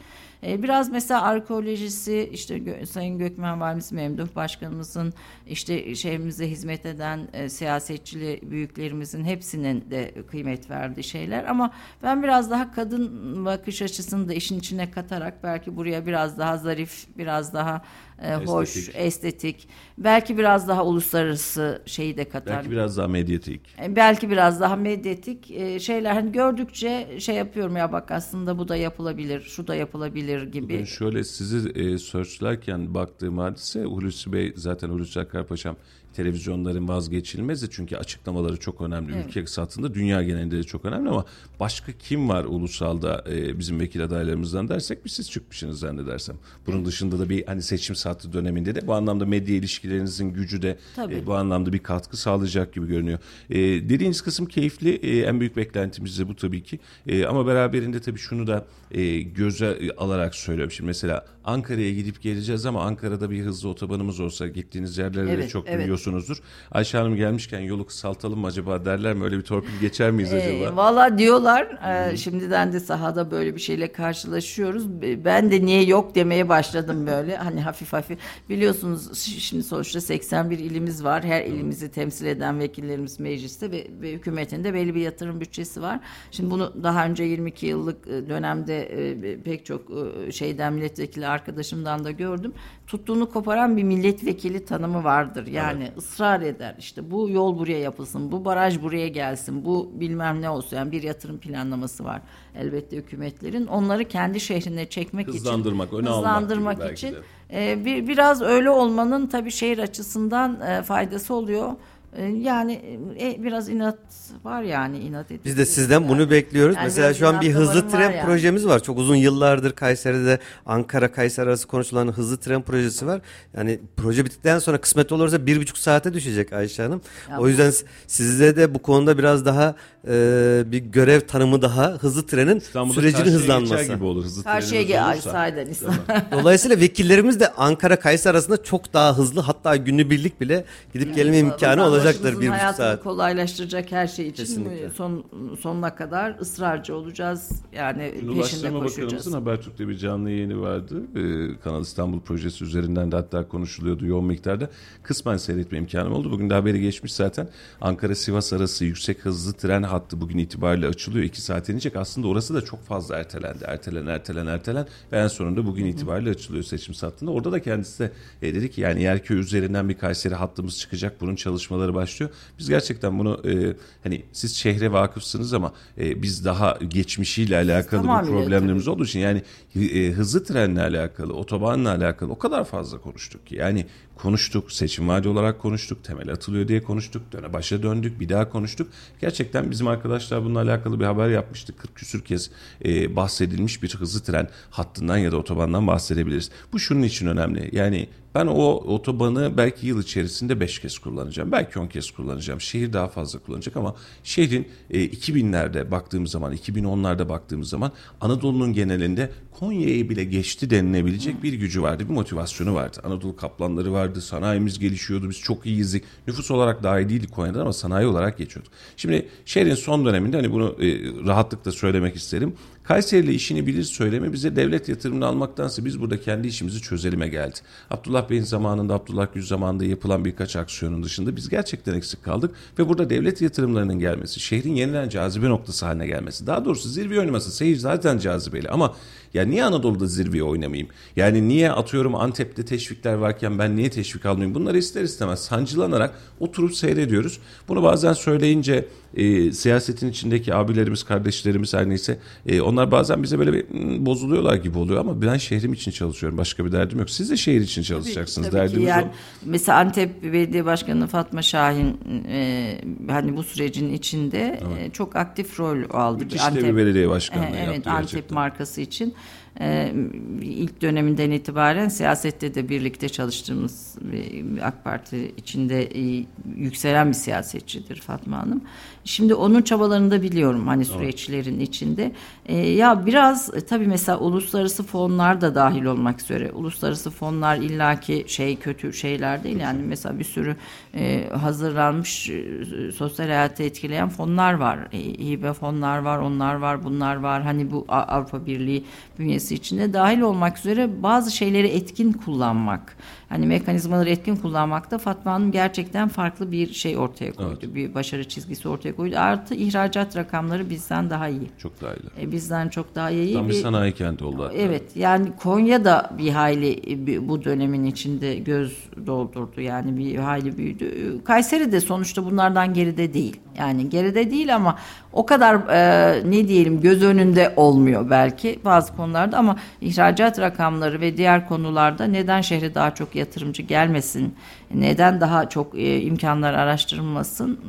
E, 0.45 0.63
biraz 0.63 0.89
mesela 0.89 1.21
arkeolojisi 1.21 2.29
işte 2.33 2.57
Gö- 2.57 2.85
Sayın 2.85 3.17
Gökmen 3.17 3.61
Valimiz 3.61 3.91
Memduh 3.91 4.35
Başkanımızın 4.35 5.13
işte 5.47 5.95
şehrimize 5.95 6.49
hizmet 6.49 6.85
eden 6.85 7.27
e, 7.33 7.49
siyasetçili 7.49 8.39
büyüklerimizin 8.43 9.23
hepsinin 9.23 9.91
de 9.91 10.13
kıymet 10.31 10.69
verdiği 10.69 11.03
şeyler 11.03 11.43
ama 11.43 11.71
ben 12.03 12.23
biraz 12.23 12.51
daha 12.51 12.71
kadın 12.71 13.45
bakış 13.45 13.81
açısını 13.81 14.29
da 14.29 14.33
işin 14.33 14.59
içine 14.59 14.91
katarak 14.91 15.43
belki 15.43 15.75
buraya 15.75 16.05
biraz 16.05 16.37
daha 16.37 16.57
zarif, 16.57 17.07
biraz 17.17 17.53
daha 17.53 17.81
e, 18.21 18.35
hoş, 18.35 18.77
Estetik. 18.77 18.95
estetik, 18.95 19.67
belki 19.97 20.37
biraz 20.37 20.67
daha 20.67 20.85
uluslararası 20.85 21.81
şeyi 21.85 22.17
de 22.17 22.29
katar. 22.29 22.55
Belki 22.57 22.71
biraz 22.71 22.97
daha 22.97 23.07
medyatik. 23.07 23.61
E, 23.81 23.95
belki 23.95 24.29
biraz 24.29 24.61
daha 24.61 24.75
medyatik 24.75 25.51
e, 25.51 25.79
şeyler 25.79 26.11
hani 26.13 26.31
gördükçe 26.31 27.19
şey 27.19 27.35
yapıyorum 27.35 27.75
ya 27.75 27.91
bak 27.91 28.11
aslında 28.11 28.57
bu 28.57 28.67
da 28.67 28.75
yapılabilir, 28.75 29.41
şu 29.41 29.67
da 29.67 29.75
yapılabilir 29.75 30.32
gibi. 30.41 30.79
Ben 30.79 30.83
şöyle 30.83 31.23
sizi 31.23 31.69
e, 31.69 31.97
searchlarken 31.97 32.93
baktığım 32.93 33.37
hadise 33.37 33.83
Hulusi 33.83 34.33
Bey 34.33 34.53
zaten 34.55 34.89
Hulusi 34.89 35.19
Akar 35.19 35.47
Paşam 35.47 35.75
televizyonların 36.13 36.87
vazgeçilmezi 36.87 37.67
çünkü 37.71 37.97
açıklamaları 37.97 38.57
çok 38.57 38.81
önemli. 38.81 39.13
Ülke 39.27 39.47
satında 39.47 39.93
dünya 39.93 40.23
genelinde 40.23 40.57
de 40.57 40.63
çok 40.63 40.85
önemli 40.85 41.09
ama 41.09 41.25
başka 41.59 41.91
kim 41.91 42.29
var 42.29 42.43
ulusalda 42.43 43.23
e, 43.29 43.59
bizim 43.59 43.79
vekil 43.79 44.03
adaylarımızdan 44.03 44.67
dersek 44.67 45.05
bir 45.05 45.09
siz 45.09 45.31
çıkmışsınız 45.31 45.79
zannedersem. 45.79 46.35
Bunun 46.67 46.85
dışında 46.85 47.19
da 47.19 47.29
bir 47.29 47.45
hani 47.45 47.61
seçim 47.61 47.95
saati 47.95 48.33
döneminde 48.33 48.75
de 48.75 48.87
bu 48.87 48.93
anlamda 48.93 49.25
medya 49.25 49.55
ilişkilerinizin 49.55 50.33
gücü 50.33 50.61
de 50.61 50.77
Tabii. 50.95 51.15
e, 51.15 51.25
bu 51.25 51.35
anlamda 51.35 51.73
bir 51.73 51.79
katkı 51.79 52.17
sağlayacak 52.17 52.73
gibi 52.73 52.87
görünüyor. 52.87 53.19
E, 53.49 53.59
dediğiniz 53.59 54.21
kısım 54.21 54.45
keyifli. 54.45 54.89
E, 54.95 55.21
en 55.21 55.39
büyük 55.39 55.57
beklentimiz 55.57 56.19
de 56.19 56.27
bu 56.27 56.35
tabii 56.35 56.63
ki. 56.63 56.79
E, 57.07 57.25
ama 57.25 57.47
beraberinde 57.47 58.01
tabii 58.01 58.19
şunu 58.19 58.47
da 58.47 58.65
e, 58.91 59.21
göze 59.21 59.79
alarak 59.97 60.35
söylüyorum. 60.35 60.71
Şimdi 60.71 60.87
mesela 60.87 61.25
Ankara'ya 61.45 61.93
gidip 61.93 62.21
geleceğiz 62.21 62.65
ama 62.65 62.83
Ankara'da 62.83 63.31
bir 63.31 63.43
hızlı 63.45 63.69
otobanımız 63.69 64.19
olsa 64.19 64.47
gittiğiniz 64.47 64.97
yerlerde 64.97 65.27
de 65.27 65.33
Evet, 65.33 65.49
çok 65.49 65.67
evet. 65.67 65.87
Biliyorsunuzdur. 66.07 66.37
Ayşe 66.71 66.97
Hanım 66.97 67.15
gelmişken 67.15 67.59
yolu 67.59 67.85
kısaltalım 67.85 68.39
mı 68.39 68.47
acaba 68.47 68.85
derler 68.85 69.13
mi? 69.13 69.23
Öyle 69.23 69.37
bir 69.37 69.41
torpil 69.43 69.79
geçer 69.81 70.11
miyiz 70.11 70.33
Ee, 70.33 70.37
acaba? 70.37 70.75
Valla 70.77 71.17
diyorlar 71.17 71.67
e, 72.11 72.17
şimdiden 72.17 72.73
de 72.73 72.79
sahada 72.79 73.31
böyle 73.31 73.55
bir 73.55 73.59
şeyle 73.61 73.91
karşılaşıyoruz. 73.91 74.89
Be- 75.01 75.25
Ben 75.25 75.51
de 75.51 75.65
niye 75.65 75.83
yok 75.83 76.15
demeye 76.15 76.49
başladım 76.49 77.07
böyle 77.07 77.37
hani 77.37 77.61
hafif 77.61 77.93
hafif. 77.93 78.19
Biliyorsunuz 78.49 79.17
şimdi 79.39 79.63
sonuçta 79.63 80.01
81 80.01 80.59
ilimiz 80.59 81.03
var. 81.03 81.23
Her 81.23 81.45
ilimizi 81.45 81.91
temsil 81.91 82.25
eden 82.25 82.59
vekillerimiz 82.59 83.19
mecliste 83.19 83.71
ve, 83.71 83.87
ve 84.01 84.11
hükümetin 84.13 84.63
de 84.63 84.73
belli 84.73 84.95
bir 84.95 85.01
yatırım 85.01 85.41
bütçesi 85.41 85.81
var. 85.81 85.99
Şimdi 86.31 86.51
bunu 86.51 86.73
daha 86.83 87.05
önce 87.05 87.23
22 87.23 87.65
yıllık 87.65 88.07
e, 88.07 88.29
dönemde 88.29 88.83
e, 88.83 89.41
pek 89.43 89.65
çok 89.65 89.81
e, 90.27 90.31
şeyden 90.31 90.73
milletvekili 90.73 91.27
arkadaşımdan 91.27 92.03
da 92.03 92.11
gördüm. 92.11 92.53
Tuttuğunu 92.87 93.29
koparan 93.29 93.77
bir 93.77 93.83
milletvekili 93.83 94.65
tanımı 94.65 95.03
vardır. 95.03 95.47
Yani 95.47 95.91
ısrar 95.97 96.41
eder. 96.41 96.75
İşte 96.79 97.11
bu 97.11 97.29
yol 97.29 97.59
buraya 97.59 97.79
yapılsın, 97.79 98.31
bu 98.31 98.45
baraj 98.45 98.81
buraya 98.81 99.07
gelsin, 99.07 99.65
bu 99.65 99.91
bilmem 99.93 100.41
ne 100.41 100.49
olsun. 100.49 100.77
Yani 100.77 100.91
bir 100.91 101.03
yatırım 101.03 101.39
planlaması 101.39 102.03
var 102.03 102.21
elbette 102.55 102.97
hükümetlerin. 102.97 103.67
Onları 103.67 104.05
kendi 104.05 104.39
şehrine 104.39 104.85
çekmek 104.89 105.27
için 105.27 105.39
Hızlandırmak, 105.39 105.93
öne 105.93 106.09
almak 106.09 106.17
hızlandırmak 106.17 106.91
için 106.91 107.15
e, 107.53 107.85
bir, 107.85 108.07
biraz 108.07 108.41
öyle 108.41 108.69
olmanın 108.69 109.27
tabii 109.27 109.51
şehir 109.51 109.77
açısından 109.77 110.61
e, 110.61 110.83
faydası 110.83 111.33
oluyor. 111.33 111.71
E, 112.17 112.25
yani 112.25 112.81
e, 113.21 113.43
biraz 113.43 113.69
inat 113.69 113.97
var 114.43 114.61
yani 114.61 114.99
inat 114.99 115.25
ediyoruz. 115.25 115.45
Biz 115.45 115.57
de 115.57 115.65
sizden 115.65 116.09
bunu 116.09 116.31
bekliyoruz. 116.31 116.75
Yani 116.75 116.85
Mesela 116.85 117.13
şu 117.13 117.27
an 117.27 117.41
bir 117.41 117.51
hızlı 117.51 117.73
inatlarım 117.73 117.93
var 117.93 118.07
tren 118.07 118.17
yani. 118.17 118.25
projemiz 118.25 118.67
var. 118.67 118.83
Çok 118.83 118.97
uzun 118.97 119.15
yıllardır 119.15 119.71
Kayseri'de 119.71 120.39
Ankara 120.65 121.11
Kayseri 121.11 121.45
arası 121.45 121.67
konuşulan 121.67 122.07
hızlı 122.07 122.37
tren 122.37 122.61
projesi 122.61 123.07
var. 123.07 123.21
Yani 123.57 123.79
proje 123.97 124.25
bittikten 124.25 124.59
sonra 124.59 124.77
kısmet 124.81 125.11
olursa 125.11 125.45
bir 125.45 125.61
buçuk 125.61 125.77
saate 125.77 126.13
düşecek 126.13 126.53
Ayşe 126.53 126.83
Hanım. 126.83 127.01
Ya 127.31 127.39
o 127.39 127.47
yüzden 127.47 127.71
size 128.07 128.55
de 128.55 128.73
bu 128.75 128.79
konuda 128.79 129.17
biraz 129.17 129.45
daha 129.45 129.75
e, 130.07 130.63
bir 130.65 130.77
görev 130.77 131.21
tanımı 131.21 131.61
daha 131.61 131.89
hızlı 131.89 132.25
trenin 132.25 132.57
İstanbul'da 132.59 132.93
sürecinin 132.93 133.31
hızlanması. 133.31 133.93
gibi 133.93 134.03
olur. 134.03 134.23
Hızlı 134.23 134.43
Karşıya 134.43 134.81
gel. 134.81 135.03
Dolayısıyla 136.31 136.79
vekillerimiz 136.79 137.39
de 137.39 137.53
Ankara 137.53 137.99
Kayseri 137.99 138.31
arasında 138.31 138.63
çok 138.63 138.93
daha 138.93 139.17
hızlı 139.17 139.41
hatta 139.41 139.75
günübirlik 139.75 140.41
bile 140.41 140.65
gidip 140.93 141.15
gelme 141.15 141.37
imkanı 141.37 141.81
Vallahi 141.81 142.02
alacaktır 142.03 142.31
bir 142.31 142.37
buçuk 142.37 142.53
hayatını 142.53 142.85
saat. 142.85 143.03
kolaylaştıracak 143.03 143.91
her 143.91 144.07
şey 144.07 144.27
için 144.27 144.43
Kesinlikle. 144.43 144.89
son 144.89 145.25
sonuna 145.59 145.95
kadar 145.95 146.39
ısrarcı 146.39 146.95
olacağız. 146.95 147.51
Yani 147.73 148.11
peşinde 148.11 148.31
Ulaştırma 148.31 148.79
koşacağız. 148.79 149.05
Bakanımızın 149.05 149.31
Habertürk'te 149.33 149.87
bir 149.87 149.97
canlı 149.97 150.29
yayını 150.29 150.61
vardı. 150.61 151.01
Ee, 151.15 151.59
Kanal 151.63 151.81
İstanbul 151.81 152.19
projesi 152.19 152.63
üzerinden 152.63 153.11
de 153.11 153.15
hatta 153.15 153.47
konuşuluyordu 153.47 154.05
yoğun 154.05 154.25
miktarda. 154.25 154.69
Kısmen 155.03 155.37
seyretme 155.37 155.77
imkanım 155.77 156.13
oldu. 156.13 156.31
Bugün 156.31 156.49
de 156.49 156.53
haberi 156.53 156.81
geçmiş 156.81 157.13
zaten. 157.13 157.49
Ankara-Sivas 157.81 158.53
arası 158.53 158.85
yüksek 158.85 159.25
hızlı 159.25 159.53
tren 159.53 159.83
hattı 159.83 160.21
bugün 160.21 160.37
itibariyle 160.37 160.87
açılıyor. 160.87 161.25
2 161.25 161.41
saat 161.41 161.69
inecek. 161.69 161.95
Aslında 161.95 162.27
orası 162.27 162.53
da 162.53 162.61
çok 162.61 162.83
fazla 162.83 163.17
ertelendi. 163.17 163.63
Ertelen, 163.67 164.07
ertelen, 164.07 164.45
ertelen 164.47 164.87
ve 165.11 165.17
en 165.19 165.27
sonunda 165.27 165.65
bugün 165.65 165.85
itibariyle 165.85 166.29
açılıyor 166.29 166.63
seçim 166.63 166.93
hattında. 167.01 167.31
Orada 167.31 167.51
da 167.51 167.61
kendisi 167.61 167.99
de 167.99 168.11
e, 168.41 168.55
dedi 168.55 168.71
ki 168.71 168.81
yani 168.81 169.01
Yerköy 169.03 169.39
üzerinden 169.39 169.89
bir 169.89 169.97
Kayseri 169.97 170.35
hattımız 170.35 170.79
çıkacak. 170.79 171.21
Bunun 171.21 171.35
çalışmaları 171.35 171.92
başlıyor. 171.93 172.31
Biz 172.59 172.69
gerçekten 172.69 173.19
bunu 173.19 173.41
e, 173.49 173.75
hani 174.03 174.23
siz 174.31 174.55
şehre 174.55 174.91
vakıfsınız 174.91 175.53
ama 175.53 175.73
e, 175.97 176.21
biz 176.21 176.45
daha 176.45 176.77
geçmişiyle 176.87 177.57
alakalı 177.57 178.03
bu 178.03 178.27
problemlerimiz 178.27 178.87
olduğu 178.87 179.05
için 179.05 179.19
yani 179.19 179.41
e, 179.75 180.11
hızlı 180.11 180.43
trenle 180.43 180.81
alakalı, 180.81 181.33
otobanla 181.33 181.89
alakalı 181.89 182.31
o 182.31 182.37
kadar 182.37 182.63
fazla 182.63 183.01
konuştuk 183.01 183.47
ki. 183.47 183.55
Yani 183.55 183.85
konuştuk, 184.15 184.71
seçim 184.71 185.07
vaadi 185.07 185.29
olarak 185.29 185.59
konuştuk, 185.59 186.03
temel 186.03 186.31
atılıyor 186.31 186.67
diye 186.67 186.83
konuştuk, 186.83 187.31
döne 187.31 187.53
başa 187.53 187.83
döndük, 187.83 188.19
bir 188.19 188.29
daha 188.29 188.49
konuştuk. 188.49 188.87
Gerçekten 189.21 189.71
bizim 189.71 189.87
arkadaşlar 189.87 190.43
bununla 190.45 190.61
alakalı 190.61 190.99
bir 190.99 191.05
haber 191.05 191.29
yapmıştık. 191.29 191.79
40 191.79 191.95
küsür 191.95 192.21
kez 192.21 192.51
e, 192.85 193.15
bahsedilmiş 193.15 193.83
bir 193.83 193.95
hızlı 193.95 194.23
tren 194.23 194.49
hattından 194.69 195.17
ya 195.17 195.31
da 195.31 195.37
otobandan 195.37 195.87
bahsedebiliriz. 195.87 196.51
Bu 196.73 196.79
şunun 196.79 197.03
için 197.03 197.27
önemli. 197.27 197.69
Yani 197.71 198.07
ben 198.35 198.47
o 198.47 198.63
otobanı 198.73 199.57
belki 199.57 199.87
yıl 199.87 200.01
içerisinde 200.01 200.59
5 200.59 200.79
kez 200.79 200.99
kullanacağım. 200.99 201.51
Belki 201.51 201.79
10 201.79 201.87
kez 201.87 202.11
kullanacağım. 202.11 202.61
Şehir 202.61 202.93
daha 202.93 203.07
fazla 203.07 203.39
kullanacak 203.39 203.77
ama 203.77 203.95
şehrin 204.23 204.67
e, 204.89 205.05
2000'lerde 205.05 205.91
baktığımız 205.91 206.31
zaman, 206.31 206.53
2010'larda 206.53 207.29
baktığımız 207.29 207.69
zaman 207.69 207.91
Anadolu'nun 208.21 208.73
genelinde 208.73 209.31
Konya'yı 209.59 210.09
bile 210.09 210.23
geçti 210.23 210.69
denilebilecek 210.69 211.43
bir 211.43 211.53
gücü 211.53 211.81
vardı, 211.81 212.09
bir 212.09 212.13
motivasyonu 212.13 212.73
vardı. 212.73 212.97
Anadolu 213.03 213.35
kaplanları 213.35 213.93
vardı, 213.93 214.21
sanayimiz 214.21 214.79
gelişiyordu, 214.79 215.29
biz 215.29 215.39
çok 215.39 215.65
iyiyizdik. 215.65 216.03
Nüfus 216.27 216.51
olarak 216.51 216.83
daha 216.83 216.99
iyi 216.99 217.09
değildik 217.09 217.31
Konya'dan 217.31 217.59
ama 217.59 217.73
sanayi 217.73 218.07
olarak 218.07 218.37
geçiyorduk. 218.37 218.73
Şimdi 218.97 219.29
şehrin 219.45 219.75
son 219.75 220.05
döneminde 220.05 220.37
hani 220.37 220.51
bunu 220.51 220.75
e, 220.79 220.87
rahatlıkla 221.27 221.71
söylemek 221.71 222.15
isterim. 222.15 222.53
Kayseri 222.83 223.25
ile 223.25 223.33
işini 223.33 223.67
bilir 223.67 223.83
söyleme 223.83 224.33
bize 224.33 224.55
devlet 224.55 224.89
yatırımını 224.89 225.25
almaktansa 225.25 225.85
biz 225.85 226.01
burada 226.01 226.21
kendi 226.21 226.47
işimizi 226.47 226.81
çözelime 226.81 227.27
geldi. 227.27 227.59
Abdullah 227.89 228.29
Bey'in 228.29 228.43
zamanında, 228.43 228.93
Abdullah 228.93 229.27
Gül 229.33 229.45
zamanında 229.45 229.85
yapılan 229.85 230.25
birkaç 230.25 230.55
aksiyonun 230.55 231.03
dışında 231.03 231.35
biz 231.35 231.49
gerçekten 231.49 231.93
eksik 231.93 232.23
kaldık. 232.23 232.55
Ve 232.79 232.89
burada 232.89 233.09
devlet 233.09 233.41
yatırımlarının 233.41 233.99
gelmesi, 233.99 234.39
şehrin 234.39 234.75
yeniden 234.75 235.09
cazibe 235.09 235.49
noktası 235.49 235.85
haline 235.85 236.07
gelmesi. 236.07 236.47
Daha 236.47 236.65
doğrusu 236.65 236.89
zirve 236.89 237.19
oynaması, 237.19 237.51
seyir 237.51 237.75
zaten 237.75 238.17
cazibeli 238.17 238.69
ama 238.69 238.95
ya 239.33 239.45
niye 239.45 239.63
Anadolu'da 239.63 240.07
zirveye 240.07 240.43
oynamayayım? 240.43 240.89
Yani 241.15 241.47
niye 241.47 241.71
atıyorum 241.71 242.15
Antep'te 242.15 242.65
teşvikler 242.65 243.13
varken 243.13 243.59
ben 243.59 243.75
niye 243.75 243.89
teşvik 243.89 244.25
almayayım? 244.25 244.55
Bunları 244.55 244.77
ister 244.77 245.03
istemez 245.03 245.39
sancılanarak 245.39 246.13
oturup 246.39 246.75
seyrediyoruz. 246.75 247.39
Bunu 247.67 247.83
bazen 247.83 248.13
söyleyince 248.13 248.85
e, 249.17 249.51
siyasetin 249.51 250.09
içindeki 250.09 250.55
abilerimiz, 250.55 251.03
kardeşlerimiz 251.03 251.73
her 251.73 251.89
neyse 251.89 252.19
e, 252.45 252.61
onlar 252.61 252.91
bazen 252.91 253.23
bize 253.23 253.39
böyle 253.39 253.53
bir 253.53 253.69
"Hmm, 253.69 254.05
bozuluyorlar 254.05 254.55
gibi 254.55 254.77
oluyor 254.77 254.99
ama 254.99 255.21
ben 255.21 255.37
şehrim 255.37 255.73
için 255.73 255.91
çalışıyorum. 255.91 256.37
Başka 256.37 256.65
bir 256.65 256.71
derdim 256.71 256.99
yok. 256.99 257.09
Siz 257.09 257.31
de 257.31 257.37
şehir 257.37 257.61
için 257.61 257.81
çalışacaksınız. 257.83 258.49
Tabii 258.49 258.57
ki 258.67 258.71
Derdimiz 258.73 258.87
yani 258.89 259.05
o. 259.05 259.09
mesela 259.45 259.79
Antep 259.79 260.23
Belediye 260.23 260.65
Başkanı 260.65 261.07
Fatma 261.07 261.41
Şahin 261.41 261.97
e, 262.29 262.77
hani 263.07 263.37
bu 263.37 263.43
sürecin 263.43 263.93
içinde 263.93 264.59
e, 264.79 264.89
çok 264.91 265.15
aktif 265.15 265.59
rol 265.59 265.77
aldı. 265.91 266.23
Müthiş 266.23 266.41
de 266.55 266.55
bir 266.55 266.75
belediye 266.77 267.09
başkanlığı 267.09 267.45
E, 267.45 267.59
evet 267.59 267.75
yaptı 267.75 267.89
Antep 267.91 268.11
gerçekten. 268.11 268.35
markası 268.35 268.81
için 268.81 269.13
e, 269.59 269.93
ilk 270.41 270.81
döneminden 270.81 271.31
itibaren 271.31 271.89
siyasette 271.89 272.55
de 272.55 272.69
birlikte 272.69 273.09
çalıştığımız 273.09 273.95
bir 274.01 274.67
AK 274.67 274.83
Parti 274.83 275.31
içinde 275.37 275.83
e, 275.83 276.25
yükselen 276.57 277.07
bir 277.07 277.13
siyasetçidir 277.13 277.95
Fatma 278.01 278.37
Hanım. 278.37 278.61
Şimdi 279.05 279.35
onun 279.35 279.61
çabalarını 279.61 280.11
da 280.11 280.21
biliyorum 280.21 280.67
hani 280.67 280.85
süreçlerin 280.85 281.59
içinde. 281.59 282.11
E, 282.45 282.57
ya 282.57 283.05
biraz 283.05 283.53
e, 283.55 283.61
tabii 283.61 283.87
mesela 283.87 284.19
uluslararası 284.19 284.83
fonlar 284.83 285.41
da 285.41 285.55
dahil 285.55 285.85
olmak 285.85 286.21
üzere. 286.21 286.51
Uluslararası 286.51 287.11
fonlar 287.11 287.57
illaki 287.57 288.25
şey 288.27 288.55
kötü 288.55 288.93
şeyler 288.93 289.43
değil 289.43 289.59
yani 289.59 289.81
mesela 289.83 290.19
bir 290.19 290.23
sürü 290.23 290.55
e, 290.95 291.29
hazırlanmış 291.29 292.29
e, 292.29 292.91
sosyal 292.91 293.27
hayatı 293.27 293.63
etkileyen 293.63 294.09
fonlar 294.09 294.53
var. 294.53 294.79
E, 294.93 294.99
hibe 294.99 295.53
fonlar 295.53 295.97
var, 295.97 296.17
onlar 296.17 296.55
var, 296.55 296.83
bunlar 296.83 297.15
var. 297.15 297.43
Hani 297.43 297.71
bu 297.71 297.85
Avrupa 297.87 298.45
Birliği 298.45 298.83
bünyesi 299.19 299.55
içinde 299.55 299.93
dahil 299.93 300.21
olmak 300.21 300.57
üzere 300.57 301.03
bazı 301.03 301.31
şeyleri 301.31 301.67
etkin 301.67 302.11
kullanmak. 302.11 302.97
Hani 303.33 303.47
mekanizmaları 303.47 304.09
etkin 304.09 304.35
kullanmakta 304.35 304.97
Fatma 304.97 305.31
Hanım 305.33 305.51
gerçekten 305.51 306.07
farklı 306.07 306.51
bir 306.51 306.73
şey 306.73 306.97
ortaya 306.97 307.31
koydu. 307.33 307.75
Bir 307.75 307.93
başarı 307.93 308.27
çizgisi 308.27 308.69
ortaya 308.69 308.95
koydu. 308.95 309.15
Artı 309.17 309.55
ihracat 309.55 310.15
rakamları 310.17 310.69
bizden 310.69 311.09
daha 311.09 311.27
iyi. 311.29 311.47
Çok 311.57 311.81
daha 311.81 311.93
iyi. 311.93 312.21
E, 312.27 312.31
bizden 312.31 312.69
çok 312.69 312.95
daha 312.95 313.09
iyi. 313.11 313.33
Tam 313.33 313.45
bir 313.49 313.53
Bir- 313.53 313.61
sanayi 313.61 313.93
kenti 313.93 314.23
oldu 314.25 314.43
hatta. 314.43 314.53
Evet 314.55 314.83
yani 314.95 315.27
Konya 315.39 315.85
da 315.85 316.09
bir 316.17 316.29
hayli 316.29 316.81
bir- 317.07 317.27
bu 317.29 317.43
dönemin 317.43 317.83
içinde 317.83 318.35
göz 318.35 318.77
doldurdu 319.07 319.61
yani 319.61 319.97
bir 319.97 320.15
hayli 320.15 320.57
büyüdü. 320.57 321.17
Kayseri 321.23 321.71
de 321.71 321.81
sonuçta 321.81 322.25
bunlardan 322.25 322.73
geride 322.73 323.13
değil. 323.13 323.39
Yani 323.59 323.89
geride 323.89 324.31
değil 324.31 324.55
ama 324.55 324.77
o 325.13 325.25
kadar 325.25 325.55
e, 325.55 326.31
ne 326.31 326.47
diyelim 326.47 326.81
göz 326.81 327.03
önünde 327.03 327.53
olmuyor 327.55 328.09
belki 328.09 328.59
bazı 328.65 328.95
konularda 328.95 329.37
ama 329.37 329.55
ihracat 329.81 330.39
rakamları 330.39 331.01
ve 331.01 331.17
diğer 331.17 331.47
konularda 331.47 332.05
neden 332.05 332.41
şehre 332.41 332.75
daha 332.75 332.95
çok 332.95 333.15
yatırımcı 333.15 333.61
gelmesin, 333.61 334.35
neden 334.73 335.21
daha 335.21 335.49
çok 335.49 335.79
e, 335.79 336.01
imkanlar 336.01 336.53
araştırılmasın 336.53 337.59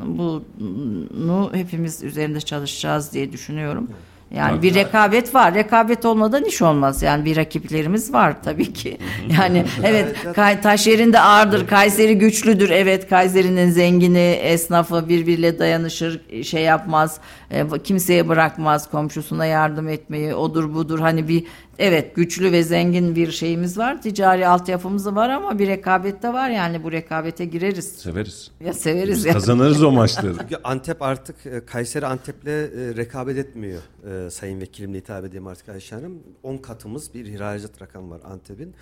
bunu 1.16 1.50
hepimiz 1.54 2.02
üzerinde 2.02 2.40
çalışacağız 2.40 3.12
diye 3.12 3.32
düşünüyorum. 3.32 3.88
Yani 4.36 4.62
bir 4.62 4.74
rekabet 4.74 5.34
var. 5.34 5.54
Rekabet 5.54 6.04
olmadan 6.04 6.44
iş 6.44 6.62
olmaz. 6.62 7.02
Yani 7.02 7.24
bir 7.24 7.36
rakiplerimiz 7.36 8.12
var 8.12 8.42
tabii 8.42 8.72
ki. 8.72 8.98
Yani 9.38 9.64
evet 9.84 10.16
Kay, 10.34 10.60
taş 10.60 10.86
yerinde 10.86 11.20
ağırdır. 11.20 11.66
Kayseri 11.66 12.18
güçlüdür. 12.18 12.70
Evet 12.70 13.08
Kayseri'nin 13.08 13.70
zengini, 13.70 14.38
esnafı 14.42 15.08
birbiriyle 15.08 15.58
dayanışır, 15.58 16.42
şey 16.42 16.62
yapmaz. 16.62 17.18
e, 17.50 17.64
kimseye 17.84 18.28
bırakmaz 18.28 18.90
komşusuna 18.90 19.46
yardım 19.46 19.88
etmeyi. 19.88 20.34
Odur 20.34 20.74
budur. 20.74 20.98
Hani 20.98 21.28
bir 21.28 21.44
evet 21.78 22.16
güçlü 22.16 22.52
ve 22.52 22.62
zengin 22.62 23.16
bir 23.16 23.30
şeyimiz 23.30 23.78
var. 23.78 24.02
Ticari 24.02 24.46
altyapımız 24.48 25.06
var 25.06 25.30
ama 25.30 25.58
bir 25.58 25.68
rekabet 25.68 26.22
de 26.22 26.32
var. 26.32 26.50
Yani 26.50 26.84
bu 26.84 26.92
rekabete 26.92 27.44
gireriz. 27.44 27.88
Severiz. 27.92 28.50
Ya 28.64 28.72
severiz 28.72 29.16
Biz 29.16 29.24
ya. 29.24 29.32
kazanırız 29.32 29.82
o 29.82 29.92
maçları. 29.92 30.36
Çünkü 30.40 30.56
Antep 30.64 31.02
artık 31.02 31.46
e, 31.46 31.66
Kayseri 31.66 32.06
Antep'le 32.06 32.46
e, 32.46 32.96
rekabet 32.96 33.38
etmiyor. 33.38 33.80
E, 34.26 34.30
sayın 34.30 34.60
vekilimle 34.60 34.98
hitap 34.98 35.24
edeyim 35.24 35.46
artık 35.46 35.68
Ayşe 35.68 35.94
Hanım. 35.94 36.22
10 36.42 36.56
katımız 36.56 37.14
bir 37.14 37.24
ihracat 37.26 37.82
rakamı 37.82 38.10
var 38.10 38.20
Antep'in. 38.24 38.74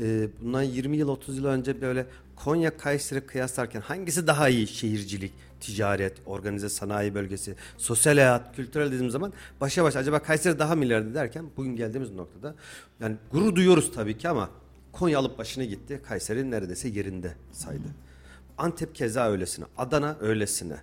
E, 0.00 0.28
bundan 0.42 0.62
20 0.62 0.96
yıl 0.96 1.08
30 1.08 1.38
yıl 1.38 1.44
önce 1.44 1.80
böyle 1.80 2.06
Konya 2.36 2.76
Kayseri 2.76 3.20
kıyaslarken 3.20 3.80
hangisi 3.80 4.26
daha 4.26 4.48
iyi 4.48 4.66
şehircilik, 4.66 5.32
ticaret, 5.60 6.16
organize 6.26 6.68
sanayi 6.68 7.14
bölgesi, 7.14 7.54
sosyal 7.78 8.14
hayat, 8.14 8.56
kültürel 8.56 8.86
dediğimiz 8.86 9.12
zaman 9.12 9.32
başa 9.60 9.84
baş 9.84 9.96
acaba 9.96 10.18
Kayseri 10.18 10.58
daha 10.58 10.76
mı 10.76 10.84
ileride 10.84 11.14
derken 11.14 11.44
bugün 11.56 11.76
geldiğimiz 11.76 12.10
noktada 12.10 12.54
yani 13.00 13.16
gurur 13.32 13.54
duyuyoruz 13.54 13.92
tabii 13.94 14.18
ki 14.18 14.28
ama 14.28 14.50
Konya 14.92 15.18
alıp 15.18 15.38
başını 15.38 15.64
gitti. 15.64 16.00
Kayseri 16.08 16.50
neredeyse 16.50 16.88
yerinde 16.88 17.34
saydı. 17.52 17.88
Antep 18.58 18.94
keza 18.94 19.30
öylesine. 19.30 19.64
Adana 19.78 20.16
öylesine. 20.20 20.76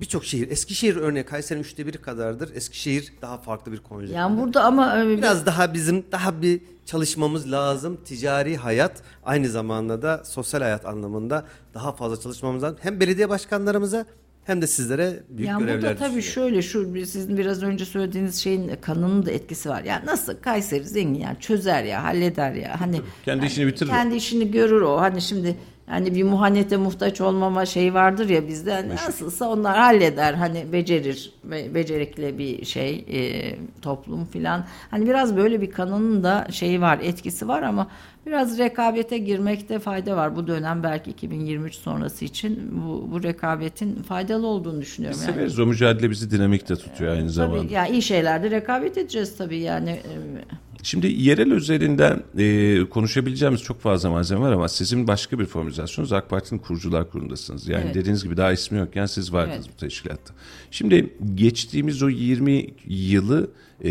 Birçok 0.00 0.24
şehir. 0.24 0.50
Eskişehir 0.50 0.96
örneği 0.96 1.24
Kayseri'nin 1.24 1.64
üçte 1.64 1.86
biri 1.86 1.98
kadardır. 1.98 2.50
Eskişehir 2.54 3.12
daha 3.22 3.38
farklı 3.38 3.72
bir 3.72 3.78
konjonktür. 3.78 4.14
Yani 4.14 4.40
burada 4.40 4.64
ama 4.64 5.02
e, 5.02 5.18
Biraz 5.18 5.46
daha 5.46 5.74
bizim 5.74 6.04
daha 6.12 6.42
bir 6.42 6.60
çalışmamız 6.86 7.52
lazım. 7.52 7.98
Ticari 8.04 8.56
hayat 8.56 9.02
aynı 9.24 9.48
zamanda 9.48 10.02
da 10.02 10.22
sosyal 10.24 10.60
hayat 10.60 10.86
anlamında 10.86 11.46
daha 11.74 11.92
fazla 11.92 12.20
çalışmamız 12.20 12.62
lazım. 12.62 12.78
Hem 12.82 13.00
belediye 13.00 13.28
başkanlarımıza 13.28 14.06
hem 14.44 14.62
de 14.62 14.66
sizlere 14.66 15.22
büyük 15.28 15.48
yani 15.50 15.60
görevler 15.60 15.82
burada 15.82 15.96
tabii 15.96 16.16
düşüyor. 16.16 16.48
şöyle 16.48 16.62
şu 16.62 17.06
sizin 17.06 17.36
biraz 17.38 17.62
önce 17.62 17.84
söylediğiniz 17.84 18.36
şeyin 18.36 18.72
kanının 18.80 19.26
da 19.26 19.30
etkisi 19.30 19.68
var. 19.68 19.82
Yani 19.84 20.06
nasıl 20.06 20.34
Kayseri 20.40 20.84
zengin 20.84 21.20
yani 21.20 21.36
çözer 21.40 21.84
ya 21.84 22.04
halleder 22.04 22.52
ya. 22.52 22.80
Hani 22.80 23.00
Kendi 23.24 23.46
işini 23.46 23.66
bitirir. 23.66 23.90
Kendi 23.90 24.14
işini 24.14 24.50
görür 24.50 24.80
o. 24.80 25.00
Hani 25.00 25.22
şimdi 25.22 25.56
Yani 25.90 26.14
bir 26.14 26.22
muhannete 26.22 26.76
muhtaç 26.76 27.20
olmama 27.20 27.66
şey 27.66 27.94
vardır 27.94 28.28
ya 28.28 28.48
bizde 28.48 28.72
hani 28.72 28.88
nasılsa 28.88 29.48
onlar 29.48 29.76
halleder 29.78 30.34
hani 30.34 30.72
becerir 30.72 31.32
becerikli 31.44 32.38
bir 32.38 32.64
şey 32.64 33.04
e, 33.12 33.54
toplum 33.82 34.24
filan. 34.24 34.64
Hani 34.90 35.06
biraz 35.06 35.36
böyle 35.36 35.60
bir 35.60 35.70
kanının 35.70 36.22
da 36.22 36.46
şeyi 36.50 36.80
var 36.80 36.98
etkisi 37.02 37.48
var 37.48 37.62
ama 37.62 37.88
biraz 38.26 38.58
rekabete 38.58 39.18
girmekte 39.18 39.78
fayda 39.78 40.16
var. 40.16 40.36
Bu 40.36 40.46
dönem 40.46 40.82
belki 40.82 41.10
2023 41.10 41.74
sonrası 41.74 42.24
için 42.24 42.70
bu, 42.72 43.08
bu 43.12 43.22
rekabetin 43.22 44.02
faydalı 44.02 44.46
olduğunu 44.46 44.80
düşünüyorum. 44.80 45.18
Biz 45.20 45.26
yani. 45.28 45.34
severiz 45.34 45.58
o 45.58 45.66
mücadele 45.66 46.10
bizi 46.10 46.30
dinamikte 46.30 46.76
tutuyor 46.76 47.16
aynı 47.16 47.30
zamanda. 47.30 47.62
Tabii 47.62 47.72
yani 47.72 47.90
iyi 47.90 48.02
şeylerde 48.02 48.50
rekabet 48.50 48.98
edeceğiz 48.98 49.36
tabii 49.36 49.58
yani. 49.58 49.90
e, 49.90 50.67
Şimdi 50.88 51.06
yerel 51.06 51.50
üzerinden 51.50 52.22
e, 52.38 52.84
konuşabileceğimiz 52.90 53.62
çok 53.62 53.80
fazla 53.80 54.10
malzeme 54.10 54.40
var 54.40 54.52
ama 54.52 54.68
sizin 54.68 55.06
başka 55.08 55.38
bir 55.38 55.44
formülizasyonunuz 55.46 56.12
AK 56.12 56.30
Parti'nin 56.30 56.60
kurucular 56.60 57.10
kurulundasınız. 57.10 57.68
Yani 57.68 57.82
Evet. 57.84 57.94
dediğiniz 57.94 58.24
gibi 58.24 58.36
daha 58.36 58.52
ismi 58.52 58.78
yokken 58.78 59.06
siz 59.06 59.32
vardınız 59.32 59.66
Evet. 59.66 59.76
bu 59.76 59.80
teşkilatta. 59.80 60.34
Şimdi 60.70 61.16
geçtiğimiz 61.34 62.02
o 62.02 62.08
20 62.08 62.66
yılı 62.86 63.50
e, 63.84 63.90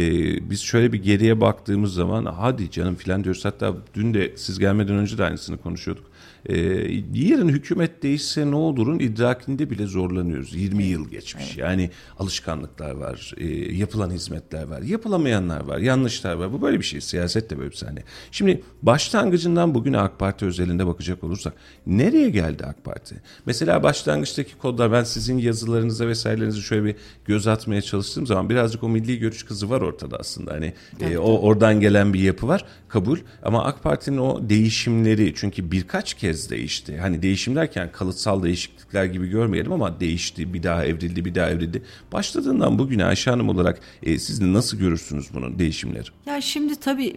biz 0.50 0.62
şöyle 0.62 0.94
bir 0.94 1.04
geriye 1.04 1.42
baktığımız 1.42 1.94
zaman 1.94 2.26
hadi 2.26 2.72
canım 2.72 2.96
filan 2.96 3.24
diyoruz. 3.24 3.46
Hatta 3.46 3.74
dün 3.94 4.14
de 4.14 4.34
siz 4.36 4.60
gelmeden 4.60 4.96
önce 4.96 5.18
de 5.18 5.24
aynısını 5.24 5.58
konuşuyorduk. 5.58 6.06
E, 6.46 6.58
yarın 7.14 7.50
hükümet 7.50 8.04
değişse 8.04 8.52
ne 8.52 8.56
olurun 8.56 9.00
idrakinde 9.00 9.70
bile 9.70 9.86
zorlanıyoruz. 9.86 10.56
20 10.56 10.84
yıl 10.84 11.10
geçmiş. 11.10 11.58
Yani 11.58 11.90
alışkanlıklar 12.20 12.92
var, 12.92 13.34
e, 13.38 13.48
yapılan 13.76 14.12
hizmetler 14.12 14.64
var, 14.64 14.82
yapılamayanlar 14.82 15.64
var, 15.64 15.78
yanlışlar 15.78 16.34
var. 16.34 16.54
Bu 16.54 16.62
böyle 16.62 16.80
bir 16.80 16.86
şey. 16.86 17.02
Siyaset 17.02 17.50
de 17.50 17.58
böyle 17.58 17.72
bir 17.72 17.76
sahne. 17.76 18.04
Şimdi 18.32 18.64
başlangıcından 18.82 19.76
bugüne 19.76 19.98
AK 19.98 20.20
Parti 20.20 20.46
özelinde 20.46 20.88
bakacak 20.88 21.24
olursak 21.24 21.54
nereye 21.88 22.30
geldi 22.30 22.66
AK 22.66 22.84
Parti? 22.84 23.16
Mesela 23.46 23.84
başlangıçtaki 23.84 24.58
kodlar 24.58 24.92
ben 24.92 25.04
sizin 25.04 25.38
yazılarınıza 25.38 26.08
vesairelerinize 26.08 26.62
şöyle 26.62 26.86
bir 26.86 26.96
göz 27.26 27.48
atmaya 27.48 27.82
çalıştığım 27.82 28.28
zaman 28.28 28.50
birazcık 28.50 28.84
o 28.84 28.90
milli 28.90 29.20
görüş 29.20 29.44
kızı 29.44 29.70
var 29.70 29.82
ortada 29.82 30.18
aslında. 30.20 30.52
Hani 30.52 30.74
e, 31.02 31.18
o 31.18 31.40
oradan 31.40 31.80
gelen 31.80 32.14
bir 32.14 32.20
yapı 32.20 32.48
var. 32.48 32.66
Kabul. 32.88 33.18
Ama 33.44 33.64
AK 33.64 33.84
Parti'nin 33.84 34.18
o 34.18 34.50
değişimleri 34.50 35.34
çünkü 35.36 35.72
birkaç 35.72 36.14
kez 36.14 36.27
değişti. 36.28 36.98
Hani 36.98 37.22
değişim 37.22 37.56
derken 37.56 37.92
kalıtsal 37.92 38.44
değişiklikler 38.44 39.06
gibi 39.06 39.28
görmeyelim 39.28 39.72
ama 39.72 40.00
değişti, 40.00 40.54
bir 40.54 40.64
daha 40.64 40.86
evrildi, 40.86 41.26
bir 41.26 41.36
daha 41.36 41.50
evrildi. 41.50 41.84
Başladığından 42.12 42.80
bugüne 42.80 43.06
Ayşe 43.06 43.32
Hanım 43.32 43.50
olarak 43.50 43.80
e, 44.04 44.20
siz 44.20 44.42
nasıl 44.42 44.78
görürsünüz 44.78 45.34
bunun 45.34 45.60
değişimleri? 45.60 46.08
Ya 46.26 46.42
şimdi 46.42 46.76
tabii 46.76 47.16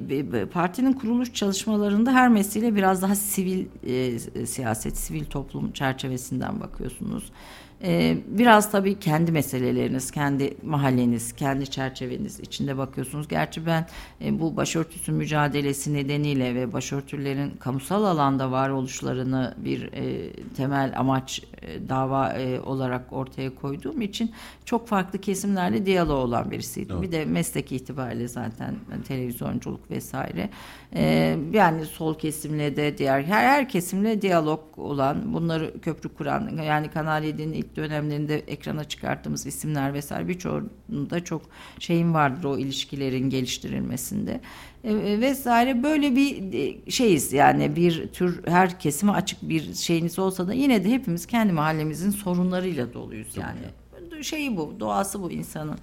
partinin 0.53 0.93
kuruluş 0.93 1.35
çalışmalarında 1.35 2.13
her 2.13 2.29
mesele 2.29 2.75
biraz 2.75 3.03
daha 3.03 3.15
sivil 3.15 3.65
e, 3.87 4.19
siyaset, 4.47 4.97
sivil 4.97 5.25
toplum 5.25 5.73
çerçevesinden 5.73 6.61
bakıyorsunuz. 6.61 7.25
E, 7.85 8.19
biraz 8.27 8.71
tabii 8.71 8.99
kendi 8.99 9.33
meseleleriniz, 9.33 10.11
kendi 10.11 10.57
mahalleniz, 10.63 11.33
kendi 11.33 11.71
çerçeveniz 11.71 12.41
içinde 12.41 12.79
bakıyorsunuz. 12.79 13.29
Gerçi 13.29 13.67
ben 13.67 13.87
e, 14.25 14.41
bu 14.41 14.57
başörtüsü 14.57 15.13
mücadelesi 15.13 15.95
nedeniyle 15.95 16.55
ve 16.55 16.73
başörtülerin 16.73 17.51
kamusal 17.51 18.05
alanda 18.05 18.51
varoluşlarını 18.51 19.55
bir 19.59 19.93
e, 19.93 20.33
temel 20.57 20.93
amaç 20.97 21.43
e, 21.63 21.89
dava 21.89 22.33
e, 22.33 22.61
olarak 22.61 23.13
ortaya 23.13 23.55
koyduğum 23.55 24.01
için 24.01 24.33
çok 24.65 24.89
farklı 24.89 25.19
kesimlerle 25.19 25.87
diyalog 25.87 26.25
olan 26.25 26.51
birisiydim. 26.51 27.03
Bir 27.03 27.13
de 27.13 27.25
meslek 27.25 27.73
itibariyle 27.73 28.29
zaten 28.29 28.75
televizyonculuk 29.09 29.91
vesaire. 29.91 30.51
Ee, 30.95 31.37
yani 31.53 31.85
sol 31.87 32.19
kesimle 32.19 32.77
de 32.77 32.99
diğer 32.99 33.23
her, 33.23 33.45
her 33.45 33.69
kesimle 33.69 34.23
diyalog 34.23 34.61
olan 34.77 35.35
bunları 35.35 35.81
köprü 35.81 36.09
kuran 36.09 36.51
yani 36.67 36.89
Kanal 36.91 37.25
7'nin 37.25 37.53
ilk 37.53 37.70
dönemlerinde 37.77 38.39
ekrana 38.39 38.85
çıkarttığımız 38.85 39.47
isimler 39.47 39.95
vesaire 39.95 40.29
birçoğunda 40.29 41.25
çok 41.25 41.43
şeyim 41.79 42.15
vardır 42.15 42.45
o 42.45 42.59
ilişkilerin 42.59 43.31
geliştirilmesinde. 43.31 44.41
E, 44.85 44.93
e, 44.93 45.21
vesaire 45.21 45.83
böyle 45.83 46.17
bir 46.17 46.53
e, 46.53 46.91
şeyiz 46.91 47.33
yani 47.33 47.77
bir 47.77 48.09
tür 48.09 48.47
her 48.47 48.81
kesime 48.81 49.13
açık 49.13 49.43
bir 49.43 49.75
şeyiniz 49.75 50.19
olsa 50.19 50.49
da 50.49 50.53
yine 50.53 50.85
de 50.85 50.91
hepimiz 50.91 51.27
kendi 51.27 51.53
mahallemizin 51.53 52.11
sorunlarıyla 52.11 52.95
doluyuz 52.95 53.37
yani. 53.37 53.61
şeyi 54.25 54.57
bu, 54.57 54.75
doğası 54.81 55.23
bu 55.23 55.31
insanın. 55.31 55.79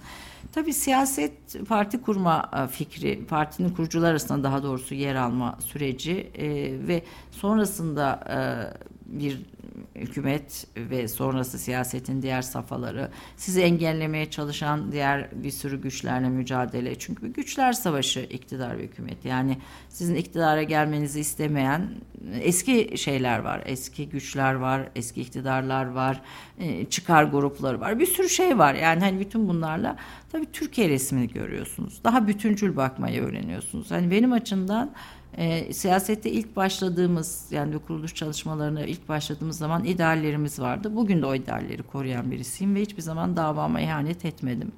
Tabii 0.52 0.72
siyaset 0.72 1.32
parti 1.68 2.02
kurma 2.02 2.68
fikri, 2.70 3.26
partinin 3.26 3.70
kurucular 3.70 4.10
arasında 4.10 4.42
daha 4.42 4.62
doğrusu 4.62 4.94
yer 4.94 5.14
alma 5.14 5.58
süreci 5.64 6.30
e, 6.34 6.48
ve 6.88 7.02
sonrasında 7.30 8.20
e, 8.30 8.38
bir 9.06 9.40
hükümet 9.94 10.66
ve 10.76 11.08
sonrası 11.08 11.58
siyasetin 11.58 12.22
diğer 12.22 12.42
safhaları 12.42 13.10
sizi 13.36 13.60
engellemeye 13.60 14.30
çalışan 14.30 14.92
diğer 14.92 15.28
bir 15.32 15.50
sürü 15.50 15.82
güçlerle 15.82 16.28
mücadele. 16.28 16.98
Çünkü 16.98 17.22
bir 17.22 17.34
güçler 17.34 17.72
savaşı 17.72 18.20
iktidar 18.20 18.78
ve 18.78 18.82
hükümet. 18.82 19.24
Yani 19.24 19.58
sizin 19.88 20.14
iktidara 20.14 20.62
gelmenizi 20.62 21.20
istemeyen 21.20 21.90
eski 22.40 22.98
şeyler 22.98 23.38
var. 23.38 23.62
Eski 23.66 24.08
güçler 24.08 24.54
var, 24.54 24.88
eski 24.94 25.20
iktidarlar 25.20 25.84
var, 25.84 26.22
e, 26.58 26.84
çıkar 26.84 27.24
grupları 27.24 27.80
var. 27.80 27.98
Bir 27.98 28.06
sürü 28.06 28.28
şey 28.28 28.58
var. 28.58 28.74
Yani 28.74 29.00
hani 29.00 29.20
bütün 29.20 29.48
bunlarla 29.48 29.96
tabii 30.32 30.52
Türkiye 30.52 30.88
resmini 30.88 31.28
görüyorsunuz. 31.28 32.00
Daha 32.04 32.28
bütüncül 32.28 32.76
bakmayı 32.76 33.22
öğreniyorsunuz. 33.22 33.90
Hani 33.90 34.10
benim 34.10 34.32
açımdan 34.32 34.90
e, 35.36 35.72
siyasette 35.72 36.30
ilk 36.30 36.56
başladığımız 36.56 37.46
yani 37.50 37.78
kuruluş 37.78 38.14
çalışmalarına 38.14 38.80
ilk 38.84 39.08
başladığımız 39.08 39.58
zaman 39.58 39.84
ideallerimiz 39.84 40.60
vardı. 40.60 40.96
Bugün 40.96 41.22
de 41.22 41.26
o 41.26 41.34
idealleri 41.34 41.82
koruyan 41.82 42.30
birisiyim 42.30 42.74
ve 42.74 42.82
hiçbir 42.82 43.02
zaman 43.02 43.36
davama 43.36 43.80
ihanet 43.80 44.24
etmedim. 44.24 44.72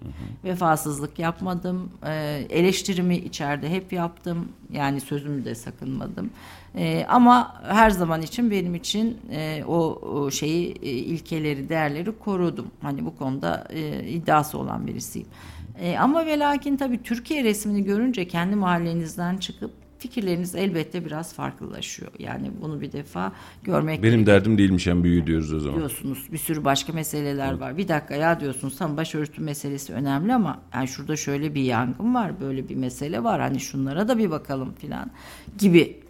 Vefasızlık 0.45 1.19
yapmadım. 1.19 1.91
E, 2.07 2.13
eleştirimi 2.51 3.17
içeride 3.17 3.71
hep 3.71 3.93
yaptım. 3.93 4.49
Yani 4.73 5.01
sözümü 5.01 5.45
de 5.45 5.55
sakınmadım. 5.55 6.31
E, 6.75 7.07
ama 7.09 7.63
her 7.69 7.91
zaman 7.91 8.23
için 8.23 8.51
benim 8.51 8.75
için 8.75 9.19
e, 9.31 9.65
o, 9.69 9.77
o 9.95 10.31
şeyi 10.31 10.73
e, 10.83 10.91
ilkeleri, 10.91 11.69
değerleri 11.69 12.19
korudum. 12.19 12.67
Hani 12.83 13.07
bu 13.07 13.17
konuda 13.17 13.67
e, 13.71 14.09
iddiası 14.09 14.59
olan 14.59 14.87
birisiyim. 14.87 15.29
E, 15.81 15.99
ama 15.99 16.27
ve 16.27 16.39
lakin 16.39 16.77
tabii 16.77 17.03
Türkiye 17.03 17.45
resmini 17.45 17.85
görünce 17.85 18.29
kendi 18.29 18.57
mahallenizden 18.57 19.37
çıkıp 19.37 19.80
fikirleriniz 20.01 20.55
elbette 20.55 21.05
biraz 21.05 21.35
farklılaşıyor. 21.35 22.13
Yani 22.19 22.51
bunu 22.63 22.81
bir 22.81 22.93
defa 22.93 23.33
görmek 23.63 24.03
Benim 24.03 24.27
derdim 24.27 24.59
değilmiş 24.59 24.87
en 24.87 25.05
büyüğü 25.05 25.27
diyoruz 25.27 25.53
o 25.53 25.61
zaman. 25.61 25.79
diyorsunuz. 25.79 26.29
Bir 26.33 26.39
sürü 26.39 26.65
başka 26.65 26.93
meseleler 26.93 27.53
var. 27.53 27.77
Bir 27.77 27.89
dakika 27.89 28.15
ya 28.15 28.41
diyorsunuz 28.41 28.77
tam 28.79 28.97
başörtü 28.97 29.43
meselesi 29.43 29.93
önemli 29.93 30.35
ama 30.35 30.61
yani 30.75 30.89
şurada 30.89 31.17
şöyle 31.17 31.55
bir 31.55 31.63
yangın 31.63 32.15
var, 32.15 32.41
böyle 32.41 32.69
bir 32.69 32.75
mesele 32.77 33.25
var. 33.25 33.41
Hani 33.41 33.61
şunlara 33.61 34.09
da 34.09 34.19
bir 34.19 34.31
bakalım 34.31 34.75
filan 34.79 35.11
gibi 35.59 36.01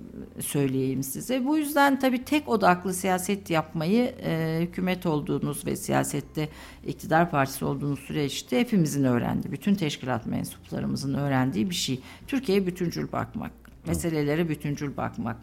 söyleyeyim 0.41 1.03
size. 1.03 1.47
Bu 1.47 1.59
yüzden 1.59 1.99
tabii 1.99 2.25
tek 2.25 2.49
odaklı 2.49 2.95
siyaset 2.95 3.51
yapmayı 3.51 4.15
e, 4.23 4.59
hükümet 4.63 5.07
olduğunuz 5.07 5.67
ve 5.67 5.77
siyasette 5.77 6.49
iktidar 6.87 7.31
partisi 7.31 7.65
olduğunuz 7.65 8.01
süreçte 8.01 8.61
hepimizin 8.61 9.05
öğrendiği, 9.05 9.53
bütün 9.53 9.75
teşkilat 9.75 10.27
mensuplarımızın 10.27 11.15
öğrendiği 11.15 11.71
bir 11.71 11.75
şey. 11.75 12.01
Türkiye'ye 12.27 12.67
bütüncül 12.67 13.13
bakmak 13.13 13.60
meselelere 13.87 14.49
bütüncül 14.49 14.97
bakmak. 14.97 15.37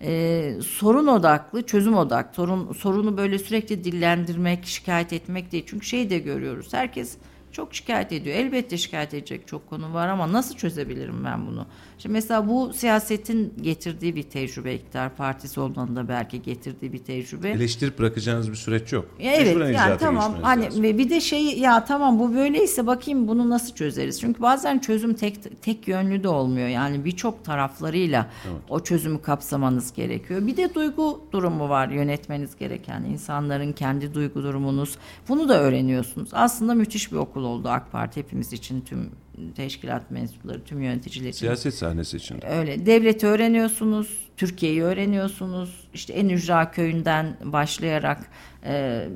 Ee, 0.00 0.54
sorun 0.66 1.06
odaklı, 1.06 1.66
çözüm 1.66 1.96
odaklı. 1.96 2.34
Sorun, 2.34 2.72
sorunu 2.72 3.16
böyle 3.16 3.38
sürekli 3.38 3.84
dillendirmek, 3.84 4.66
şikayet 4.66 5.12
etmek 5.12 5.52
değil. 5.52 5.64
Çünkü 5.66 5.86
şeyi 5.86 6.10
de 6.10 6.18
görüyoruz. 6.18 6.72
Herkes 6.72 7.16
çok 7.52 7.74
şikayet 7.74 8.12
ediyor. 8.12 8.36
Elbette 8.36 8.78
şikayet 8.78 9.14
edecek 9.14 9.48
çok 9.48 9.70
konu 9.70 9.94
var 9.94 10.08
ama 10.08 10.32
nasıl 10.32 10.56
çözebilirim 10.56 11.24
ben 11.24 11.46
bunu? 11.46 11.66
Şimdi 12.04 12.12
mesela 12.12 12.48
bu 12.48 12.72
siyasetin 12.72 13.54
getirdiği 13.62 14.16
bir 14.16 14.22
tecrübe, 14.22 14.74
iktidar 14.74 15.16
partisi 15.16 15.60
olmanın 15.60 15.96
da 15.96 16.08
belki 16.08 16.42
getirdiği 16.42 16.92
bir 16.92 16.98
tecrübe. 16.98 17.50
Eleştirip 17.50 17.98
bırakacağınız 17.98 18.50
bir 18.50 18.56
süreç 18.56 18.92
yok. 18.92 19.04
Ya 19.18 19.32
evet 19.32 19.74
yani 19.74 19.98
tamam 19.98 20.34
hani 20.42 20.64
lazım. 20.64 20.82
bir 20.82 21.10
de 21.10 21.20
şey 21.20 21.58
ya 21.58 21.84
tamam 21.84 22.18
bu 22.18 22.34
böyleyse 22.34 22.86
bakayım 22.86 23.28
bunu 23.28 23.50
nasıl 23.50 23.74
çözeriz? 23.74 24.20
Çünkü 24.20 24.42
bazen 24.42 24.78
çözüm 24.78 25.14
tek 25.14 25.62
tek 25.62 25.88
yönlü 25.88 26.22
de 26.22 26.28
olmuyor. 26.28 26.68
Yani 26.68 27.04
birçok 27.04 27.44
taraflarıyla 27.44 28.30
o 28.68 28.80
çözümü 28.80 29.22
kapsamanız 29.22 29.92
gerekiyor. 29.92 30.46
Bir 30.46 30.56
de 30.56 30.74
duygu 30.74 31.20
durumu 31.32 31.68
var 31.68 31.88
yönetmeniz 31.88 32.56
gereken 32.56 33.04
insanların 33.04 33.72
kendi 33.72 34.14
duygu 34.14 34.42
durumunuz. 34.42 34.98
Bunu 35.28 35.48
da 35.48 35.60
öğreniyorsunuz. 35.60 36.28
Aslında 36.32 36.74
müthiş 36.74 37.12
bir 37.12 37.16
okul 37.16 37.44
oldu 37.44 37.68
AK 37.68 37.92
Parti 37.92 38.20
hepimiz 38.20 38.52
için 38.52 38.80
tüm 38.80 39.10
teşkilat 39.56 40.10
mensupları, 40.10 40.64
tüm 40.64 40.82
yöneticiler 40.82 41.28
için. 41.28 41.38
Siyaset 41.38 41.74
sahnesi 41.74 42.16
içinde. 42.16 42.46
Öyle. 42.46 42.86
Devleti 42.86 43.26
öğreniyorsunuz, 43.26 44.18
Türkiye'yi 44.36 44.82
öğreniyorsunuz. 44.82 45.88
İşte 45.94 46.12
en 46.12 46.28
ücra 46.28 46.70
köyünden 46.70 47.36
başlayarak 47.44 48.30
e, 48.64 49.06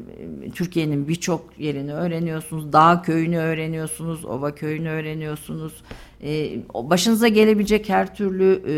Türkiye'nin 0.54 1.08
birçok 1.08 1.58
yerini 1.58 1.92
öğreniyorsunuz. 1.92 2.72
Dağ 2.72 3.02
köyünü 3.02 3.38
öğreniyorsunuz, 3.38 4.24
ova 4.24 4.54
köyünü 4.54 4.88
öğreniyorsunuz. 4.88 5.82
E, 6.22 6.58
başınıza 6.74 7.28
gelebilecek 7.28 7.88
her 7.88 8.14
türlü 8.14 8.62
e, 8.68 8.74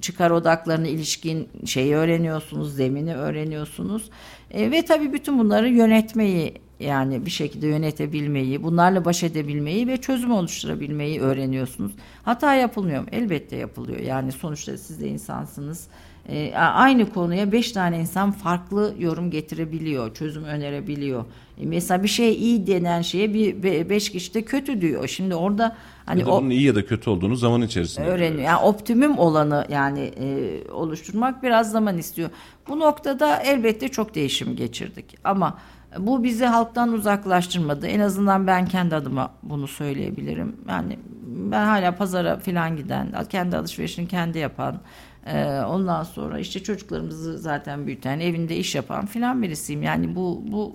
çıkar 0.00 0.30
odaklarına 0.30 0.88
ilişkin 0.88 1.48
şeyi 1.66 1.94
öğreniyorsunuz, 1.94 2.74
zemini 2.74 3.16
öğreniyorsunuz. 3.16 4.10
E, 4.50 4.70
ve 4.70 4.84
tabii 4.84 5.12
bütün 5.12 5.38
bunları 5.38 5.68
yönetmeyi 5.68 6.54
yani 6.80 7.26
bir 7.26 7.30
şekilde 7.30 7.66
yönetebilmeyi, 7.66 8.62
bunlarla 8.62 9.04
baş 9.04 9.22
edebilmeyi 9.22 9.86
ve 9.86 9.96
çözüm 9.96 10.30
oluşturabilmeyi 10.30 11.20
öğreniyorsunuz. 11.20 11.92
Hata 12.22 12.54
yapılmıyor 12.54 13.00
mu? 13.02 13.08
Elbette 13.12 13.56
yapılıyor. 13.56 14.00
Yani 14.00 14.32
sonuçta 14.32 14.76
siz 14.76 15.00
de 15.00 15.08
insansınız. 15.08 15.88
E, 16.28 16.54
aynı 16.54 17.12
konuya 17.12 17.52
beş 17.52 17.72
tane 17.72 18.00
insan 18.00 18.32
farklı 18.32 18.94
yorum 18.98 19.30
getirebiliyor, 19.30 20.14
çözüm 20.14 20.44
önerebiliyor. 20.44 21.24
E, 21.60 21.66
mesela 21.66 22.02
bir 22.02 22.08
şey 22.08 22.34
iyi 22.34 22.66
denen 22.66 23.02
şeye 23.02 23.34
bir 23.34 23.90
beş 23.90 24.12
kişi 24.12 24.34
de 24.34 24.42
kötü 24.42 24.80
diyor. 24.80 25.08
Şimdi 25.08 25.34
orada 25.34 25.76
hani 26.06 26.20
ya 26.20 26.26
da 26.26 26.30
bunun 26.30 26.50
iyi 26.50 26.62
ya 26.62 26.74
da 26.74 26.86
kötü 26.86 27.10
olduğunu 27.10 27.36
zaman 27.36 27.62
içerisinde 27.62 28.06
öğreniyor. 28.06 28.42
Yani 28.42 28.62
optimum 28.62 29.18
olanı 29.18 29.66
yani 29.70 30.00
e, 30.00 30.50
oluşturmak 30.72 31.42
biraz 31.42 31.70
zaman 31.70 31.98
istiyor. 31.98 32.30
Bu 32.68 32.78
noktada 32.78 33.36
elbette 33.36 33.88
çok 33.88 34.14
değişim 34.14 34.56
geçirdik 34.56 35.16
ama 35.24 35.58
bu 35.98 36.24
bizi 36.24 36.44
halktan 36.44 36.92
uzaklaştırmadı. 36.92 37.86
En 37.86 38.00
azından 38.00 38.46
ben 38.46 38.66
kendi 38.66 38.94
adıma 38.94 39.30
bunu 39.42 39.68
söyleyebilirim. 39.68 40.56
Yani 40.68 40.98
ben 41.26 41.64
hala 41.64 41.96
pazara 41.96 42.38
filan 42.38 42.76
giden, 42.76 43.24
kendi 43.28 43.56
alışverişini 43.56 44.08
kendi 44.08 44.38
yapan, 44.38 44.80
ee, 45.26 45.60
ondan 45.68 46.02
sonra 46.02 46.38
işte 46.38 46.62
çocuklarımızı 46.62 47.38
zaten 47.38 47.86
büyüten, 47.86 48.20
evinde 48.20 48.56
iş 48.56 48.74
yapan 48.74 49.06
filan 49.06 49.42
birisiyim. 49.42 49.82
Yani 49.82 50.16
bu 50.16 50.42
bu 50.46 50.74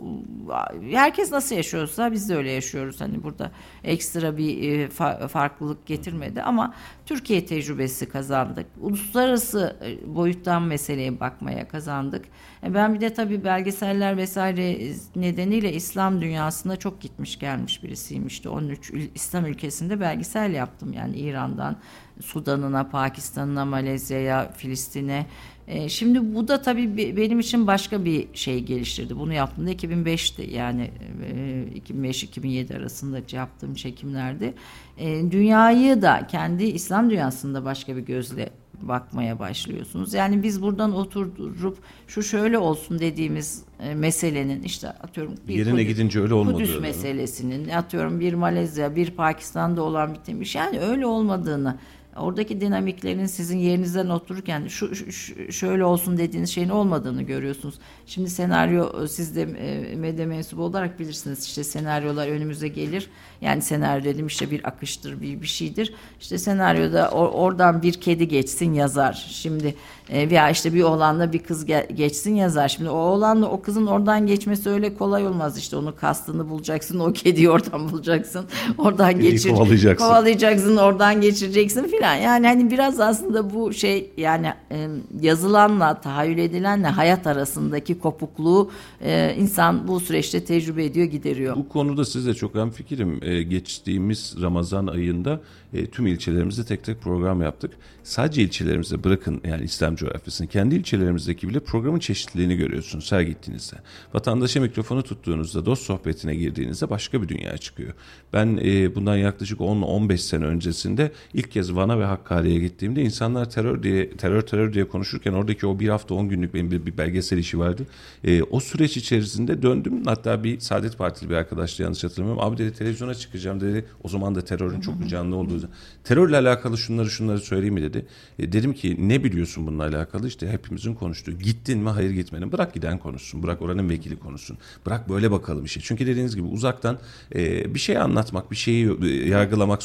herkes 0.92 1.32
nasıl 1.32 1.56
yaşıyorsa 1.56 2.12
biz 2.12 2.30
de 2.30 2.36
öyle 2.36 2.52
yaşıyoruz. 2.52 3.02
Hani 3.02 3.24
burada 3.24 3.52
ekstra 3.84 4.38
bir 4.38 4.80
e, 4.80 4.90
farklılık 5.28 5.86
getirmedi 5.86 6.42
ama 6.42 6.74
Türkiye 7.06 7.46
tecrübesi 7.46 8.10
kazandık. 8.10 8.66
Uluslararası 8.82 9.76
e, 9.86 10.16
boyuttan 10.16 10.62
meseleye 10.62 11.20
bakmaya 11.20 11.68
kazandık. 11.68 12.26
E, 12.66 12.74
ben 12.74 12.94
bir 12.94 13.02
de 13.02 13.14
tabii 13.14 13.44
belgeseller 13.44 14.18
vesaire 14.18 14.94
nedeniyle 15.16 15.74
İslam 15.74 16.22
dünyasında 16.22 16.78
çok 16.78 17.02
gitmiş 17.02 17.40
gelmiş 17.40 17.84
birisiyim. 17.84 18.28
İşte 18.28 18.50
13 18.50 18.92
İslam 19.16 19.46
ülkesinde 19.46 20.00
belgesel 20.00 20.54
yaptım. 20.54 20.94
Yani 20.94 21.18
İran'dan 21.18 21.78
Sudan'ına, 22.22 22.90
Pakistan'ına, 22.90 23.66
Malezya'ya, 23.66 24.52
Filistin'e. 24.52 25.26
E, 25.68 25.90
şimdi 25.90 26.36
bu 26.36 26.48
da 26.48 26.62
tabii 26.62 27.18
benim 27.18 27.40
için 27.40 27.68
başka 27.68 28.06
bir 28.06 28.28
şey 28.34 28.64
geliştirdi. 28.64 29.20
Bunu 29.20 29.34
yaptığımda 29.34 29.72
2005'ti 29.72 30.42
yani 30.42 30.92
e, 31.24 31.80
2005-2007 31.80 32.78
arasında 32.78 33.22
yaptığım 33.32 33.74
çekimlerde. 33.74 34.54
E, 34.98 35.32
dünyayı 35.32 36.02
da 36.02 36.28
kendi 36.28 36.64
İslam 36.64 37.10
dünyasında 37.10 37.66
başka 37.66 37.96
bir 37.96 38.02
gözle 38.02 38.50
bakmaya 38.82 39.40
başlıyorsunuz. 39.40 40.14
Yani 40.14 40.44
biz 40.44 40.62
buradan 40.62 40.96
oturup 40.96 41.78
şu 42.08 42.24
şöyle 42.24 42.58
olsun 42.58 43.00
dediğimiz 43.00 43.64
e, 43.80 43.96
meselenin 43.96 44.64
işte 44.64 44.90
atıyorum 44.90 45.36
bir 45.48 45.54
yerine 45.54 45.72
Kudüs, 45.72 45.88
gidince 45.88 46.22
öyle 46.22 46.34
olmadı. 46.34 46.54
Kudüs 46.54 46.80
meselesinin 46.82 47.70
atıyorum 47.70 48.20
bir 48.20 48.34
Malezya, 48.34 48.96
bir 48.96 49.12
Pakistan'da 49.12 49.84
olan 49.84 50.14
bitmiş 50.14 50.56
yani 50.56 50.80
öyle 50.80 51.06
olmadığını 51.06 51.78
oradaki 52.16 52.62
dinamiklerin 52.62 53.26
sizin 53.26 53.58
yerinizden 53.58 54.10
otururken 54.10 54.68
şu, 54.68 54.96
şu 54.96 55.52
şöyle 55.52 55.86
olsun 55.86 56.18
dediğiniz 56.18 56.50
şeyin 56.50 56.70
olmadığını 56.70 57.24
görüyorsunuz. 57.24 57.76
Şimdi 58.06 58.30
senaryo 58.30 59.04
e, 59.04 59.08
siz 59.08 59.36
de 59.36 59.42
e, 59.42 59.96
medya 59.96 60.26
mensubu 60.26 60.64
olarak 60.64 61.00
bilirsiniz 61.00 61.46
işte 61.46 61.64
senaryolar 61.64 62.28
önümüze 62.28 62.68
gelir. 62.68 63.10
Yani 63.42 63.62
senaryo 63.62 64.04
dedim 64.04 64.28
işte 64.28 64.52
bir 64.52 64.68
akıştır 64.68 65.22
bir 65.22 65.42
bir 65.42 65.48
şeydir. 65.48 65.94
İşte 66.22 66.38
senaryoda 66.38 67.12
or, 67.12 67.30
oradan 67.34 67.82
bir 67.82 67.94
kedi 67.94 68.28
geçsin 68.28 68.65
yazar. 68.74 69.28
Şimdi 69.32 69.76
e, 70.10 70.30
veya 70.30 70.50
işte 70.50 70.74
bir 70.74 70.84
oğlanla 70.84 71.34
bir 71.34 71.40
kız 71.40 71.66
geçsin 71.96 72.36
yazar. 72.36 72.68
Şimdi 72.68 72.90
o 72.90 72.98
oğlanla 72.98 73.50
o 73.50 73.62
kızın 73.62 73.86
oradan 73.86 74.28
geçmesi 74.28 74.70
öyle 74.70 74.94
kolay 74.94 75.28
olmaz. 75.28 75.58
İşte 75.58 75.76
onu 75.76 75.96
kastını 75.96 76.50
bulacaksın, 76.50 77.00
o 77.00 77.14
kediyi 77.14 77.50
oradan 77.50 77.92
bulacaksın. 77.92 78.46
Oradan 78.78 79.20
geçir, 79.20 79.50
kovalayacaksın. 79.50 80.06
kovalayacaksın, 80.06 80.78
oradan 80.78 81.22
geçireceksin 81.22 81.84
filan. 81.84 82.16
Yani 82.16 82.48
hani 82.48 82.72
biraz 82.72 83.00
aslında 83.00 83.54
bu 83.54 83.74
şey 83.74 84.12
yani 84.18 84.54
e, 84.72 84.88
yazılanla, 85.22 86.02
tahayyül 86.02 86.38
edilenle 86.38 86.88
hayat 86.88 87.28
arasındaki 87.28 88.00
kopukluğu 88.00 88.72
e, 89.02 89.36
insan 89.38 89.88
bu 89.88 90.00
süreçte 90.00 90.44
tecrübe 90.44 90.86
ediyor, 90.86 91.06
gideriyor. 91.06 91.56
Bu 91.56 91.70
konuda 91.70 92.06
size 92.06 92.34
çok 92.34 92.56
hem 92.56 92.70
fikrim. 92.70 93.20
E, 93.22 93.44
geçtiğimiz 93.44 94.36
Ramazan 94.42 94.88
ayında 94.88 95.42
e, 95.74 95.86
tüm 95.86 96.08
ilçelerimizde 96.08 96.64
tek 96.64 96.84
tek 96.84 97.02
program 97.02 97.42
yaptık. 97.42 97.72
Sadece 98.04 98.42
ilçelerimizde 98.42 99.04
bırakın 99.04 99.42
yani 99.44 99.64
İslam 99.64 99.95
coğrafyasını 99.96 100.48
kendi 100.48 100.76
ilçelerimizdeki 100.76 101.50
bile 101.50 101.60
programın 101.60 102.00
çeşitliliğini 102.00 102.58
görüyorsunuz 102.58 103.12
her 103.12 103.22
gittiğinizde. 103.22 103.76
Vatandaşa 104.14 104.62
mikrofonu 104.62 105.04
tuttuğunuzda, 105.04 105.66
dost 105.66 105.84
sohbetine 105.84 106.36
girdiğinizde 106.36 106.90
başka 106.90 107.22
bir 107.22 107.30
dünya 107.30 107.58
çıkıyor. 107.58 107.94
Ben 108.34 108.60
e, 108.64 108.96
bundan 108.96 109.16
yaklaşık 109.16 109.60
10-15 109.60 110.18
sene 110.18 110.46
öncesinde 110.46 111.12
ilk 111.34 111.52
kez 111.52 111.76
Van'a 111.76 112.00
ve 112.00 112.06
Hakkari'ye 112.06 112.60
gittiğimde 112.60 113.02
insanlar 113.02 113.50
terör 113.50 113.84
diye 113.84 114.10
terör 114.10 114.42
terör 114.42 114.74
diye 114.74 114.88
konuşurken 114.88 115.34
oradaki 115.34 115.68
o 115.68 115.80
bir 115.80 115.90
hafta 115.90 116.16
10 116.16 116.30
günlük 116.30 116.54
benim 116.54 116.72
bir, 116.72 116.86
bir 116.86 116.98
belgesel 116.98 117.38
işi 117.38 117.60
vardı. 117.60 117.86
E, 118.24 118.44
o 118.44 118.60
süreç 118.60 118.98
içerisinde 118.98 119.62
döndüm. 119.62 120.06
Hatta 120.06 120.44
bir 120.44 120.60
Saadet 120.60 120.98
Partili 120.98 121.30
bir 121.30 121.36
arkadaşla 121.36 121.84
yanlış 121.84 122.04
hatırlamıyorum. 122.04 122.44
Abi 122.44 122.58
dedi 122.58 122.74
televizyona 122.74 123.16
çıkacağım 123.16 123.62
dedi. 123.62 123.86
O 124.04 124.10
zaman 124.10 124.36
da 124.36 124.42
terörün 124.42 124.82
çok 124.82 125.08
canlı 125.08 125.36
olduğu 125.36 125.56
Terörle 126.04 126.38
alakalı 126.38 126.78
şunları 126.78 127.10
şunları 127.10 127.40
söyleyeyim 127.40 127.74
mi 127.74 127.82
dedi. 127.82 128.06
E, 128.40 128.52
dedim 128.52 128.74
ki 128.74 128.96
ne 129.00 129.24
biliyorsun 129.24 129.68
bununla 129.68 129.84
alakalı? 129.86 130.28
İşte 130.28 130.50
hepimizin 130.50 130.94
konuştuğu. 130.94 131.32
Gittin 131.32 131.80
mi? 131.80 131.90
Hayır 131.90 132.10
gitmedin. 132.10 132.52
Bırak 132.52 132.74
giden 132.74 132.98
konuşsun. 132.98 133.44
Bırak 133.44 133.62
oranın 133.62 133.90
vekili 133.90 134.20
konuşsun. 134.20 134.58
Bırak 134.86 135.10
böyle 135.10 135.32
bakalım 135.32 135.66
işe. 135.66 135.82
Çünkü 135.82 136.08
dediğiniz 136.08 136.36
gibi 136.36 136.48
uzaktan 136.48 136.98
e, 137.36 137.74
bir 137.74 137.80
şey 137.80 137.98
anlatmak, 137.98 138.52
bir 138.52 138.56
şeyi 138.56 138.98
e, 139.04 139.08
yargılamak 139.08 139.82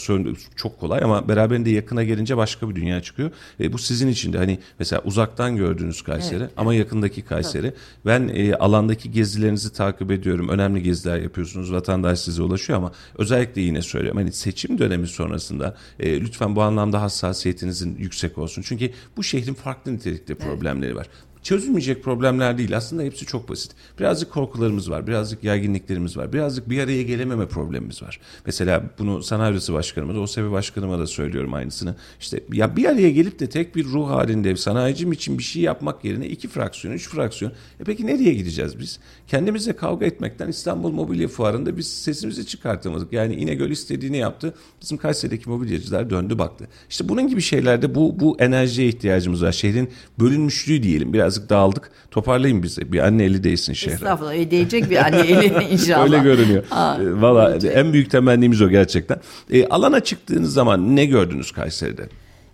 çok 0.56 0.80
kolay 0.80 1.02
ama 1.02 1.28
beraberinde 1.28 1.70
yakına 1.70 2.04
gelince 2.04 2.36
başka 2.36 2.70
bir 2.70 2.74
dünya 2.74 3.02
çıkıyor. 3.02 3.30
E, 3.60 3.72
bu 3.72 3.78
sizin 3.78 4.08
için 4.08 4.32
de 4.32 4.38
hani 4.38 4.58
mesela 4.78 5.02
uzaktan 5.04 5.56
gördüğünüz 5.56 6.02
Kayseri 6.02 6.42
evet. 6.42 6.50
ama 6.56 6.74
yakındaki 6.74 7.22
Kayseri. 7.22 7.66
Evet. 7.66 7.76
Ben 8.06 8.30
e, 8.34 8.54
alandaki 8.54 9.10
gezilerinizi 9.10 9.72
takip 9.72 10.10
ediyorum. 10.10 10.48
Önemli 10.48 10.82
geziler 10.82 11.18
yapıyorsunuz. 11.18 11.72
Vatandaş 11.72 12.18
size 12.18 12.42
ulaşıyor 12.42 12.78
ama 12.78 12.92
özellikle 13.18 13.60
yine 13.60 13.82
söylüyorum. 13.82 14.18
Hani 14.18 14.32
seçim 14.32 14.78
dönemi 14.78 15.06
sonrasında 15.06 15.76
e, 16.00 16.20
lütfen 16.20 16.56
bu 16.56 16.62
anlamda 16.62 17.02
hassasiyetinizin 17.02 17.96
yüksek 17.98 18.38
olsun. 18.38 18.62
Çünkü 18.62 18.90
bu 19.16 19.22
şehrin 19.22 19.54
farklı 19.54 19.89
nitelikte 19.92 20.34
problemleri 20.34 20.96
var 20.96 21.08
çözülmeyecek 21.42 22.04
problemler 22.04 22.58
değil. 22.58 22.76
Aslında 22.76 23.02
hepsi 23.02 23.26
çok 23.26 23.48
basit. 23.48 23.72
Birazcık 23.98 24.30
korkularımız 24.30 24.90
var, 24.90 25.06
birazcık 25.06 25.44
yaygınlıklarımız 25.44 26.16
var, 26.16 26.32
birazcık 26.32 26.70
bir 26.70 26.82
araya 26.82 27.02
gelememe 27.02 27.48
problemimiz 27.48 28.02
var. 28.02 28.20
Mesela 28.46 28.82
bunu 28.98 29.22
sanayi 29.22 29.52
odası 29.52 29.72
başkanıma 29.72 30.14
da, 30.14 30.20
OSEV 30.20 30.50
başkanıma 30.50 30.98
da 30.98 31.06
söylüyorum 31.06 31.54
aynısını. 31.54 31.94
İşte 32.20 32.40
ya 32.52 32.76
bir 32.76 32.84
araya 32.84 33.10
gelip 33.10 33.40
de 33.40 33.48
tek 33.48 33.76
bir 33.76 33.84
ruh 33.84 34.08
halinde 34.08 34.56
sanayicim 34.56 35.12
için 35.12 35.38
bir 35.38 35.42
şey 35.42 35.62
yapmak 35.62 36.04
yerine 36.04 36.26
iki 36.26 36.48
fraksiyon, 36.48 36.94
üç 36.94 37.08
fraksiyon. 37.08 37.52
E 37.80 37.84
peki 37.84 38.06
nereye 38.06 38.34
gideceğiz 38.34 38.78
biz? 38.78 38.98
Kendimizle 39.28 39.76
kavga 39.76 40.06
etmekten 40.06 40.48
İstanbul 40.48 40.92
Mobilya 40.92 41.28
Fuarı'nda 41.28 41.76
biz 41.76 41.86
sesimizi 41.86 42.46
çıkartamadık. 42.46 43.12
Yani 43.12 43.34
İnegöl 43.34 43.70
istediğini 43.70 44.16
yaptı. 44.16 44.54
Bizim 44.82 44.98
Kayseri'deki 44.98 45.50
mobilyacılar 45.50 46.10
döndü 46.10 46.38
baktı. 46.38 46.68
İşte 46.90 47.08
bunun 47.08 47.28
gibi 47.28 47.40
şeylerde 47.40 47.94
bu, 47.94 48.20
bu 48.20 48.36
enerjiye 48.40 48.88
ihtiyacımız 48.88 49.42
var. 49.42 49.52
Şehrin 49.52 49.90
bölünmüşlüğü 50.20 50.82
diyelim. 50.82 51.12
Biraz 51.12 51.29
birazcık 51.30 51.50
dağıldık. 51.50 51.90
Toparlayın 52.10 52.62
bizi. 52.62 52.92
Bir 52.92 52.98
anne 52.98 53.24
eli 53.24 53.44
değsin 53.44 53.72
şehre. 53.72 53.94
Estağfurullah. 53.94 54.34
Ödeyecek 54.34 54.90
bir 54.90 54.96
anne 54.96 55.20
eli 55.20 55.64
inşallah. 55.72 56.04
Öyle 56.04 56.18
görünüyor. 56.18 56.64
E, 56.64 57.20
Valla 57.22 57.56
en 57.56 57.92
büyük 57.92 58.10
temennimiz 58.10 58.62
o 58.62 58.68
gerçekten. 58.68 59.20
E, 59.50 59.66
alana 59.66 60.00
çıktığınız 60.00 60.52
zaman 60.52 60.96
ne 60.96 61.06
gördünüz 61.06 61.52
Kayseri'de? 61.52 62.08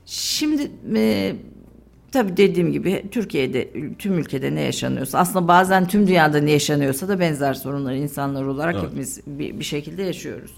Şimdi 0.07 0.71
e, 0.97 1.33
tabii 2.13 2.37
dediğim 2.37 2.73
gibi 2.73 3.05
Türkiye'de 3.11 3.69
tüm 3.99 4.19
ülkede 4.19 4.55
ne 4.55 4.61
yaşanıyorsa 4.61 5.19
aslında 5.19 5.49
bazen 5.49 5.89
tüm 5.89 6.07
dünyada 6.07 6.39
ne 6.41 6.51
yaşanıyorsa 6.51 7.09
da 7.09 7.21
benzer 7.21 7.55
sorunları 7.55 7.97
insanlar 7.97 8.45
olarak 8.45 8.75
evet. 8.75 8.85
hepimiz 8.85 9.21
bir, 9.27 9.59
bir 9.59 9.65
şekilde 9.65 10.03
yaşıyoruz. 10.03 10.51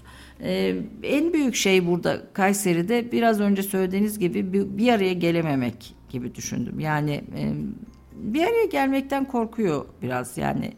Ee, 0.43 0.75
en 1.03 1.33
büyük 1.33 1.55
şey 1.55 1.87
burada 1.87 2.21
Kayseri'de 2.33 3.11
biraz 3.11 3.39
önce 3.39 3.63
söylediğiniz 3.63 4.19
gibi 4.19 4.53
bir, 4.53 4.77
bir 4.77 4.93
araya 4.93 5.13
gelememek 5.13 5.95
gibi 6.09 6.35
düşündüm. 6.35 6.79
Yani 6.79 7.11
e, 7.11 7.53
bir 8.19 8.43
araya 8.43 8.65
gelmekten 8.65 9.25
korkuyor 9.25 9.85
biraz 10.01 10.37
yani 10.37 10.73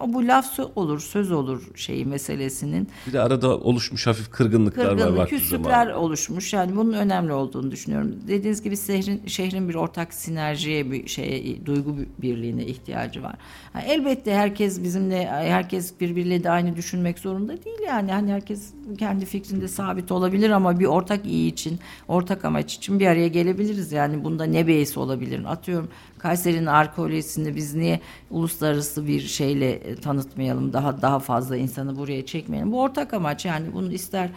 o 0.00 0.12
bu 0.12 0.26
laf 0.26 0.60
olur, 0.76 1.00
söz 1.00 1.32
olur 1.32 1.62
şeyi 1.74 2.06
meselesinin. 2.06 2.88
Bir 3.06 3.12
de 3.12 3.20
arada 3.20 3.58
oluşmuş 3.58 4.06
hafif 4.06 4.30
kırgınlıklar 4.30 4.84
var 4.84 4.90
Kırgınlık, 4.90 5.18
vakti 5.18 5.36
küslükler 5.36 5.86
oluşmuş. 5.86 6.52
Yani 6.52 6.76
bunun 6.76 6.92
önemli 6.92 7.32
olduğunu 7.32 7.70
düşünüyorum. 7.70 8.16
Dediğiniz 8.28 8.62
gibi 8.62 8.76
şehrin 8.76 9.22
şehrin 9.26 9.68
bir 9.68 9.74
ortak 9.74 10.14
sinerjiye, 10.14 10.90
bir 10.90 11.06
şeye, 11.06 11.66
duygu 11.66 11.96
birliğine 12.22 12.66
ihtiyacı 12.66 13.22
var. 13.22 13.34
Ha, 13.72 13.80
elbette 13.80 14.34
herkes 14.34 14.82
bizimle, 14.82 15.26
herkes 15.26 16.00
birbiriyle 16.00 16.44
de 16.44 16.50
aynı 16.50 16.76
düşünmek 16.76 17.18
zorunda 17.18 17.64
değil 17.64 17.80
yani. 17.86 18.12
Hani 18.12 18.32
herkes 18.32 18.72
kendi 18.98 19.24
fikrinde 19.24 19.68
sabit 19.68 20.12
olabilir 20.12 20.50
ama 20.50 20.80
bir 20.80 20.86
ortak 20.86 21.26
iyi 21.26 21.52
için, 21.52 21.78
ortak 22.08 22.44
amaç 22.44 22.74
için 22.74 23.00
bir 23.00 23.06
araya 23.06 23.28
gelebiliriz. 23.28 23.92
Yani 23.92 24.24
bunda 24.24 24.44
ne 24.44 24.66
beysi 24.66 25.00
olabilir? 25.00 25.42
Atıyorum 25.46 25.88
Kayseri'nin 26.18 26.66
arkeolojisini 26.66 27.56
biz 27.56 27.74
niye 27.74 28.00
uluslararası 28.30 29.06
bir 29.06 29.20
şeyle 29.20 29.70
e, 29.72 29.94
tanıtmayalım? 29.94 30.72
Daha 30.72 31.02
daha 31.02 31.18
fazla 31.18 31.56
insanı 31.56 31.96
buraya 31.96 32.26
çekmeyelim. 32.26 32.72
Bu 32.72 32.80
ortak 32.82 33.14
amaç 33.14 33.44
yani 33.44 33.66
bunu 33.74 33.92
ister 33.92 34.30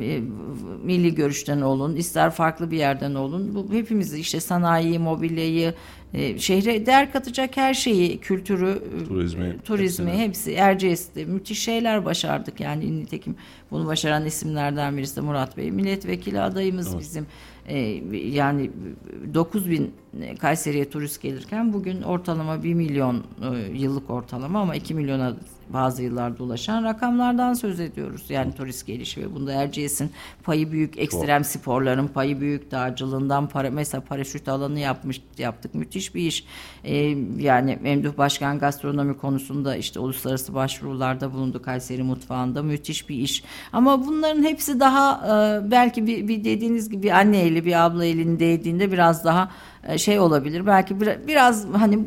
e, 0.00 0.20
milli 0.84 1.14
görüşten 1.14 1.60
olun, 1.60 1.96
ister 1.96 2.30
farklı 2.30 2.70
bir 2.70 2.76
yerden 2.76 3.14
olun. 3.14 3.54
Bu 3.54 3.74
hepimiz 3.74 4.14
işte 4.14 4.40
sanayi, 4.40 4.98
mobilyayı, 4.98 5.74
e, 6.14 6.38
şehre 6.38 6.86
değer 6.86 7.12
katacak 7.12 7.56
her 7.56 7.74
şeyi, 7.74 8.18
kültürü, 8.18 8.82
Turizmi, 9.08 9.56
turizmi 9.64 10.10
hepsini. 10.10 10.24
hepsi 10.26 10.52
Erciyes'te 10.52 11.24
müthiş 11.24 11.58
şeyler 11.62 12.04
başardık. 12.04 12.60
Yani 12.60 13.00
nitekim 13.00 13.36
bunu 13.70 13.86
başaran 13.86 14.26
isimlerden 14.26 14.96
birisi 14.96 15.16
de 15.16 15.20
Murat 15.20 15.56
Bey. 15.56 15.70
Milletvekili 15.70 16.40
adayımız 16.40 16.98
bizim. 16.98 17.26
E, 17.68 17.78
yani 18.28 18.70
9 19.34 19.70
bin 19.70 19.94
Kayseri'ye 20.40 20.90
turist 20.90 21.22
gelirken 21.22 21.72
bugün 21.72 22.02
ortalama 22.02 22.62
1 22.62 22.74
milyon 22.74 23.16
e, 23.16 23.78
yıllık 23.78 24.10
ortalama 24.10 24.60
ama 24.60 24.76
2 24.76 24.94
milyona 24.94 25.36
bazı 25.72 26.02
yıllarda 26.02 26.42
ulaşan 26.42 26.84
rakamlardan 26.84 27.54
söz 27.54 27.80
ediyoruz. 27.80 28.24
Yani 28.28 28.54
turist 28.54 28.86
gelişi 28.86 29.20
ve 29.20 29.34
bunda 29.34 29.52
Erciyes'in 29.52 30.10
payı 30.42 30.72
büyük, 30.72 30.98
ekstrem 30.98 31.44
sporların 31.44 32.08
payı 32.08 32.40
büyük, 32.40 32.70
dağcılığından 32.70 33.48
para 33.48 33.70
mesela 33.70 34.00
paraşüt 34.00 34.48
alanı 34.48 34.78
yapmış 34.78 35.22
yaptık. 35.38 35.74
Müthiş 35.74 36.14
bir 36.14 36.26
iş. 36.26 36.44
E, 36.84 36.96
yani 37.38 37.78
Memduh 37.82 38.18
Başkan 38.18 38.58
gastronomi 38.58 39.16
konusunda 39.16 39.76
işte 39.76 40.00
uluslararası 40.00 40.54
başvurularda 40.54 41.32
bulundu 41.32 41.62
Kayseri 41.62 42.02
mutfağında. 42.02 42.62
Müthiş 42.62 43.08
bir 43.08 43.16
iş. 43.16 43.44
Ama 43.72 44.06
bunların 44.06 44.42
hepsi 44.42 44.80
daha 44.80 45.26
e, 45.26 45.70
belki 45.70 46.06
bir, 46.06 46.28
bir 46.28 46.44
dediğiniz 46.44 46.90
gibi 46.90 47.14
anne 47.14 47.38
eli 47.38 47.64
bir 47.64 47.84
abla 47.84 48.04
elini 48.04 48.38
değdiğinde 48.38 48.92
biraz 48.92 49.24
daha 49.24 49.50
şey 49.96 50.20
olabilir. 50.20 50.66
Belki 50.66 51.00
bir, 51.00 51.08
biraz 51.28 51.66
hani 51.72 51.98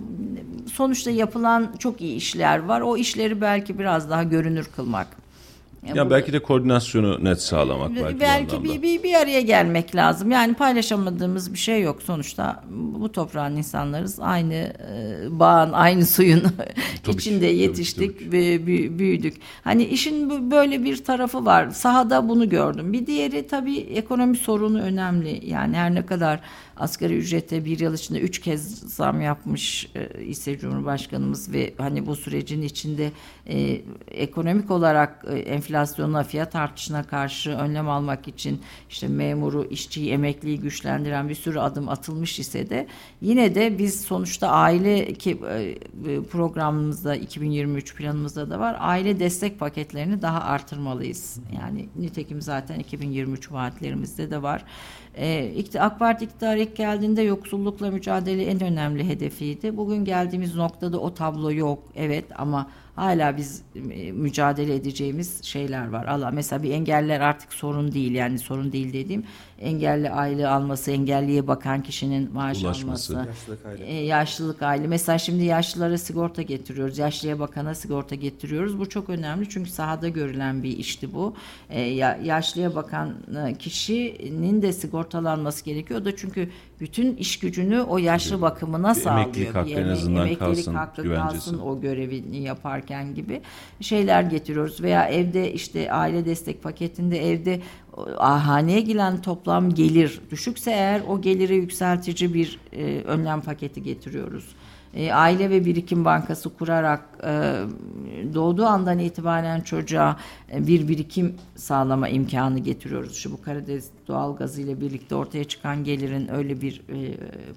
sonuçta 0.74 1.12
yapılan 1.12 1.76
çok 1.80 2.02
iyi 2.02 2.16
işler 2.16 2.60
var. 2.60 2.82
O 2.82 2.98
işleri 2.98 3.42
belki 3.42 3.80
biraz 3.80 4.10
daha 4.10 4.24
görünür 4.24 4.66
kılmak. 4.76 5.08
Yani 5.88 5.98
Ya 5.98 6.06
bu- 6.06 6.10
belki 6.10 6.34
de 6.34 6.40
koordinasyonu 6.40 7.24
net 7.24 7.42
sağlamak 7.42 7.92
belki, 7.96 8.20
belki, 8.20 8.64
bir, 8.64 8.82
bir, 8.82 9.04
bir 9.04 9.14
araya 9.14 9.42
gelmek 9.42 9.96
lazım. 9.96 10.32
Yani 10.32 10.54
paylaşamadığımız 10.54 11.54
bir 11.54 11.58
şey 11.58 11.82
yok 11.82 12.02
sonuçta. 12.02 12.64
Bu 12.72 13.12
toprağın 13.12 13.56
insanlarız. 13.56 14.20
Aynı 14.20 14.54
e, 14.54 14.74
bağın, 15.30 15.72
aynı 15.74 16.06
suyun 16.06 16.44
Tabii 17.04 17.16
içinde 17.16 17.40
ki, 17.40 17.46
tabii 17.52 17.58
yetiştik 17.58 18.20
tabii 18.20 18.32
ve 18.32 18.66
büyü- 18.68 19.00
büyüdük. 19.00 19.38
Hani 19.64 19.84
işin 19.86 20.52
böyle 20.52 20.84
bir 20.84 21.04
tarafı 21.04 21.46
var. 21.46 21.70
Sahada 21.70 22.30
bunu 22.30 22.50
gördüm. 22.50 22.94
Bir 22.94 23.06
diğeri 23.08 23.48
tabii 23.48 23.78
ekonomi 23.78 24.38
sorunu 24.38 24.82
önemli. 24.82 25.42
Yani 25.50 25.78
her 25.78 25.96
ne 25.96 26.06
kadar 26.06 26.40
asgari 26.80 27.18
ücrete 27.18 27.66
bir 27.66 27.80
yıl 27.80 27.94
içinde 27.94 28.20
üç 28.20 28.40
kez 28.40 28.80
zam 28.80 29.22
yapmış 29.22 29.90
e, 29.96 30.26
ise 30.26 30.58
Cumhurbaşkanımız 30.58 31.54
ve 31.54 31.74
hani 31.78 32.06
bu 32.06 32.16
sürecin 32.16 32.62
içinde 32.62 33.12
e, 33.48 33.82
ekonomik 34.08 34.72
olarak 34.72 35.26
e, 35.30 35.40
enflasyona, 35.40 36.24
fiyat 36.24 36.56
artışına 36.56 37.04
karşı 37.04 37.52
önlem 37.52 37.90
almak 37.90 38.28
için 38.28 38.62
işte 38.90 39.08
memuru, 39.08 39.66
işçiyi, 39.66 40.12
emekliyi 40.12 40.60
güçlendiren 40.60 41.30
bir 41.30 41.36
sürü 41.36 41.60
adım 41.60 41.90
atılmış 41.90 42.40
ise 42.40 42.70
de 42.70 42.88
yine 43.22 43.56
de 43.56 43.78
biz 43.78 44.02
sonuçta 44.02 44.48
aile 44.48 45.14
ki 45.14 45.38
e, 45.50 45.76
programımızda 46.32 47.16
2023 47.16 47.96
planımızda 47.96 48.50
da 48.50 48.60
var. 48.60 48.78
Aile 48.80 49.20
destek 49.20 49.60
paketlerini 49.60 50.22
daha 50.22 50.42
artırmalıyız. 50.42 51.40
Yani 51.62 51.90
nitekim 51.96 52.42
zaten 52.42 52.80
2023 52.80 53.52
vaatlerimizde 53.52 54.32
de 54.32 54.42
var. 54.42 54.66
İkti- 55.56 55.82
AK 55.82 56.00
Parti 56.00 56.26
iktidara 56.26 56.58
ilk 56.58 56.76
geldiğinde 56.76 57.22
yoksullukla 57.22 57.92
mücadele 57.92 58.46
en 58.46 58.64
önemli 58.64 59.08
hedefiydi. 59.08 59.78
Bugün 59.78 60.06
geldiğimiz 60.06 60.56
noktada 60.56 61.00
o 61.00 61.14
tablo 61.14 61.52
yok. 61.52 61.80
Evet 61.96 62.26
ama 62.36 62.70
hala 63.00 63.38
biz 63.38 63.62
e, 63.76 64.12
mücadele 64.12 64.76
edeceğimiz 64.76 65.44
şeyler 65.44 65.88
var. 65.90 66.06
Allah 66.06 66.32
mesela 66.32 66.64
bir 66.64 66.72
engeller 66.72 67.20
artık 67.22 67.54
sorun 67.54 67.92
değil. 67.92 68.12
Yani 68.12 68.40
sorun 68.40 68.72
değil 68.72 68.94
dediğim 68.94 69.24
engelli 69.60 70.10
aile 70.10 70.48
alması, 70.48 70.92
engelliye 70.92 71.48
bakan 71.48 71.84
kişinin 71.84 72.34
maaş 72.34 72.64
Ulaşması. 72.64 73.14
alması. 73.14 73.30
Yaşlılık 73.30 73.66
aile. 73.66 73.86
E, 73.86 74.06
yaşlılık 74.06 74.62
aile. 74.62 74.88
Mesela 74.88 75.18
şimdi 75.18 75.44
yaşlılara 75.44 75.98
sigorta 75.98 76.42
getiriyoruz. 76.42 76.98
Yaşlıya 76.98 77.40
bakana 77.40 77.76
sigorta 77.76 78.16
getiriyoruz. 78.16 78.80
Bu 78.80 78.90
çok 78.90 79.10
önemli 79.10 79.50
çünkü 79.50 79.70
sahada 79.70 80.10
görülen 80.10 80.64
bir 80.64 80.78
işti 80.78 81.14
bu. 81.14 81.36
E, 81.70 81.82
ya- 81.82 82.20
yaşlıya 82.24 82.76
bakan 82.76 83.14
e, 83.48 83.54
kişinin 83.54 84.62
de 84.62 84.74
sigortalanması 84.74 85.66
gerekiyor. 85.66 86.02
O 86.02 86.06
da 86.06 86.16
çünkü 86.16 86.50
bütün 86.80 87.16
iş 87.16 87.40
gücünü 87.40 87.82
o 87.82 87.98
yaşlı 87.98 88.42
bakımına 88.42 88.96
Bir 88.96 89.00
sağlıyor. 89.02 89.24
emeklilik 89.26 89.56
hakkı 89.56 89.70
en 89.70 89.88
azından 89.88 90.16
emeklilik 90.28 90.40
kalsın, 90.40 90.76
hakkı 90.76 91.04
güvencesi. 91.04 91.34
kalsın 91.34 91.60
o 91.60 91.82
görevini 91.82 92.38
yaparken 92.44 93.16
gibi 93.16 93.42
şeyler 93.82 94.22
getiriyoruz. 94.24 94.82
Veya 94.84 95.08
evde 95.08 95.54
işte 95.54 95.92
aile 95.92 96.26
destek 96.26 96.64
paketinde 96.64 97.30
evde 97.32 97.62
haneye 98.18 98.82
giren 98.82 99.22
toplam 99.22 99.74
gelir 99.74 100.22
düşükse 100.32 100.72
eğer 100.72 101.02
o 101.10 101.22
geliri 101.22 101.56
yükseltici 101.56 102.34
bir 102.34 102.60
e, 102.74 103.02
önlem 103.02 103.42
paketi 103.42 103.84
getiriyoruz. 103.84 104.46
E, 104.94 105.14
aile 105.14 105.50
ve 105.50 105.66
birikim 105.66 106.06
bankası 106.06 106.50
kurarak 106.50 107.02
e, 107.24 107.54
doğduğu 108.34 108.66
andan 108.66 109.00
itibaren 109.00 109.62
çocuğa 109.62 110.18
e, 110.54 110.68
bir 110.68 110.88
birikim 110.88 111.36
sağlama 111.56 112.10
imkanı 112.10 112.60
getiriyoruz. 112.60 113.16
Şu 113.16 113.32
bu 113.32 113.42
Karadeniz 113.42 113.90
doğalgazı 114.08 114.62
ile 114.62 114.82
birlikte 114.82 115.16
ortaya 115.16 115.44
çıkan 115.44 115.84
gelirin 115.84 116.34
öyle 116.34 116.62
bir 116.62 116.82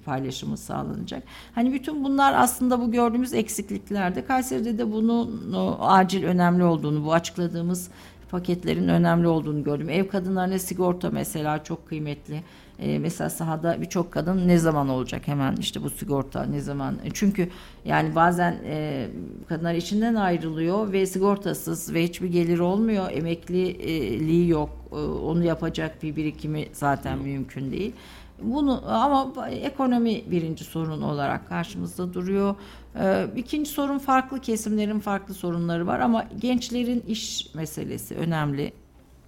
paylaşımı 0.05 0.57
sağlanacak. 0.57 1.23
Hani 1.55 1.73
bütün 1.73 2.03
bunlar 2.03 2.33
aslında 2.33 2.81
bu 2.81 2.91
gördüğümüz 2.91 3.33
eksikliklerde. 3.33 4.25
Kayseri'de 4.25 4.77
de 4.77 4.91
bunun 4.91 5.53
acil 5.79 6.23
önemli 6.23 6.63
olduğunu, 6.63 7.05
bu 7.05 7.13
açıkladığımız 7.13 7.89
paketlerin 8.31 8.87
önemli 8.87 9.27
olduğunu 9.27 9.63
gördüm. 9.63 9.89
Ev 9.89 10.07
kadınlarına 10.07 10.59
sigorta 10.59 11.09
mesela 11.09 11.63
çok 11.63 11.87
kıymetli. 11.87 12.43
Ee, 12.83 12.99
mesela 12.99 13.29
sahada 13.29 13.81
birçok 13.81 14.11
kadın 14.11 14.47
ne 14.47 14.57
zaman 14.57 14.89
olacak 14.89 15.21
hemen 15.27 15.55
işte 15.55 15.83
bu 15.83 15.89
sigorta 15.89 16.43
ne 16.45 16.61
zaman? 16.61 16.95
E, 17.03 17.09
Çünkü 17.13 17.49
yani 17.85 18.15
bazen 18.15 18.57
e, 18.65 19.07
kadınlar 19.49 19.73
içinden 19.73 20.15
ayrılıyor 20.15 20.91
ve 20.91 21.05
sigortasız 21.05 21.93
ve 21.93 22.03
hiçbir 22.03 22.27
gelir 22.27 22.59
olmuyor. 22.59 23.11
Emekliliği 23.11 24.49
yok. 24.49 24.69
E, 24.91 24.95
onu 24.95 25.43
yapacak 25.43 26.03
bir 26.03 26.15
birikimi 26.15 26.65
zaten 26.73 27.19
mümkün 27.19 27.71
değil. 27.71 27.91
Bunu 28.41 28.81
ama 28.87 29.49
ekonomi 29.49 30.21
birinci 30.31 30.63
sorun 30.63 31.01
olarak 31.01 31.49
karşımızda 31.49 32.13
duruyor. 32.13 32.55
Ee, 32.99 33.25
ikinci 33.35 33.69
sorun 33.69 33.97
farklı 33.97 34.41
kesimlerin 34.41 34.99
farklı 34.99 35.33
sorunları 35.33 35.87
var 35.87 35.99
ama 35.99 36.25
gençlerin 36.41 37.03
iş 37.07 37.55
meselesi 37.55 38.15
önemli. 38.15 38.73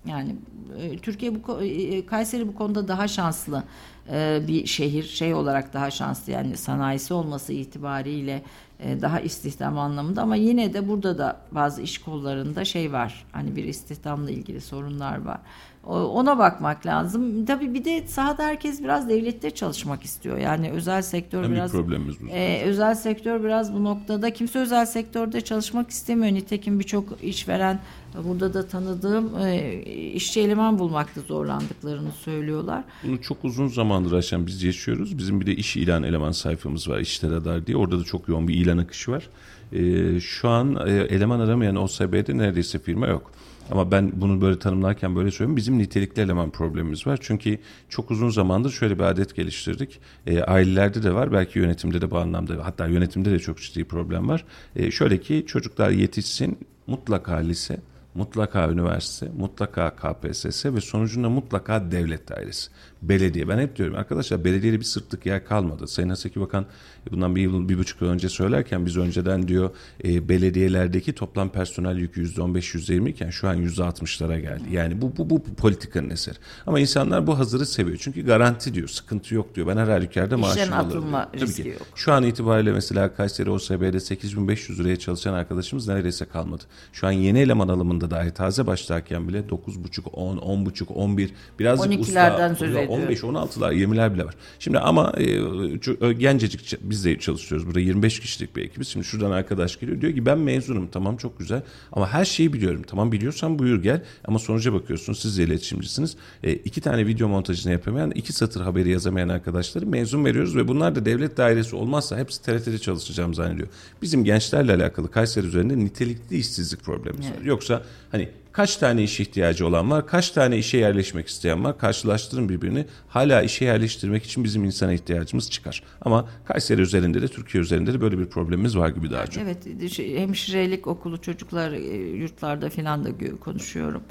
Yani 0.07 0.35
e, 0.79 0.97
Türkiye 0.97 1.35
bu 1.35 1.39
ko- 1.39 1.63
e, 1.65 2.05
Kayseri 2.05 2.47
bu 2.47 2.55
konuda 2.55 2.87
daha 2.87 3.07
şanslı 3.07 3.63
e, 4.11 4.41
bir 4.47 4.65
şehir 4.65 5.03
şey 5.03 5.33
olarak 5.33 5.73
daha 5.73 5.91
şanslı 5.91 6.31
yani 6.31 6.57
sanayisi 6.57 7.13
olması 7.13 7.53
itibariyle 7.53 8.41
e, 8.79 9.01
daha 9.01 9.19
istihdam 9.19 9.77
anlamında 9.79 10.21
ama 10.21 10.35
yine 10.35 10.73
de 10.73 10.87
burada 10.87 11.17
da 11.17 11.37
bazı 11.51 11.81
iş 11.81 11.97
kollarında 11.97 12.65
şey 12.65 12.91
var. 12.93 13.25
Hani 13.31 13.55
bir 13.55 13.63
istihdamla 13.63 14.31
ilgili 14.31 14.61
sorunlar 14.61 15.21
var. 15.25 15.39
Ona 15.85 16.37
bakmak 16.37 16.85
lazım. 16.85 17.45
Tabii 17.45 17.73
bir 17.73 17.85
de 17.85 18.07
sahada 18.07 18.43
herkes 18.43 18.83
biraz 18.83 19.09
devlette 19.09 19.51
çalışmak 19.51 20.03
istiyor. 20.03 20.37
Yani 20.37 20.71
özel 20.71 21.01
sektör 21.01 21.43
En 21.43 21.51
biraz 21.51 21.71
problemimiz 21.71 22.21
bu. 22.21 22.27
ee, 22.29 22.61
özel 22.65 22.95
sektör 22.95 23.43
biraz 23.43 23.73
bu 23.73 23.83
noktada 23.83 24.33
kimse 24.33 24.59
özel 24.59 24.85
sektörde 24.85 25.41
çalışmak 25.41 25.89
istemiyor. 25.89 26.33
Nitekim 26.33 26.79
birçok 26.79 27.23
işveren 27.23 27.79
burada 28.23 28.53
da 28.53 28.67
tanıdığım 28.67 29.37
e, 29.39 29.81
işçi 30.13 30.41
eleman 30.41 30.79
bulmakta 30.79 31.21
zorlandıklarını 31.21 32.11
söylüyorlar. 32.11 32.83
Bunu 33.03 33.21
çok 33.21 33.45
uzun 33.45 33.67
zamandır 33.67 34.11
Ayşen 34.11 34.47
biz 34.47 34.63
yaşıyoruz. 34.63 35.17
Bizim 35.17 35.41
bir 35.41 35.45
de 35.45 35.55
iş 35.55 35.77
ilan 35.77 36.03
eleman 36.03 36.31
sayfamız 36.31 36.89
var 36.89 36.99
İşte 36.99 37.29
Radar 37.29 37.67
diye. 37.67 37.77
Orada 37.77 37.99
da 37.99 38.03
çok 38.03 38.27
yoğun 38.27 38.47
bir 38.47 38.53
ilan 38.53 38.77
akışı 38.77 39.11
var. 39.11 39.29
E, 39.73 40.19
şu 40.19 40.49
an 40.49 40.87
e, 40.87 40.91
eleman 40.91 41.39
aramayan 41.39 41.75
OSB'de 41.75 42.37
neredeyse 42.37 42.79
firma 42.79 43.07
yok. 43.07 43.31
Ama 43.71 43.91
ben 43.91 44.11
bunu 44.15 44.41
böyle 44.41 44.59
tanımlarken 44.59 45.15
böyle 45.15 45.31
söylüyorum. 45.31 45.57
Bizim 45.57 45.77
nitelikli 45.77 46.21
eleman 46.21 46.49
problemimiz 46.49 47.07
var. 47.07 47.19
Çünkü 47.21 47.59
çok 47.89 48.11
uzun 48.11 48.29
zamandır 48.29 48.71
şöyle 48.71 48.99
bir 48.99 49.03
adet 49.03 49.35
geliştirdik. 49.35 49.99
E, 50.27 50.41
ailelerde 50.41 51.03
de 51.03 51.13
var. 51.13 51.31
Belki 51.31 51.59
yönetimde 51.59 52.01
de 52.01 52.11
bu 52.11 52.17
anlamda 52.17 52.65
hatta 52.65 52.87
yönetimde 52.87 53.31
de 53.31 53.39
çok 53.39 53.57
ciddi 53.57 53.83
problem 53.83 54.29
var. 54.29 54.45
E, 54.75 54.91
şöyle 54.91 55.21
ki 55.21 55.43
çocuklar 55.47 55.89
yetişsin 55.89 56.57
mutlaka 56.87 57.35
lise 57.35 57.79
mutlaka 58.15 58.69
üniversite, 58.69 59.31
mutlaka 59.37 59.95
KPSS 59.95 60.65
ve 60.65 60.81
sonucunda 60.81 61.29
mutlaka 61.29 61.91
devlet 61.91 62.29
dairesi, 62.29 62.71
belediye. 63.09 63.47
Ben 63.47 63.57
hep 63.57 63.75
diyorum 63.75 63.95
arkadaşlar 63.95 64.43
belediyede 64.43 64.79
bir 64.79 64.85
sırtlık 64.85 65.25
yer 65.25 65.45
kalmadı. 65.45 65.87
Sayın 65.87 66.09
Haseki 66.09 66.41
Bakan 66.41 66.65
bundan 67.11 67.35
bir 67.35 67.41
yıl, 67.41 67.69
bir 67.69 67.77
buçuk 67.77 68.01
yıl 68.01 68.09
önce 68.09 68.29
söylerken 68.29 68.85
biz 68.85 68.97
önceden 68.97 69.47
diyor 69.47 69.69
e, 70.03 70.29
belediyelerdeki 70.29 71.13
toplam 71.13 71.49
personel 71.49 71.97
yükü 71.97 72.21
yüzde 72.21 72.41
on 72.41 72.55
beş, 72.55 72.73
yüzde 72.73 72.93
yirmi 72.93 73.09
iken 73.09 73.29
şu 73.29 73.47
an 73.47 73.53
yüzde 73.53 73.83
altmışlara 73.83 74.39
geldi. 74.39 74.63
Yani 74.71 75.01
bu, 75.01 75.17
bu, 75.17 75.29
bu 75.29 75.43
politikanın 75.43 76.09
eseri. 76.09 76.35
Ama 76.67 76.79
insanlar 76.79 77.27
bu 77.27 77.39
hazırı 77.39 77.65
seviyor. 77.65 77.97
Çünkü 78.01 78.25
garanti 78.25 78.73
diyor, 78.73 78.87
sıkıntı 78.87 79.35
yok 79.35 79.55
diyor. 79.55 79.67
Ben 79.67 79.77
her 79.77 79.87
halükarda 79.87 80.37
maaşımı 80.37 80.77
alırım. 80.77 80.97
atılma 80.97 81.25
Tabii 81.31 81.41
riski 81.41 81.63
ki. 81.63 81.69
yok. 81.69 81.87
Şu 81.95 82.13
an 82.13 82.23
itibariyle 82.23 82.71
mesela 82.71 83.15
Kayseri 83.15 83.49
OSB'de 83.49 83.99
8500 83.99 84.79
liraya 84.79 84.95
çalışan 84.95 85.33
arkadaşımız 85.33 85.87
neredeyse 85.87 86.25
kalmadı. 86.25 86.63
Şu 86.93 87.07
an 87.07 87.11
yeni 87.11 87.39
eleman 87.39 87.67
alımında 87.67 88.11
dahi 88.11 88.31
taze 88.31 88.67
başlarken 88.67 89.27
bile 89.27 89.39
9,5, 89.39 90.09
10, 90.09 90.37
10,5, 90.37 90.93
11 90.93 91.33
birazcık 91.59 91.91
12'lerden 91.93 92.51
usta, 92.51 92.65
söz. 92.65 92.75
15, 93.03 93.19
16'lar, 93.19 93.73
20'ler 93.73 94.13
bile 94.13 94.25
var. 94.25 94.33
Şimdi 94.59 94.79
ama 94.79 95.13
e, 95.17 95.23
ço- 95.25 96.11
gencecik 96.11 96.77
biz 96.81 97.05
de 97.05 97.19
çalışıyoruz. 97.19 97.67
Burada 97.67 97.79
25 97.79 98.19
kişilik 98.19 98.55
bir 98.55 98.63
ekibiz. 98.63 98.87
Şimdi 98.87 99.05
şuradan 99.05 99.31
arkadaş 99.31 99.79
geliyor 99.79 100.01
diyor 100.01 100.13
ki 100.13 100.25
ben 100.25 100.37
mezunum 100.37 100.87
tamam 100.87 101.17
çok 101.17 101.39
güzel 101.39 101.61
ama 101.91 102.13
her 102.13 102.25
şeyi 102.25 102.53
biliyorum. 102.53 102.81
Tamam 102.87 103.11
biliyorsan 103.11 103.59
buyur 103.59 103.83
gel 103.83 104.03
ama 104.25 104.39
sonuca 104.39 104.73
bakıyorsun 104.73 105.13
siz 105.13 105.37
de 105.37 105.43
iletişimcisiniz. 105.43 106.17
E, 106.43 106.53
iki 106.53 106.81
tane 106.81 107.07
video 107.07 107.27
montajını 107.27 107.73
yapamayan, 107.73 108.11
iki 108.11 108.33
satır 108.33 108.61
haberi 108.61 108.89
yazamayan 108.89 109.29
arkadaşları 109.29 109.85
mezun 109.85 110.25
veriyoruz 110.25 110.55
ve 110.55 110.67
bunlar 110.67 110.95
da 110.95 111.05
devlet 111.05 111.37
dairesi 111.37 111.75
olmazsa 111.75 112.17
hepsi 112.17 112.41
TRT'de 112.41 112.77
çalışacağım 112.77 113.33
zannediyor. 113.33 113.67
Bizim 114.01 114.23
gençlerle 114.23 114.73
alakalı 114.73 115.11
Kayseri 115.11 115.47
üzerinde 115.47 115.77
nitelikli 115.77 116.37
işsizlik 116.37 116.83
problemimiz 116.83 117.25
var. 117.25 117.41
Yoksa 117.43 117.83
hani 118.11 118.29
kaç 118.55 118.77
tane 118.77 119.03
iş 119.03 119.19
ihtiyacı 119.19 119.67
olan 119.67 119.91
var, 119.91 120.07
kaç 120.07 120.31
tane 120.31 120.57
işe 120.57 120.77
yerleşmek 120.77 121.27
isteyen 121.27 121.63
var, 121.63 121.77
karşılaştırın 121.77 122.49
birbirini. 122.49 122.85
Hala 123.07 123.41
işe 123.41 123.65
yerleştirmek 123.65 124.23
için 124.23 124.43
bizim 124.43 124.63
insana 124.63 124.93
ihtiyacımız 124.93 125.51
çıkar. 125.51 125.83
Ama 126.01 126.29
Kayseri 126.45 126.81
üzerinde 126.81 127.21
de 127.21 127.27
Türkiye 127.27 127.63
üzerinde 127.63 127.93
de 127.93 128.01
böyle 128.01 128.19
bir 128.19 128.25
problemimiz 128.25 128.77
var 128.77 128.89
gibi 128.89 129.11
daha 129.11 129.27
çok. 129.27 129.43
Evet, 129.43 129.91
şey, 129.91 130.19
hemşirelik 130.19 130.87
okulu 130.87 131.21
çocuklar 131.21 131.71
e, 131.71 131.95
yurtlarda 131.95 132.69
filan 132.69 133.05
da 133.05 133.09
konuşuyorum. 133.39 134.03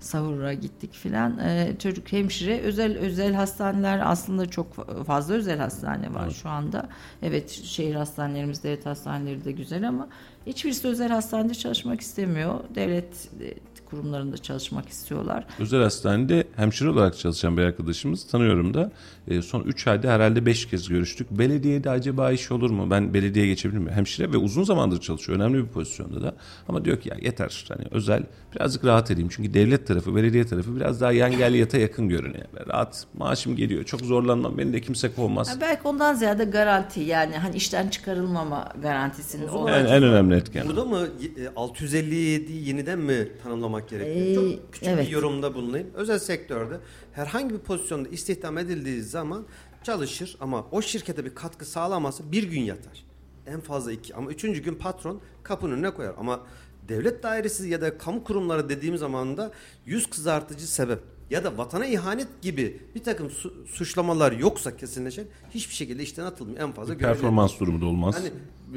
Savur'a 0.00 0.52
gittik 0.52 0.92
filan. 0.94 1.38
E, 1.38 1.76
çocuk 1.78 2.12
hemşire 2.12 2.60
özel 2.60 2.98
özel 2.98 3.34
hastaneler 3.34 4.00
aslında 4.04 4.50
çok 4.50 4.74
fa- 4.74 5.04
fazla 5.04 5.34
özel 5.34 5.58
hastane 5.58 6.14
var 6.14 6.30
şu 6.30 6.48
anda. 6.48 6.88
Evet 7.22 7.50
şehir 7.50 7.94
hastanelerimiz, 7.94 8.64
devlet 8.64 8.86
hastaneleri 8.86 9.44
de 9.44 9.52
güzel 9.52 9.88
ama 9.88 10.08
hiçbirisi 10.46 10.88
özel 10.88 11.08
hastanede 11.08 11.54
çalışmak 11.54 12.00
istemiyor. 12.00 12.60
Devlet 12.74 13.28
e, 13.40 13.54
kurumlarında 13.90 14.38
çalışmak 14.38 14.88
istiyorlar. 14.88 15.44
Özel 15.58 15.82
hastanede 15.82 16.44
hemşire 16.56 16.88
olarak 16.88 17.18
çalışan 17.18 17.56
bir 17.56 17.62
arkadaşımız 17.62 18.26
tanıyorum 18.26 18.74
da 18.74 18.92
e, 19.28 19.42
son 19.42 19.62
3 19.62 19.86
ayda 19.86 20.12
herhalde 20.12 20.46
5 20.46 20.66
kez 20.66 20.88
görüştük. 20.88 21.30
Belediyede 21.30 21.90
acaba 21.90 22.32
iş 22.32 22.50
olur 22.52 22.70
mu? 22.70 22.90
Ben 22.90 23.14
belediyeye 23.14 23.50
geçebilir 23.50 23.78
miyim? 23.78 23.92
Hemşire 23.92 24.32
ve 24.32 24.36
uzun 24.36 24.64
zamandır 24.64 25.00
çalışıyor. 25.00 25.38
Önemli 25.38 25.64
bir 25.64 25.68
pozisyonda 25.68 26.22
da. 26.22 26.34
Ama 26.68 26.84
diyor 26.84 27.00
ki 27.00 27.08
ya 27.08 27.16
yeter. 27.20 27.64
Hani 27.68 27.86
özel 27.90 28.22
birazcık 28.54 28.84
rahat 28.84 29.10
edeyim. 29.10 29.28
Çünkü 29.32 29.54
devlet 29.54 29.86
tarafı, 29.86 30.16
belediye 30.16 30.46
tarafı 30.46 30.76
biraz 30.76 31.00
daha 31.00 31.12
yan 31.12 31.30
gel 31.30 31.54
yata 31.54 31.78
yakın 31.78 32.08
görünüyor. 32.08 32.44
Rahat 32.68 33.06
maaşım 33.18 33.56
geliyor. 33.56 33.84
Çok 33.84 34.00
zorlanmam. 34.00 34.58
Beni 34.58 34.72
de 34.72 34.80
kimse 34.80 35.14
kovmaz. 35.14 35.50
Ha, 35.50 35.60
belki 35.60 35.88
ondan 35.88 36.14
ziyade 36.14 36.44
garanti 36.44 37.00
yani 37.00 37.36
hani 37.36 37.56
işten 37.56 37.88
çıkarılmama 37.88 38.68
garantisinin. 38.82 39.66
En, 39.66 39.84
en 39.84 40.02
önemli 40.02 40.34
etken. 40.34 40.68
Burada 40.68 40.84
mı 40.84 41.08
e, 41.38 41.48
657 41.56 42.52
yeniden 42.52 42.98
mi 42.98 43.28
tanımlamak 43.42 43.79
gerekiyor? 43.88 44.26
Ee, 44.26 44.34
Çok 44.54 44.72
küçük 44.72 44.88
evet. 44.88 45.06
bir 45.06 45.12
yorumda 45.12 45.54
bulunayım. 45.54 45.86
Özel 45.94 46.18
sektörde 46.18 46.80
herhangi 47.12 47.54
bir 47.54 47.58
pozisyonda 47.58 48.08
istihdam 48.08 48.58
edildiği 48.58 49.02
zaman 49.02 49.46
çalışır 49.82 50.36
ama 50.40 50.66
o 50.70 50.82
şirkete 50.82 51.24
bir 51.24 51.34
katkı 51.34 51.64
sağlamazsa 51.64 52.24
bir 52.32 52.42
gün 52.42 52.60
yatar. 52.60 53.04
En 53.46 53.60
fazla 53.60 53.92
iki 53.92 54.14
ama 54.14 54.30
üçüncü 54.30 54.62
gün 54.62 54.74
patron 54.74 55.20
kapının 55.42 55.72
önüne 55.72 55.90
koyar. 55.90 56.14
Ama 56.18 56.40
devlet 56.88 57.22
dairesi 57.22 57.68
ya 57.68 57.80
da 57.80 57.98
kamu 57.98 58.24
kurumları 58.24 58.68
dediğim 58.68 58.96
zaman 58.98 59.36
da 59.36 59.52
yüz 59.86 60.10
kızartıcı 60.10 60.72
sebep 60.72 60.98
ya 61.30 61.44
da 61.44 61.58
vatana 61.58 61.86
ihanet 61.86 62.28
gibi 62.42 62.80
bir 62.94 63.02
takım 63.02 63.30
su- 63.30 63.66
suçlamalar 63.66 64.32
yoksa 64.32 64.76
kesinleşen 64.76 65.24
hiçbir 65.50 65.74
şekilde 65.74 66.02
işten 66.02 66.24
atılmıyor. 66.24 66.58
En 66.60 66.72
fazla 66.72 66.94
görevlendirme. 66.94 67.22
Performans 67.22 67.60
durumu 67.60 67.80
da 67.80 67.86
olmaz. 67.86 68.14
Hani 68.18 68.30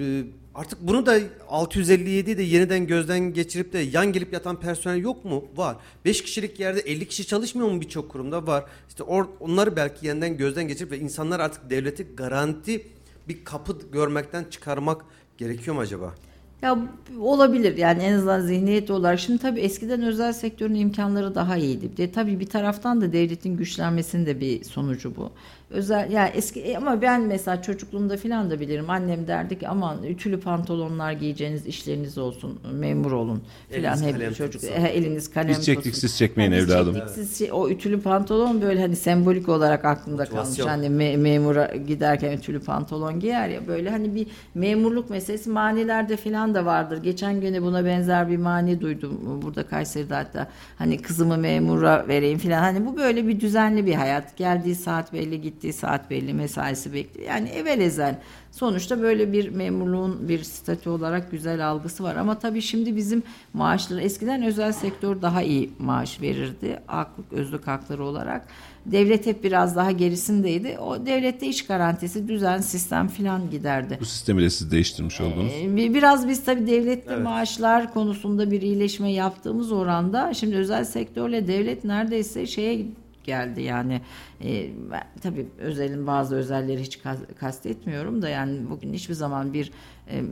e, 0.05 0.23
artık 0.55 0.79
bunu 0.81 1.05
da 1.05 1.19
657 1.49 2.37
de 2.37 2.43
yeniden 2.43 2.87
gözden 2.87 3.33
geçirip 3.33 3.73
de 3.73 3.79
yan 3.79 4.13
gelip 4.13 4.33
yatan 4.33 4.59
personel 4.59 5.01
yok 5.01 5.25
mu? 5.25 5.45
Var. 5.55 5.77
5 6.05 6.23
kişilik 6.23 6.59
yerde 6.59 6.79
50 6.79 7.07
kişi 7.07 7.27
çalışmıyor 7.27 7.71
mu 7.71 7.81
birçok 7.81 8.09
kurumda? 8.09 8.47
Var. 8.47 8.65
İşte 8.89 9.03
or, 9.03 9.25
onları 9.39 9.75
belki 9.75 10.07
yeniden 10.07 10.37
gözden 10.37 10.67
geçirip 10.67 10.91
ve 10.91 10.99
insanlar 10.99 11.39
artık 11.39 11.69
devleti 11.69 12.07
garanti 12.15 12.87
bir 13.27 13.43
kapı 13.43 13.77
görmekten 13.91 14.43
çıkarmak 14.43 15.01
gerekiyor 15.37 15.75
mu 15.75 15.81
acaba? 15.81 16.15
Ya 16.61 16.77
olabilir 17.19 17.77
yani 17.77 18.03
en 18.03 18.13
azından 18.13 18.41
zihniyet 18.41 18.91
olarak. 18.91 19.19
Şimdi 19.19 19.41
tabii 19.41 19.59
eskiden 19.59 20.01
özel 20.01 20.33
sektörün 20.33 20.75
imkanları 20.75 21.35
daha 21.35 21.57
iyiydi. 21.57 21.97
De 21.97 22.11
tabii 22.11 22.39
bir 22.39 22.45
taraftan 22.45 23.01
da 23.01 23.13
devletin 23.13 23.57
güçlenmesinin 23.57 24.25
de 24.25 24.39
bir 24.39 24.63
sonucu 24.63 25.15
bu. 25.15 25.31
Özel 25.73 26.11
ya 26.11 26.27
eski 26.27 26.61
e, 26.61 26.77
ama 26.77 27.01
ben 27.01 27.21
mesela 27.21 27.61
çocukluğumda 27.61 28.17
filan 28.17 28.49
da 28.49 28.59
bilirim. 28.59 28.89
Annem 28.89 29.27
derdi 29.27 29.59
ki 29.59 29.67
aman 29.67 30.03
ütülü 30.03 30.39
pantolonlar 30.39 31.11
giyeceğiniz 31.11 31.65
işleriniz 31.65 32.17
olsun, 32.17 32.59
memur 32.73 33.11
olun 33.11 33.43
filan 33.69 33.97
hep 34.03 34.35
çocuk 34.35 34.61
tutsun. 34.61 34.81
e, 34.83 34.87
eliniz 34.87 35.31
kalem 35.31 35.49
Biz 35.49 35.65
çektik, 35.65 35.83
tutsun. 35.93 36.07
siz 36.07 36.17
çekmeyin 36.17 36.51
biz 36.51 36.63
evladım. 36.63 36.93
çektik, 36.93 37.09
siz 37.15 37.37
şey- 37.39 37.49
o 37.51 37.69
ütülü 37.69 38.01
pantolon 38.01 38.61
böyle 38.61 38.81
hani 38.81 38.95
sembolik 38.95 39.49
olarak 39.49 39.85
aklımda 39.85 40.25
kalmış. 40.25 40.59
Hani 40.59 40.85
me- 40.87 41.17
memura 41.17 41.65
giderken 41.87 42.31
ütülü 42.31 42.59
pantolon 42.59 43.19
giyer 43.19 43.49
ya 43.49 43.67
böyle 43.67 43.89
hani 43.89 44.15
bir 44.15 44.27
memurluk 44.55 45.09
meselesi 45.09 45.49
manilerde 45.49 46.17
filan 46.17 46.55
da 46.55 46.65
vardır. 46.65 47.03
Geçen 47.03 47.41
güne 47.41 47.61
buna 47.61 47.85
benzer 47.85 48.29
bir 48.29 48.37
mani 48.37 48.81
duydum 48.81 49.39
burada 49.41 49.67
Kayseri'de 49.67 50.13
hatta 50.15 50.47
hani 50.77 51.01
kızımı 51.01 51.37
memura 51.37 52.05
vereyim 52.07 52.37
filan. 52.39 52.59
Hani 52.61 52.85
bu 52.85 52.97
böyle 52.97 53.27
bir 53.27 53.39
düzenli 53.39 53.85
bir 53.85 53.93
hayat. 53.95 54.37
Geldiği 54.37 54.75
saat 54.75 55.13
belli, 55.13 55.41
gittiği 55.63 55.73
saat 55.79 56.09
belli, 56.09 56.33
mesaisi 56.33 56.93
bekliyor. 56.93 57.27
Yani 57.27 57.49
evvel 57.49 57.79
ezel 57.79 58.15
sonuçta 58.51 59.01
böyle 59.01 59.33
bir 59.33 59.49
memurluğun 59.49 60.29
bir 60.29 60.43
statü 60.43 60.89
olarak 60.89 61.31
güzel 61.31 61.67
algısı 61.67 62.03
var. 62.03 62.15
Ama 62.15 62.39
tabii 62.39 62.61
şimdi 62.61 62.95
bizim 62.95 63.23
maaşları 63.53 64.01
eskiden 64.01 64.43
özel 64.43 64.71
sektör 64.71 65.21
daha 65.21 65.41
iyi 65.41 65.69
maaş 65.79 66.21
verirdi. 66.21 66.79
Haklık, 66.87 67.33
özlük 67.33 67.67
hakları 67.67 68.03
olarak. 68.05 68.47
Devlet 68.85 69.25
hep 69.25 69.43
biraz 69.43 69.75
daha 69.75 69.91
gerisindeydi. 69.91 70.77
O 70.79 71.05
devlette 71.05 71.47
iş 71.47 71.65
garantisi, 71.65 72.27
düzen, 72.27 72.61
sistem 72.61 73.07
filan 73.07 73.49
giderdi. 73.51 73.97
Bu 74.01 74.05
sistemi 74.05 74.41
de 74.41 74.49
siz 74.49 74.71
değiştirmiş 74.71 75.21
oldunuz. 75.21 75.51
Ee, 75.61 75.75
bir- 75.75 75.93
Biraz 75.93 76.27
biz 76.27 76.43
tabii 76.45 76.67
devlette 76.67 77.15
maaşlar 77.15 77.93
konusunda 77.93 78.51
bir 78.51 78.61
iyileşme 78.61 79.11
yaptığımız 79.11 79.71
oranda 79.71 80.33
şimdi 80.33 80.55
özel 80.55 80.85
sektörle 80.85 81.47
devlet 81.47 81.83
neredeyse 81.83 82.45
şeye 82.47 82.85
geldi 83.23 83.61
yani 83.61 84.01
e, 84.43 84.69
ben, 84.91 85.03
tabii 85.21 85.47
özelin 85.57 86.07
bazı 86.07 86.35
özelleri 86.35 86.81
hiç 86.81 86.99
kas- 87.01 87.35
kastetmiyorum 87.39 88.21
da 88.21 88.29
yani 88.29 88.69
bugün 88.69 88.93
hiçbir 88.93 89.13
zaman 89.13 89.53
bir 89.53 89.71
e, 90.09 90.23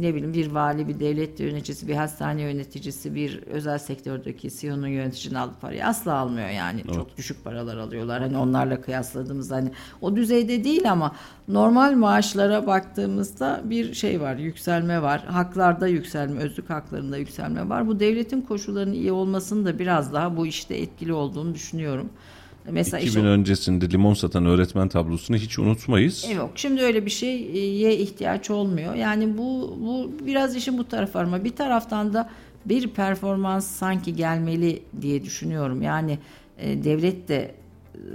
ne 0.00 0.14
bileyim 0.14 0.34
bir 0.34 0.50
vali 0.50 0.88
bir 0.88 1.00
devlet 1.00 1.40
yöneticisi 1.40 1.88
bir 1.88 1.94
hastane 1.94 2.42
yöneticisi 2.42 3.14
bir 3.14 3.42
özel 3.42 3.78
sektördeki 3.78 4.50
CEO'nun 4.58 4.86
yöneticinin 4.86 5.34
aldığı 5.34 5.58
parayı 5.60 5.86
asla 5.86 6.14
almıyor 6.14 6.48
yani. 6.48 6.82
Çok 6.94 7.16
düşük 7.16 7.44
paralar 7.44 7.76
alıyorlar. 7.76 8.22
Hani 8.22 8.36
onlarla 8.38 8.80
kıyasladığımızda 8.80 9.56
hani 9.56 9.70
o 10.00 10.16
düzeyde 10.16 10.64
değil 10.64 10.90
ama 10.92 11.14
normal 11.48 11.92
maaşlara 11.92 12.66
baktığımızda 12.66 13.60
bir 13.64 13.94
şey 13.94 14.20
var 14.20 14.36
yükselme 14.36 15.02
var. 15.02 15.24
Haklarda 15.24 15.86
yükselme 15.88 16.40
özlük 16.40 16.70
haklarında 16.70 17.16
yükselme 17.16 17.68
var. 17.68 17.86
Bu 17.88 18.00
devletin 18.00 18.40
koşullarının 18.40 18.92
iyi 18.94 19.12
olmasının 19.12 19.64
da 19.66 19.78
biraz 19.78 20.12
daha 20.12 20.36
bu 20.36 20.46
işte 20.46 20.76
etkili 20.76 21.12
olduğunu 21.12 21.54
düşünüyorum. 21.54 22.08
Mesela 22.70 22.98
iş- 22.98 23.08
2000 23.10 23.24
öncesinde 23.24 23.90
limon 23.90 24.14
satan 24.14 24.46
öğretmen 24.46 24.88
tablosunu 24.88 25.36
hiç 25.36 25.58
unutmayız. 25.58 26.30
Yok 26.36 26.50
şimdi 26.54 26.82
öyle 26.82 27.06
bir 27.06 27.10
şeye 27.10 27.96
ihtiyaç 27.96 28.50
olmuyor. 28.50 28.94
Yani 28.94 29.38
bu 29.38 29.76
bu 29.80 30.26
biraz 30.26 30.56
işin 30.56 30.78
bu 30.78 30.88
tarafı 30.88 31.18
var 31.18 31.24
ama 31.24 31.44
bir 31.44 31.56
taraftan 31.56 32.12
da 32.12 32.30
bir 32.64 32.88
performans 32.88 33.66
sanki 33.66 34.16
gelmeli 34.16 34.82
diye 35.00 35.24
düşünüyorum. 35.24 35.82
Yani 35.82 36.18
e, 36.58 36.84
devlet 36.84 37.28
de 37.28 37.54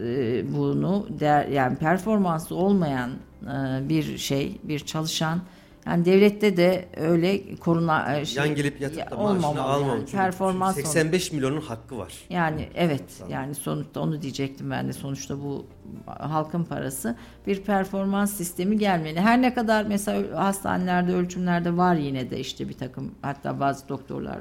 e, 0.04 0.44
bunu 0.58 1.08
değer, 1.20 1.48
yani 1.48 1.78
performansı 1.78 2.56
olmayan 2.56 3.12
e, 3.44 3.90
bir 3.90 4.18
şey, 4.18 4.52
bir 4.64 4.80
çalışan 4.80 5.42
Yani 5.86 6.06
devlette 6.06 6.58
de 6.58 6.86
öyle 6.98 7.56
koruna 7.56 8.18
e, 8.18 8.26
şey, 8.26 8.44
Yan 8.46 8.56
gelip 8.56 8.82
yatıp 8.82 8.98
ya- 9.00 9.12
da 9.12 9.16
maaşını 9.18 9.62
almam. 9.64 9.90
yani. 9.90 10.06
Performans 10.06 10.76
85 10.76 11.32
milyonun 11.32 11.62
hakkı 11.62 11.98
var. 11.98 12.14
yani 12.30 12.70
evet 12.76 13.04
yani 13.30 13.56
sonuçta 13.56 14.00
onu 14.00 14.22
diyecektim 14.22 14.72
ben 14.72 14.88
de 14.88 14.94
sonuçta 14.94 15.40
bu 15.44 15.66
halkın 16.06 16.64
parası 16.64 17.16
bir 17.48 17.62
performans 17.62 18.34
sistemi 18.34 18.78
gelmeli. 18.78 19.20
Her 19.20 19.42
ne 19.42 19.54
kadar 19.54 19.84
mesela 19.86 20.46
hastanelerde 20.46 21.14
ölçümlerde 21.14 21.78
var 21.78 21.96
yine 21.96 22.30
de 22.30 22.40
işte 22.40 22.70
bir 22.70 22.74
takım 22.78 23.12
hatta 23.22 23.60
bazı 23.60 23.90
doktorlar 23.90 24.38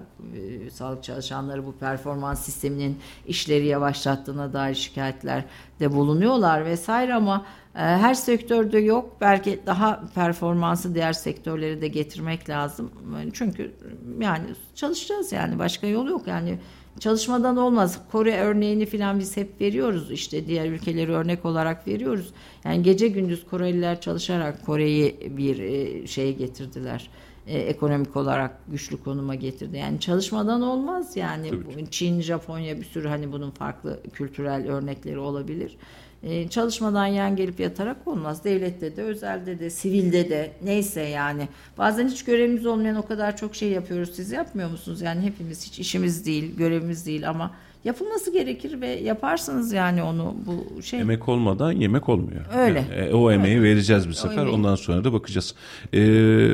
e, 0.67 0.71
sağlık 0.71 1.03
çalışanları 1.05 1.67
bu 1.67 1.73
performans 1.73 2.45
sisteminin 2.45 2.99
işleri 3.27 3.67
yavaşlattığına 3.67 4.53
dair 4.53 4.75
şikayetler 4.75 5.45
de 5.81 5.93
bulunuyorlar 5.93 6.65
vesaire 6.65 7.15
ama 7.15 7.45
her 7.75 8.15
sektörde 8.15 8.79
yok. 8.79 9.17
Belki 9.21 9.61
daha 9.67 10.05
performansı 10.15 10.95
diğer 10.95 11.13
sektörleri 11.13 11.81
de 11.81 11.89
getirmek 11.89 12.49
lazım. 12.49 12.91
Çünkü 13.33 13.73
yani 14.21 14.45
çalışacağız 14.75 15.33
yani 15.33 15.59
başka 15.59 15.87
yol 15.87 16.09
yok 16.09 16.27
yani 16.27 16.59
Çalışmadan 17.01 17.57
olmaz. 17.57 17.99
Kore 18.13 18.41
örneğini 18.41 18.87
falan 18.87 19.19
biz 19.19 19.37
hep 19.37 19.61
veriyoruz 19.61 20.11
işte 20.11 20.47
diğer 20.47 20.67
ülkeleri 20.67 21.13
örnek 21.13 21.45
olarak 21.45 21.89
veriyoruz. 21.89 22.33
Yani 22.65 22.83
gece 22.83 23.09
gündüz 23.09 23.47
Koreliler 23.47 24.01
çalışarak 24.01 24.67
Kore'yi 24.67 25.37
bir 25.37 25.59
e, 25.59 26.07
şeye 26.07 26.33
getirdiler. 26.33 27.11
E, 27.47 27.59
ekonomik 27.59 28.17
olarak 28.17 28.59
güçlü 28.69 29.03
konuma 29.03 29.35
getirdi. 29.35 29.77
Yani 29.77 30.01
çalışmadan 30.01 30.63
olmaz 30.63 31.17
yani. 31.17 31.53
Bu 31.53 31.87
Çin, 31.87 32.21
Japonya 32.21 32.77
bir 32.81 32.85
sürü 32.85 33.09
hani 33.09 33.33
bunun 33.33 33.51
farklı 33.51 34.01
kültürel 34.13 34.71
örnekleri 34.71 35.19
olabilir. 35.19 35.77
E, 36.23 36.49
çalışmadan 36.49 37.07
yan 37.07 37.37
gelip 37.37 37.61
yatarak 37.61 38.09
olmaz. 38.09 38.45
Devlette 38.45 38.97
de, 38.97 39.03
özelde 39.03 39.59
de, 39.59 39.71
sivilde 39.71 40.31
de 40.31 40.53
neyse 40.65 41.01
yani. 41.01 41.49
Bazen 41.79 42.09
hiç 42.09 42.25
görevimiz 42.25 42.67
olmayan 42.67 42.97
o 42.97 43.07
kadar 43.07 43.37
çok 43.37 43.57
şey 43.57 43.69
yapıyoruz. 43.69 44.11
Siz 44.15 44.33
yapmıyor 44.33 44.71
musunuz? 44.71 45.01
Yani 45.01 45.21
hepimiz 45.21 45.67
hiç 45.67 45.79
işimiz 45.79 46.27
değil, 46.27 46.57
görevimiz 46.57 47.07
değil 47.07 47.29
ama 47.29 47.51
yapılması 47.85 48.33
gerekir 48.33 48.81
ve 48.81 48.87
yaparsınız 48.89 49.73
yani 49.73 50.03
onu 50.03 50.35
bu 50.47 50.83
şey. 50.83 51.01
Emek 51.01 51.29
olmadan 51.29 51.73
yemek 51.73 52.09
olmuyor. 52.09 52.45
Öyle. 52.57 52.85
Yani, 52.91 53.09
e, 53.09 53.15
o 53.15 53.31
emeği 53.33 53.63
vereceğiz 53.63 54.09
bir 54.09 54.15
sefer. 54.15 54.37
emeği. 54.37 54.57
Ondan 54.57 54.75
sonra 54.75 55.05
da 55.05 55.13
bakacağız. 55.13 55.55
Ee, 55.95 56.51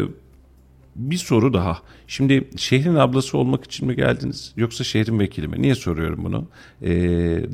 bir 0.96 1.16
soru 1.16 1.52
daha. 1.54 1.78
Şimdi 2.10 2.48
şehrin 2.56 2.94
ablası 2.94 3.38
olmak 3.38 3.64
için 3.64 3.88
mi 3.88 3.96
geldiniz 3.96 4.52
yoksa 4.56 4.84
şehrin 4.84 5.18
vekili 5.18 5.48
mi? 5.48 5.62
Niye 5.62 5.74
soruyorum 5.74 6.24
bunu? 6.24 6.46
Ee, 6.82 6.90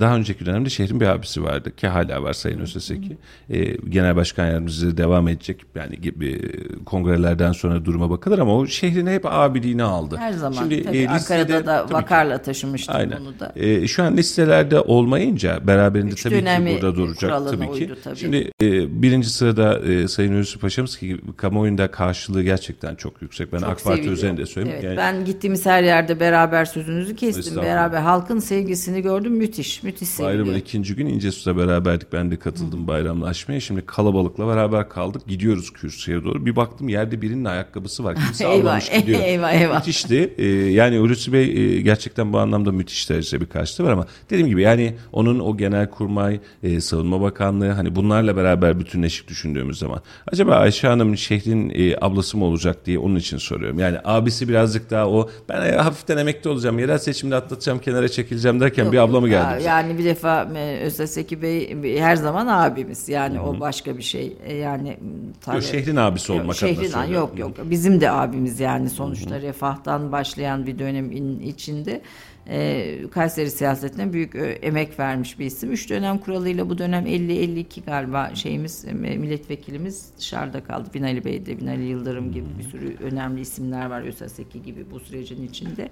daha 0.01 0.17
önceki 0.17 0.47
dönemde 0.47 0.71
şehrin 0.71 1.01
bir 1.01 1.07
abisi 1.07 1.43
vardı 1.43 1.77
ki 1.77 1.89
hala 1.89 2.23
var 2.23 2.33
Sayın 2.33 2.59
Özeseki. 2.61 3.17
Ee, 3.51 3.65
Genel 3.77 4.17
Başkan 4.17 4.47
Yardımcısı 4.47 4.97
devam 4.97 5.29
edecek. 5.29 5.61
Yani 5.75 6.01
gibi 6.01 6.41
kongrelerden 6.85 7.53
sonra 7.53 7.85
duruma 7.85 8.11
bakılır 8.11 8.39
ama 8.39 8.57
o 8.57 8.67
şehrin 8.67 9.07
hep 9.07 9.27
abiliğini 9.27 9.83
aldı. 9.83 10.17
Her 10.17 10.33
zaman. 10.33 10.59
Şimdi, 10.63 10.83
Tabii 10.83 10.97
e, 10.99 11.09
Ankara'da 11.09 11.53
listede- 11.53 11.67
da 11.67 11.87
vakarla 11.91 12.43
taşımıştım 12.43 12.97
Aynen. 12.97 13.21
bunu 13.21 13.41
da. 13.41 13.53
Ee, 13.57 13.87
şu 13.87 14.03
an 14.03 14.17
listelerde 14.17 14.81
olmayınca 14.81 15.67
beraberinde 15.67 16.13
Üç 16.13 16.23
tabii 16.23 16.45
ki 16.45 16.81
burada 16.83 16.97
duracak 16.97 17.31
tabii 17.51 17.65
ki. 17.67 17.71
uydu 17.71 17.97
tabii. 18.05 18.17
Şimdi 18.17 18.51
e, 18.63 19.03
birinci 19.03 19.29
sırada 19.31 19.79
e, 19.79 20.09
Sayın 20.09 20.33
Hulusi 20.35 20.59
Paşa'mız 20.59 20.99
ki 20.99 21.21
kamuoyunda 21.37 21.91
karşılığı 21.91 22.43
gerçekten 22.43 22.95
çok 22.95 23.23
yüksek. 23.23 23.53
Ben 23.53 23.59
Çok 23.59 23.69
AK 23.69 23.85
Parti 23.85 24.03
seviliyor. 24.03 24.17
Üzerinde 24.45 24.71
söyleyeyim. 24.71 24.79
Evet, 24.87 24.99
Yani 24.99 25.19
ben 25.19 25.25
gittiğimiz 25.25 25.67
her 25.67 25.83
yerde 25.83 26.21
beraber 26.21 26.65
sözünüzü 26.65 27.17
kestim. 27.17 27.57
Beraber 27.63 28.01
halkın 28.01 28.39
sevgisini 28.39 29.03
gördüm. 29.03 29.33
Müthiş. 29.33 29.83
Müthiş 29.83 30.19
Bayramın 30.19 30.37
seviliyor. 30.45 30.57
ikinci 30.57 30.97
gün 30.97 31.07
İncesu'da 31.07 31.57
beraberdik. 31.57 32.13
Ben 32.13 32.31
de 32.31 32.37
katıldım 32.37 32.87
bayramlaşmaya. 32.89 33.61
Şimdi 33.61 33.87
kalabalıkla 33.87 34.47
beraber 34.49 34.89
kaldık. 34.89 35.23
Gidiyoruz 35.27 35.73
kürsüye 35.73 36.25
doğru. 36.25 36.47
Bir 36.47 36.57
baktım 36.57 36.89
yerde 36.89 37.23
birinin 37.23 37.45
ayakkabısı 37.45 38.05
var. 38.05 38.17
Kimse 38.17 38.47
almamış 38.55 38.91
gidiyor. 39.01 39.21
eyvah, 39.21 39.53
eyvah. 39.53 39.75
Müthişti. 39.77 40.35
Ee, 40.39 40.47
yani 40.55 40.99
Hulusi 40.99 41.33
Bey 41.33 41.45
e, 41.77 41.81
gerçekten 41.81 42.33
bu 42.33 42.39
anlamda 42.39 42.73
müthiş 42.73 43.11
derecede 43.11 43.41
bir 43.41 43.47
karşıtı 43.47 43.85
var 43.85 43.93
ama 43.93 44.07
dediğim 44.31 44.49
gibi 44.49 44.63
yani 44.63 44.95
onun 45.13 45.39
o 45.41 45.57
genel 45.57 45.91
kurmay, 45.91 46.41
e, 46.63 46.81
savunma 46.81 47.21
bakanlığı 47.21 47.69
hani 47.71 47.95
bunlarla 47.97 48.37
beraber 48.37 48.81
bütünleşik 48.81 49.29
düşündüğümüz 49.29 49.79
zaman 49.79 50.01
acaba 50.33 50.55
Ayşe 50.55 50.89
Hanım 50.89 51.17
şehrin 51.17 51.73
e, 51.75 51.97
ablası 52.01 52.37
mı 52.39 52.45
olacak 52.45 52.87
diye 52.87 52.99
onun 52.99 53.17
için 53.17 53.39
soruyorum. 53.39 53.79
Yani 53.79 53.97
abisi 54.05 54.34
birazcık 54.43 54.91
daha 54.91 55.09
o 55.09 55.31
ben 55.49 55.73
e, 55.73 55.77
hafiften 55.77 56.17
emekli 56.17 56.51
olacağım, 56.51 56.79
yerel 56.79 56.99
seçimde 56.99 57.37
atlatacağım, 57.37 57.79
kenara 57.79 58.09
çekileceğim 58.09 58.61
derken 58.61 58.93
bir 58.93 58.99
abla 58.99 59.21
mı 59.21 59.29
geldi? 59.29 59.63
Ya-? 59.63 59.71
Yani 59.77 59.99
bir 59.99 60.05
defa 60.05 60.49
e, 60.57 60.81
Özeseki 60.81 61.43
Bey 61.43 61.77
her 61.99 62.17
zaman 62.17 62.47
abimiz. 62.47 63.09
Yani 63.09 63.41
o 63.41 63.61
başka 63.61 63.97
bir 63.97 64.03
şey. 64.03 64.37
E, 64.47 64.55
Yani 64.55 64.97
tabii. 65.45 65.57
Yok, 65.57 65.65
şehrin 65.65 65.97
abisi 65.97 66.33
Yok, 66.33 66.41
olmak 66.41 66.57
adına 66.57 66.69
şehrin, 66.75 66.89
söylüyorum. 66.89 67.31
Yok 67.39 67.59
yok. 67.59 67.71
Bizim 67.71 68.01
de 68.01 68.11
abimiz 68.11 68.61
yani 68.61 68.91
sonuçta 68.91 69.41
refahtan 69.41 70.13
başlayan 70.13 70.67
bir 70.67 70.79
dönemin 70.79 71.41
içinde 71.41 72.01
e, 72.49 73.01
Kayseri 73.11 73.51
siyasetine 73.51 74.13
büyük 74.13 74.35
e, 74.35 74.39
emek 74.41 74.99
vermiş 74.99 75.39
bir 75.39 75.47
isim. 75.47 75.73
Üç 75.73 75.91
dönem 75.91 76.19
kuralıyla 76.19 76.71
bu 76.71 76.79
dönem 76.79 77.07
50-52 77.07 77.85
galiba 77.85 78.31
şeyimiz 78.35 78.85
e, 78.85 78.93
milletvekilimiz 78.93 80.09
dışarıda 80.19 80.65
kaldı. 80.65 80.89
Binali 80.95 81.25
Bey 81.25 81.47
de 81.47 81.61
Binali 81.61 81.85
Yıldırım 81.85 82.33
gibi 82.33 82.47
bir 82.59 82.65
sürü 82.65 82.97
önemli 82.97 83.41
isimler 83.41 83.87
var 83.87 84.03
Özeseki 84.03 84.63
gibi 84.63 84.91
bu 84.91 85.01
sürecin 85.01 85.49
içinde. 85.49 85.89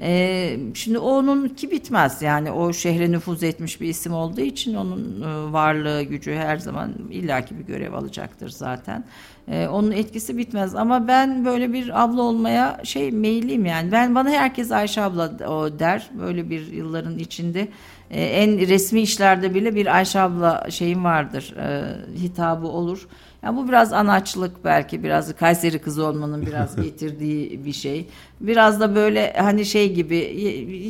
E, 0.00 0.58
şimdi 0.74 0.98
onun 0.98 1.48
ki 1.48 1.70
bitmez 1.70 2.22
yani 2.22 2.50
o 2.50 2.72
şehre 2.72 3.12
nüfuz 3.12 3.42
etmiş 3.42 3.80
bir 3.80 3.88
isim 3.88 4.12
olduğu 4.12 4.40
için 4.40 4.74
onun 4.74 5.22
e, 5.22 5.52
varlığı 5.52 6.02
gücü 6.02 6.34
her 6.34 6.56
zaman 6.56 6.94
illaki 7.10 7.58
bir 7.58 7.64
görev 7.64 7.92
alacaktır 7.92 8.48
zaten. 8.48 9.04
E, 9.48 9.68
onun 9.68 9.90
etkisi 9.90 10.38
bitmez 10.38 10.74
ama 10.74 11.08
ben 11.08 11.44
böyle 11.44 11.72
bir 11.72 12.02
abla 12.04 12.22
olmaya 12.22 12.80
şey 12.84 13.10
meyilliyim 13.10 13.66
yani. 13.66 13.92
Ben 13.92 14.14
bana 14.14 14.30
herkes 14.30 14.72
Ayşe 14.72 15.02
abla 15.02 15.48
o 15.48 15.78
der 15.78 16.10
böyle 16.18 16.50
bir 16.50 16.72
yılların 16.72 17.18
içinde. 17.18 17.68
E, 18.10 18.24
en 18.24 18.68
resmi 18.68 19.00
işlerde 19.00 19.54
bile 19.54 19.74
bir 19.74 19.96
Ayşe 19.96 20.20
abla 20.20 20.66
şeyim 20.70 21.04
vardır. 21.04 21.54
e, 21.58 21.84
hitabı 22.18 22.66
olur. 22.66 23.08
Yani 23.46 23.56
bu 23.56 23.68
biraz 23.68 23.92
anaçlık 23.92 24.64
belki 24.64 25.02
biraz 25.02 25.36
Kayseri 25.36 25.78
kızı 25.78 26.06
olmanın 26.06 26.46
biraz 26.46 26.76
getirdiği 26.82 27.64
bir 27.64 27.72
şey. 27.72 28.08
Biraz 28.40 28.80
da 28.80 28.94
böyle 28.94 29.32
hani 29.32 29.64
şey 29.64 29.94
gibi 29.94 30.18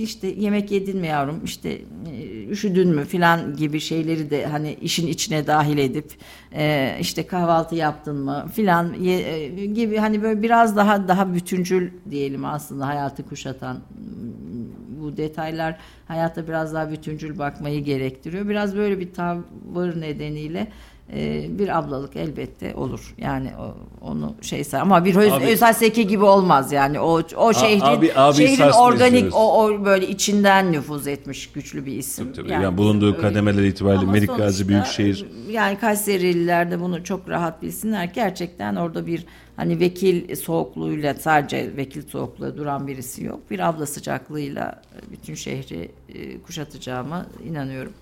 işte 0.02 0.26
yemek 0.26 0.70
yedin 0.70 1.00
mi 1.00 1.06
yavrum 1.06 1.40
işte 1.44 1.78
e, 2.12 2.46
üşüdün 2.48 2.88
mü 2.88 3.04
filan 3.04 3.56
gibi 3.56 3.80
şeyleri 3.80 4.30
de 4.30 4.46
hani 4.46 4.74
işin 4.74 5.06
içine 5.06 5.46
dahil 5.46 5.78
edip 5.78 6.10
e, 6.54 6.96
işte 7.00 7.26
kahvaltı 7.26 7.74
yaptın 7.74 8.16
mı 8.16 8.46
filan 8.54 9.04
e, 9.04 9.46
gibi 9.66 9.96
hani 9.96 10.22
böyle 10.22 10.42
biraz 10.42 10.76
daha 10.76 11.08
daha 11.08 11.34
bütüncül 11.34 11.90
diyelim 12.10 12.44
aslında 12.44 12.86
hayatı 12.86 13.28
kuşatan 13.28 13.78
bu 15.00 15.16
detaylar 15.16 15.76
hayata 16.08 16.48
biraz 16.48 16.74
daha 16.74 16.90
bütüncül 16.90 17.38
bakmayı 17.38 17.84
gerektiriyor. 17.84 18.48
Biraz 18.48 18.76
böyle 18.76 18.98
bir 18.98 19.14
tavır 19.14 20.00
nedeniyle 20.00 20.66
e, 21.14 21.46
bir 21.58 21.78
ablalık 21.78 22.16
elbette 22.16 22.74
olur. 22.74 23.14
Yani 23.18 23.50
o, 23.60 23.74
onu 24.06 24.34
şeyse 24.40 24.78
ama 24.78 25.04
bir 25.04 25.16
öz, 25.16 25.32
Abi- 25.32 25.44
Özel 25.44 25.72
Seki 25.72 26.06
gibi 26.06 26.24
olmaz 26.24 26.72
yani. 26.72 27.00
O 27.00 27.22
o 27.36 27.52
şehrin 27.54 27.80
abi- 27.80 28.12
abi 28.16 28.36
şehrin 28.36 28.70
organik 28.70 29.34
o, 29.34 29.64
o 29.64 29.84
böyle 29.84 30.08
içinden 30.08 30.72
nüfuz 30.72 31.06
etmiş 31.06 31.46
güçlü 31.52 31.86
bir 31.86 31.92
isim. 31.92 32.32
Tabii, 32.32 32.52
yani 32.52 32.78
bulunduğu 32.78 33.06
öyle- 33.06 33.18
kademeler 33.18 33.62
itibariyle 33.62 34.02
Ama 34.02 34.12
Melik 34.12 34.36
Gazi 34.36 34.68
Büyükşehir 34.68 35.26
yani 35.50 35.78
Kayserililer 35.78 36.70
de 36.70 36.80
bunu 36.80 37.04
çok 37.04 37.28
rahat 37.28 37.62
bilsinler. 37.62 38.04
Gerçekten 38.04 38.76
orada 38.76 39.06
bir 39.06 39.24
hani 39.56 39.80
vekil 39.80 40.36
soğukluğuyla 40.36 41.14
sadece 41.14 41.76
vekil 41.76 42.08
soğukluğu 42.08 42.56
duran 42.56 42.86
birisi 42.86 43.24
yok. 43.24 43.40
Bir 43.50 43.68
abla 43.68 43.86
sıcaklığıyla 43.86 44.82
bütün 45.10 45.34
şehri 45.34 45.88
e, 46.14 46.38
kuşatacağıma 46.38 47.26
inanıyorum. 47.48 47.92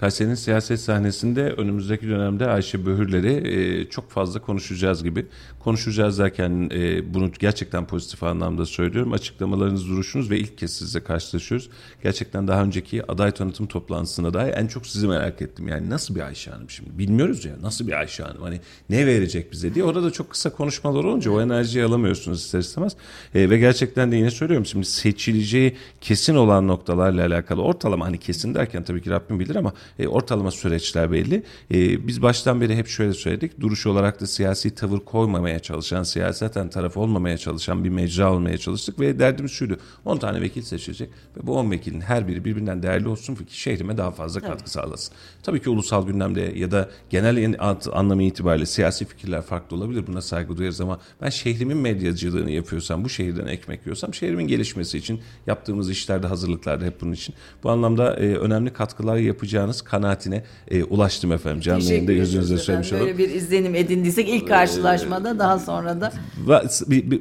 Kayseri'nin 0.00 0.34
siyaset 0.34 0.80
sahnesinde 0.80 1.50
önümüzdeki 1.50 2.08
dönemde 2.08 2.46
Ayşe 2.46 2.86
Böhürleri 2.86 3.48
e, 3.48 3.84
çok 3.84 4.10
fazla 4.10 4.40
konuşacağız 4.40 5.04
gibi. 5.04 5.26
Konuşacağız 5.60 6.18
derken 6.18 6.70
e, 6.74 7.14
bunu 7.14 7.32
gerçekten 7.38 7.86
pozitif 7.86 8.22
anlamda 8.22 8.66
söylüyorum. 8.66 9.12
Açıklamalarınız, 9.12 9.88
duruşunuz 9.88 10.30
ve 10.30 10.38
ilk 10.38 10.58
kez 10.58 10.72
sizle 10.72 11.04
karşılaşıyoruz. 11.04 11.70
Gerçekten 12.02 12.48
daha 12.48 12.62
önceki 12.62 13.12
aday 13.12 13.30
tanıtım 13.30 13.66
toplantısında 13.66 14.34
dahi 14.34 14.50
en 14.50 14.66
çok 14.66 14.86
sizi 14.86 15.08
merak 15.08 15.42
ettim. 15.42 15.68
Yani 15.68 15.90
nasıl 15.90 16.14
bir 16.14 16.20
Ayşe 16.20 16.50
Hanım 16.50 16.70
şimdi? 16.70 16.98
Bilmiyoruz 16.98 17.44
ya 17.44 17.52
nasıl 17.62 17.86
bir 17.86 17.92
Ayşe 17.92 18.22
Hanım? 18.22 18.42
Hani 18.42 18.60
ne 18.90 19.06
verecek 19.06 19.52
bize 19.52 19.74
diye. 19.74 19.84
Orada 19.84 20.02
da 20.02 20.10
çok 20.10 20.30
kısa 20.30 20.50
konuşmalar 20.50 21.04
olunca 21.04 21.30
o 21.30 21.40
enerjiyi 21.42 21.84
alamıyorsunuz 21.84 22.40
ister 22.40 22.58
istemez. 22.58 22.96
E, 23.34 23.50
ve 23.50 23.58
gerçekten 23.58 24.12
de 24.12 24.16
yine 24.16 24.30
söylüyorum 24.30 24.66
şimdi 24.66 24.86
seçileceği 24.86 25.76
kesin 26.00 26.34
olan 26.34 26.68
noktalarla 26.68 27.26
alakalı 27.26 27.62
ortalama 27.62 28.06
hani 28.06 28.18
kesin 28.18 28.54
derken 28.54 28.82
tabii 28.82 29.02
ki 29.02 29.10
Rabbim 29.10 29.40
bilir 29.40 29.56
ama 29.56 29.72
e, 29.98 30.08
ortalama 30.08 30.50
süreçler 30.50 31.12
belli. 31.12 31.42
E, 31.70 32.06
biz 32.06 32.22
baştan 32.22 32.60
beri 32.60 32.76
hep 32.76 32.88
şöyle 32.88 33.12
söyledik. 33.12 33.60
Duruş 33.60 33.86
olarak 33.86 34.20
da 34.20 34.26
siyasi 34.26 34.74
tavır 34.74 35.00
koymamaya 35.00 35.58
çalışan, 35.58 36.02
siyaseten 36.02 36.70
taraf 36.70 36.96
olmamaya 36.96 37.38
çalışan 37.38 37.84
bir 37.84 37.88
mecra 37.88 38.32
olmaya 38.32 38.58
çalıştık 38.58 39.00
ve 39.00 39.18
derdimiz 39.18 39.52
şuydu. 39.52 39.78
10 40.04 40.16
tane 40.16 40.40
vekil 40.40 40.62
seçilecek 40.62 41.10
ve 41.36 41.46
bu 41.46 41.58
10 41.58 41.70
vekilin 41.70 42.00
her 42.00 42.28
biri 42.28 42.44
birbirinden 42.44 42.82
değerli 42.82 43.08
olsun 43.08 43.34
ki 43.34 43.60
şehrime 43.60 43.96
daha 43.96 44.10
fazla 44.10 44.40
katkı 44.40 44.70
sağlasın. 44.70 45.14
Tabii 45.42 45.62
ki 45.62 45.70
ulusal 45.70 46.06
gündemde 46.06 46.40
ya 46.40 46.70
da 46.70 46.90
genel 47.10 47.56
anlamı 47.92 48.22
itibariyle 48.22 48.66
siyasi 48.66 49.04
fikirler 49.04 49.42
farklı 49.42 49.76
olabilir. 49.76 50.06
Buna 50.06 50.22
saygı 50.22 50.56
duyarız 50.56 50.80
ama 50.80 51.00
ben 51.22 51.28
şehrimin 51.28 51.76
medyacılığını 51.76 52.50
yapıyorsam, 52.50 53.04
bu 53.04 53.08
şehirden 53.08 53.46
ekmek 53.46 53.80
yiyorsam 53.80 54.14
şehrimin 54.14 54.46
gelişmesi 54.46 54.98
için 54.98 55.20
yaptığımız 55.46 55.90
işlerde, 55.90 56.26
hazırlıklarda 56.26 56.84
hep 56.84 57.00
bunun 57.00 57.12
için. 57.12 57.34
Bu 57.62 57.70
anlamda 57.70 58.16
e, 58.16 58.34
önemli 58.34 58.72
katkılar 58.72 59.16
yapacağınız 59.78 59.82
kanaatine 59.82 60.42
e, 60.68 60.84
ulaştım 60.84 61.32
efendim. 61.32 61.60
Canlı 61.60 61.84
yayında 61.84 62.12
yüzünüze 62.12 62.56
söylemiş 62.56 62.92
olalım. 62.92 63.06
Böyle 63.06 63.18
bir 63.18 63.28
izlenim 63.28 63.74
edindiysek 63.74 64.28
ilk 64.28 64.48
karşılaşmada 64.48 65.38
daha 65.38 65.58
sonra 65.58 66.00
da. 66.00 66.12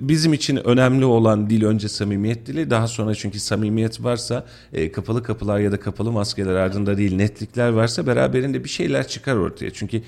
Bizim 0.02 0.34
için 0.34 0.58
önemli 0.68 1.06
olan 1.06 1.50
dil 1.50 1.64
önce 1.64 1.90
samimiyet 1.90 2.46
dili 2.46 2.70
daha 2.70 2.88
sonra 2.88 3.16
çünkü 3.16 3.40
samimiyet 3.40 4.04
varsa 4.04 4.46
e, 4.74 4.92
kapalı 4.92 5.24
kapılar 5.24 5.60
ya 5.60 5.72
da 5.72 5.80
kapalı 5.80 6.12
maskeler 6.12 6.56
ardında 6.56 6.98
değil 6.98 7.16
netlikler 7.16 7.70
varsa 7.70 8.08
beraberinde 8.08 8.64
bir 8.64 8.70
şeyler 8.70 9.08
çıkar 9.08 9.36
ortaya. 9.36 9.72
Çünkü 9.72 10.02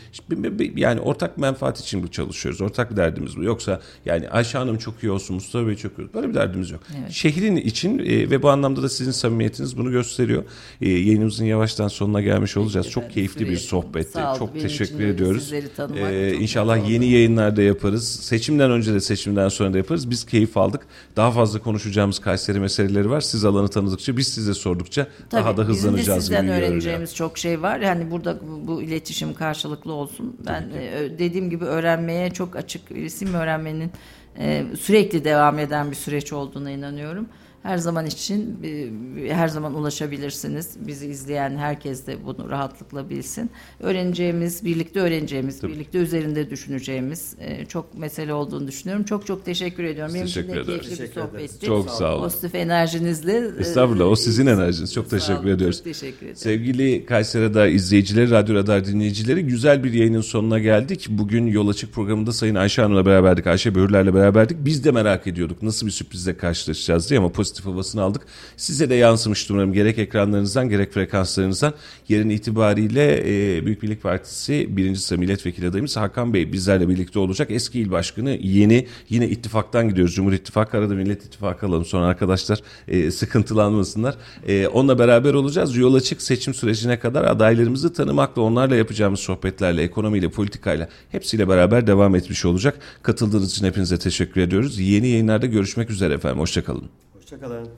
yani 0.76 1.00
ortak 1.00 1.38
menfaat 1.38 1.80
için 1.80 2.04
bu 2.04 2.08
çalışıyoruz. 2.12 2.62
Ortak 2.62 2.98
derdimiz 2.98 3.38
bu. 3.38 3.44
Yoksa 3.44 3.82
yani 4.06 4.30
Ayşe 4.30 4.58
Hanım 4.58 4.78
çok 4.78 5.04
iyi 5.04 5.12
olsun, 5.12 5.36
Mustafa 5.36 5.68
Bey 5.68 5.76
çok 5.76 5.92
iyi 5.92 6.02
olsun. 6.02 6.14
Böyle 6.14 6.30
bir 6.30 6.34
derdimiz 6.34 6.72
yok. 6.72 6.82
Evet. 7.00 7.12
Şehrin 7.12 7.56
için 7.56 8.00
e, 8.00 8.30
ve 8.30 8.42
bu 8.42 8.50
anlamda 8.50 8.84
da 8.84 8.90
sizin 8.90 9.12
samimiyetiniz 9.12 9.78
bunu 9.78 9.92
gösteriyor. 9.92 10.44
E, 10.82 10.90
yayınımızın 10.90 11.46
yavaştan 11.46 11.88
sonuna 11.88 12.22
gelmiş 12.40 12.58
olacağız. 12.58 12.86
Peki, 12.86 12.94
çok 12.94 13.12
keyifli 13.12 13.50
bir 13.50 13.58
sohbetti. 13.58 14.20
Çok 14.38 14.54
teşekkür 14.54 15.06
ediyoruz. 15.06 15.54
Ee, 15.96 16.34
inşallah 16.34 16.90
yeni 16.90 17.06
yayınlarda 17.06 17.62
yaparız. 17.62 18.08
Seçimden 18.08 18.72
önce 18.72 18.94
de 18.94 19.00
seçimden 19.00 19.50
sonra 19.50 19.74
da 19.74 19.78
yaparız. 19.78 20.10
Biz 20.10 20.26
keyif 20.26 20.58
aldık. 20.58 20.88
Daha 21.16 21.32
fazla 21.32 21.60
konuşacağımız 21.60 22.20
Kayseri 22.20 22.60
meseleleri 22.60 23.10
var. 23.10 23.22
Siz 23.22 23.46
alanı 23.46 23.68
tanıdıkça, 23.68 24.18
biz 24.18 24.28
size 24.28 24.54
sordukça 24.54 25.08
Tabii, 25.30 25.44
daha 25.44 25.58
da 25.58 25.64
hızlanacağız. 25.64 26.08
Bizim 26.08 26.16
de 26.16 26.22
sizden 26.22 26.48
öğreneceğimiz 26.48 27.16
çok 27.16 27.38
şey 27.38 27.62
var. 27.62 27.80
Yani 27.80 28.12
burada 28.12 28.40
bu, 28.42 28.68
bu 28.68 28.82
iletişim 28.82 29.34
karşılıklı 29.34 29.94
olsun. 29.94 30.38
Ben 30.46 30.62
e, 30.62 31.20
dediğim 31.20 31.50
gibi 31.50 31.66
öğrenmeye 31.66 32.30
çok 32.30 32.56
açık, 32.56 32.82
isim 32.92 33.34
öğrenmenin 33.34 33.92
e, 34.40 34.66
sürekli 34.80 35.24
devam 35.24 35.60
eden 35.60 35.92
bir 35.92 35.96
süreç 35.96 36.34
olduğuna 36.34 36.72
inanıyorum 36.72 37.28
her 37.64 37.78
zaman 37.78 38.06
için 38.06 38.58
e, 38.64 39.34
her 39.34 39.48
zaman 39.48 39.74
ulaşabilirsiniz. 39.76 40.78
Bizi 40.88 41.08
izleyen 41.08 41.58
herkes 41.58 42.08
de 42.08 42.26
bunu 42.26 42.50
rahatlıkla 42.50 43.10
bilsin. 43.10 43.50
Öğreneceğimiz, 43.80 44.66
birlikte 44.66 45.00
öğreneceğimiz, 45.00 45.60
Tabii. 45.60 45.72
birlikte 45.72 45.98
üzerinde 45.98 46.50
düşüneceğimiz 46.50 47.36
e, 47.40 47.66
çok 47.66 47.98
mesele 47.98 48.34
olduğunu 48.34 48.68
düşünüyorum. 48.68 49.06
Çok 49.06 49.28
çok 49.28 49.46
teşekkür 49.46 49.84
ediyorum. 49.84 50.14
Benim 50.14 50.26
teşekkür 50.26 50.56
de 50.56 50.64
keyifli 50.64 50.90
teşekkür 50.90 51.16
bir 51.16 51.22
sohbetti. 51.22 51.66
Çok 51.66 51.90
sağ 51.90 52.14
olun. 52.16 52.24
Pozitif 52.24 52.56
enerjinizle. 52.56 53.52
E, 53.58 53.62
Estağfurullah 53.62 54.08
o 54.08 54.16
sizin 54.16 54.46
enerjiniz. 54.46 54.94
Çok 54.94 55.10
teşekkür 55.10 55.44
olun, 55.44 55.56
ediyoruz. 55.56 55.78
Çok 55.78 55.86
teşekkür 55.86 56.18
ederim. 56.18 56.36
Sevgili 56.36 57.06
Kayseri 57.06 57.44
Radar 57.44 57.68
izleyicileri, 57.68 58.32
Radyo 58.32 58.56
Radar 58.56 58.86
dinleyicileri 58.86 59.46
güzel 59.46 59.84
bir 59.84 59.94
yayının 59.94 60.22
sonuna 60.22 60.60
geldik. 60.60 61.08
Bugün 61.10 61.48
Yol 61.48 61.68
Açık 61.68 61.94
programında 61.94 62.32
Sayın 62.32 62.56
Ayşe 62.56 62.82
Hanım'la 62.82 63.06
beraberdik. 63.06 63.48
Ayşe 63.48 63.76
Böğürler'le 63.76 64.14
beraberdik. 64.14 64.58
Biz 64.66 64.84
de 64.84 64.92
merak 64.92 65.28
ediyorduk 65.28 65.64
nasıl 65.64 65.86
bir 65.86 65.92
sürprizle 65.92 66.38
karşılaşacağız 66.38 67.10
diye 67.10 67.20
ama 67.20 67.30
pozitif 67.30 67.59
pozitif 67.60 67.66
havasını 67.66 68.02
aldık. 68.02 68.22
Size 68.58 68.90
de 68.90 68.96
yansımış 68.96 69.52
umarım 69.52 69.74
gerek 69.74 69.98
ekranlarınızdan 69.98 70.70
gerek 70.70 70.94
frekanslarınızdan. 70.94 71.74
Yarın 72.10 72.30
itibariyle 72.30 73.24
e, 73.58 73.66
Büyük 73.66 73.84
Birlik 73.84 74.04
Partisi 74.04 74.68
birinci 74.78 75.00
sıra 75.00 75.20
milletvekili 75.20 75.68
adayımız 75.68 75.98
Hakan 75.98 76.34
Bey 76.34 76.54
bizlerle 76.54 76.90
birlikte 76.90 77.20
olacak. 77.20 77.52
Eski 77.52 77.80
il 77.80 77.92
başkanı 77.92 78.30
yeni 78.42 78.88
yine 79.10 79.28
ittifaktan 79.30 79.90
gidiyoruz. 79.90 80.16
Cumhur 80.16 80.34
İttifakı 80.34 80.78
arada 80.78 80.94
Millet 80.94 81.26
İttifakı 81.26 81.66
alalım 81.66 81.86
sonra 81.86 82.06
arkadaşlar 82.06 82.60
e, 82.88 83.12
sıkıntılanmasınlar. 83.12 84.16
E, 84.48 84.68
onunla 84.68 85.00
beraber 85.00 85.34
olacağız. 85.34 85.76
Yol 85.76 85.94
açık 85.94 86.22
seçim 86.22 86.54
sürecine 86.54 87.00
kadar 87.00 87.24
adaylarımızı 87.24 87.94
tanımakla 87.94 88.42
onlarla 88.42 88.76
yapacağımız 88.76 89.20
sohbetlerle 89.20 89.84
ekonomiyle 89.84 90.30
politikayla 90.30 90.90
hepsiyle 91.12 91.48
beraber 91.48 91.88
devam 91.88 92.16
etmiş 92.16 92.46
olacak. 92.46 92.80
Katıldığınız 93.04 93.52
için 93.52 93.66
hepinize 93.66 93.98
teşekkür 93.98 94.42
ediyoruz. 94.42 94.80
Yeni 94.80 95.08
yayınlarda 95.08 95.46
görüşmek 95.46 95.90
üzere 95.90 96.14
efendim. 96.14 96.40
Hoşçakalın. 96.40 97.09
Hoşçakalın. 97.30 97.70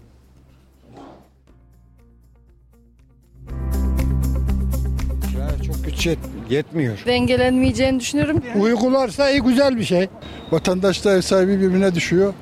çok 5.68 5.86
bütçe 5.86 6.16
yetmiyor. 6.49 6.97
Dengelenmeyeceğini 7.06 7.99
düşünüyorum. 7.99 8.43
Uygularsa 8.56 9.30
iyi 9.30 9.41
güzel 9.41 9.78
bir 9.78 9.84
şey. 9.84 10.08
Vatandaşla 10.52 11.16
ev 11.16 11.22
sahibi 11.22 11.60
birbirine 11.60 11.95
düşüyor. 11.95 12.34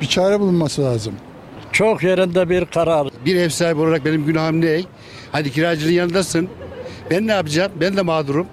Bir 0.00 0.06
çare 0.06 0.40
bulunması 0.40 0.82
lazım. 0.82 1.14
Çok 1.72 2.02
yerinde 2.02 2.48
bir 2.48 2.64
karar. 2.64 3.08
Bir 3.24 3.36
ev 3.36 3.48
sahibi 3.48 3.80
olarak 3.80 4.04
benim 4.04 4.26
günahım 4.26 4.60
ne? 4.60 4.80
Hadi 5.32 5.52
kiracının 5.52 5.92
yanındasın. 5.92 6.48
Ben 7.10 7.26
ne 7.26 7.32
yapacağım? 7.32 7.72
Ben 7.80 7.96
de 7.96 8.02
mağdurum. 8.02 8.46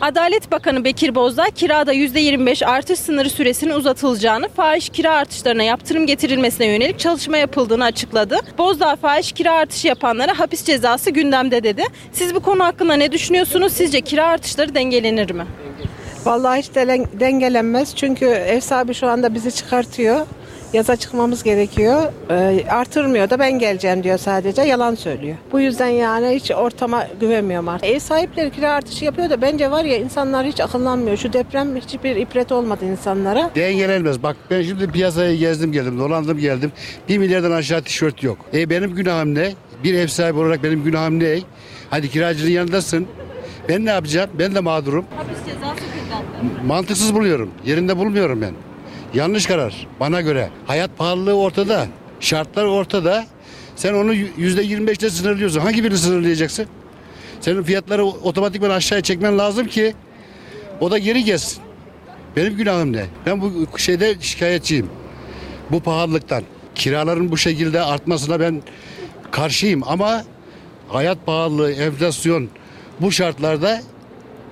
Adalet 0.00 0.52
Bakanı 0.52 0.84
Bekir 0.84 1.14
Bozdağ 1.14 1.44
kirada 1.44 1.94
%25 1.94 2.66
artış 2.66 2.98
sınırı 2.98 3.30
süresinin 3.30 3.74
uzatılacağını, 3.74 4.48
fahiş 4.48 4.88
kira 4.88 5.12
artışlarına 5.12 5.62
yaptırım 5.62 6.06
getirilmesine 6.06 6.66
yönelik 6.66 6.98
çalışma 6.98 7.36
yapıldığını 7.36 7.84
açıkladı. 7.84 8.38
Bozdağ 8.58 8.96
fahiş 8.96 9.32
kira 9.32 9.52
artışı 9.52 9.88
yapanlara 9.88 10.38
hapis 10.38 10.64
cezası 10.64 11.10
gündemde 11.10 11.62
dedi. 11.62 11.84
Siz 12.12 12.34
bu 12.34 12.40
konu 12.40 12.64
hakkında 12.64 12.94
ne 12.94 13.12
düşünüyorsunuz? 13.12 13.72
Sizce 13.72 14.00
kira 14.00 14.26
artışları 14.26 14.74
dengelenir 14.74 15.30
mi? 15.30 15.46
Vallahi 16.24 16.58
hiç 16.58 16.74
dengelenmez 17.20 17.96
çünkü 17.96 18.26
ev 18.26 18.60
sahibi 18.60 18.94
şu 18.94 19.06
anda 19.08 19.34
bizi 19.34 19.52
çıkartıyor 19.52 20.26
yaza 20.72 20.96
çıkmamız 20.96 21.42
gerekiyor. 21.42 22.02
E, 22.30 22.64
artırmıyor 22.70 23.30
da 23.30 23.38
ben 23.38 23.58
geleceğim 23.58 24.04
diyor 24.04 24.18
sadece. 24.18 24.62
Yalan 24.62 24.94
söylüyor. 24.94 25.36
Bu 25.52 25.60
yüzden 25.60 25.88
yani 25.88 26.28
hiç 26.28 26.50
ortama 26.50 27.06
güvenmiyorum 27.20 27.68
artık. 27.68 27.88
Ev 27.90 27.98
sahipleri 27.98 28.50
kira 28.50 28.72
artışı 28.72 29.04
yapıyor 29.04 29.30
da 29.30 29.42
bence 29.42 29.70
var 29.70 29.84
ya 29.84 29.96
insanlar 29.96 30.46
hiç 30.46 30.60
akıllanmıyor. 30.60 31.16
Şu 31.16 31.32
deprem 31.32 31.76
hiçbir 31.76 32.16
ibret 32.16 32.52
olmadı 32.52 32.84
insanlara. 32.84 33.50
Dengelenmez. 33.54 34.22
Bak 34.22 34.36
ben 34.50 34.62
şimdi 34.62 34.90
piyasayı 34.90 35.38
gezdim 35.38 35.72
geldim, 35.72 35.98
dolandım 35.98 36.38
geldim. 36.38 36.72
Bir 37.08 37.18
milyardan 37.18 37.50
aşağı 37.50 37.82
tişört 37.82 38.22
yok. 38.22 38.38
E 38.54 38.70
benim 38.70 38.94
günahım 38.94 39.34
ne? 39.34 39.52
Bir 39.84 39.94
ev 39.94 40.06
sahibi 40.06 40.38
olarak 40.38 40.62
benim 40.64 40.84
günahım 40.84 41.20
ne? 41.20 41.38
Hadi 41.90 42.10
kiracının 42.10 42.50
yanındasın. 42.50 43.06
Ben 43.68 43.84
ne 43.84 43.90
yapacağım? 43.90 44.30
Ben 44.38 44.54
de 44.54 44.60
mağdurum. 44.60 45.04
Hapis 45.16 45.38
cezası. 45.46 45.82
Mantıksız 46.66 47.14
buluyorum. 47.14 47.50
Yerinde 47.66 47.96
bulmuyorum 47.96 48.40
ben. 48.42 48.67
Yanlış 49.14 49.46
karar 49.46 49.86
bana 50.00 50.20
göre. 50.20 50.50
Hayat 50.66 50.98
pahalılığı 50.98 51.34
ortada. 51.34 51.86
Şartlar 52.20 52.64
ortada. 52.64 53.26
Sen 53.76 53.94
onu 53.94 54.14
yüzde 54.14 54.62
yirmi 54.62 54.86
beşte 54.86 55.10
sınırlıyorsun. 55.10 55.60
Hangi 55.60 55.84
birini 55.84 55.98
sınırlayacaksın? 55.98 56.66
Senin 57.40 57.62
fiyatları 57.62 58.04
otomatikman 58.04 58.70
aşağıya 58.70 59.02
çekmen 59.02 59.38
lazım 59.38 59.66
ki 59.66 59.94
o 60.80 60.90
da 60.90 60.98
geri 60.98 61.24
gelsin. 61.24 61.62
Benim 62.36 62.56
günahım 62.56 62.92
ne? 62.92 63.06
Ben 63.26 63.40
bu 63.40 63.78
şeyde 63.78 64.16
şikayetçiyim. 64.20 64.90
Bu 65.70 65.80
pahalılıktan. 65.80 66.42
Kiraların 66.74 67.30
bu 67.30 67.36
şekilde 67.36 67.82
artmasına 67.82 68.40
ben 68.40 68.62
karşıyım 69.30 69.82
ama 69.86 70.24
hayat 70.88 71.26
pahalılığı, 71.26 71.72
enflasyon 71.72 72.48
bu 73.00 73.12
şartlarda 73.12 73.80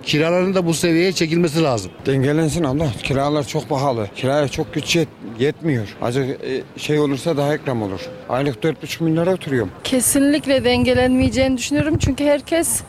Kiraların 0.07 0.55
da 0.55 0.67
bu 0.67 0.75
seviyeye 0.75 1.13
çekilmesi 1.13 1.63
lazım. 1.63 1.93
Dengelensin 2.07 2.65
Allah. 2.65 2.89
Kiralar 3.03 3.47
çok 3.47 3.69
pahalı. 3.69 4.09
Kiraya 4.17 4.49
çok 4.49 4.75
güç 4.75 4.97
yet 4.97 5.09
yetmiyor. 5.39 5.97
Azıcık 6.03 6.45
e, 6.45 6.63
şey 6.77 6.99
olursa 6.99 7.37
daha 7.37 7.55
ekran 7.55 7.83
olur. 7.83 8.01
Aylık 8.29 8.65
4,5 8.65 9.05
milyara 9.05 9.33
oturuyorum. 9.33 9.71
Kesinlikle 9.85 10.65
dengelenmeyeceğini 10.65 11.59
düşünüyorum. 11.59 11.99
Çünkü 11.99 12.25
herkes 12.25 12.81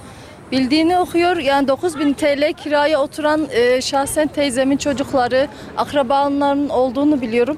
bildiğini 0.51 0.99
okuyor. 0.99 1.37
Yani 1.37 1.67
9000 1.67 2.13
TL 2.13 2.53
kiraya 2.53 3.01
oturan 3.01 3.47
e, 3.51 3.81
şahsen 3.81 4.27
teyzemin 4.27 4.77
çocukları, 4.77 5.47
akrabaların 5.77 6.69
olduğunu 6.69 7.21
biliyorum. 7.21 7.57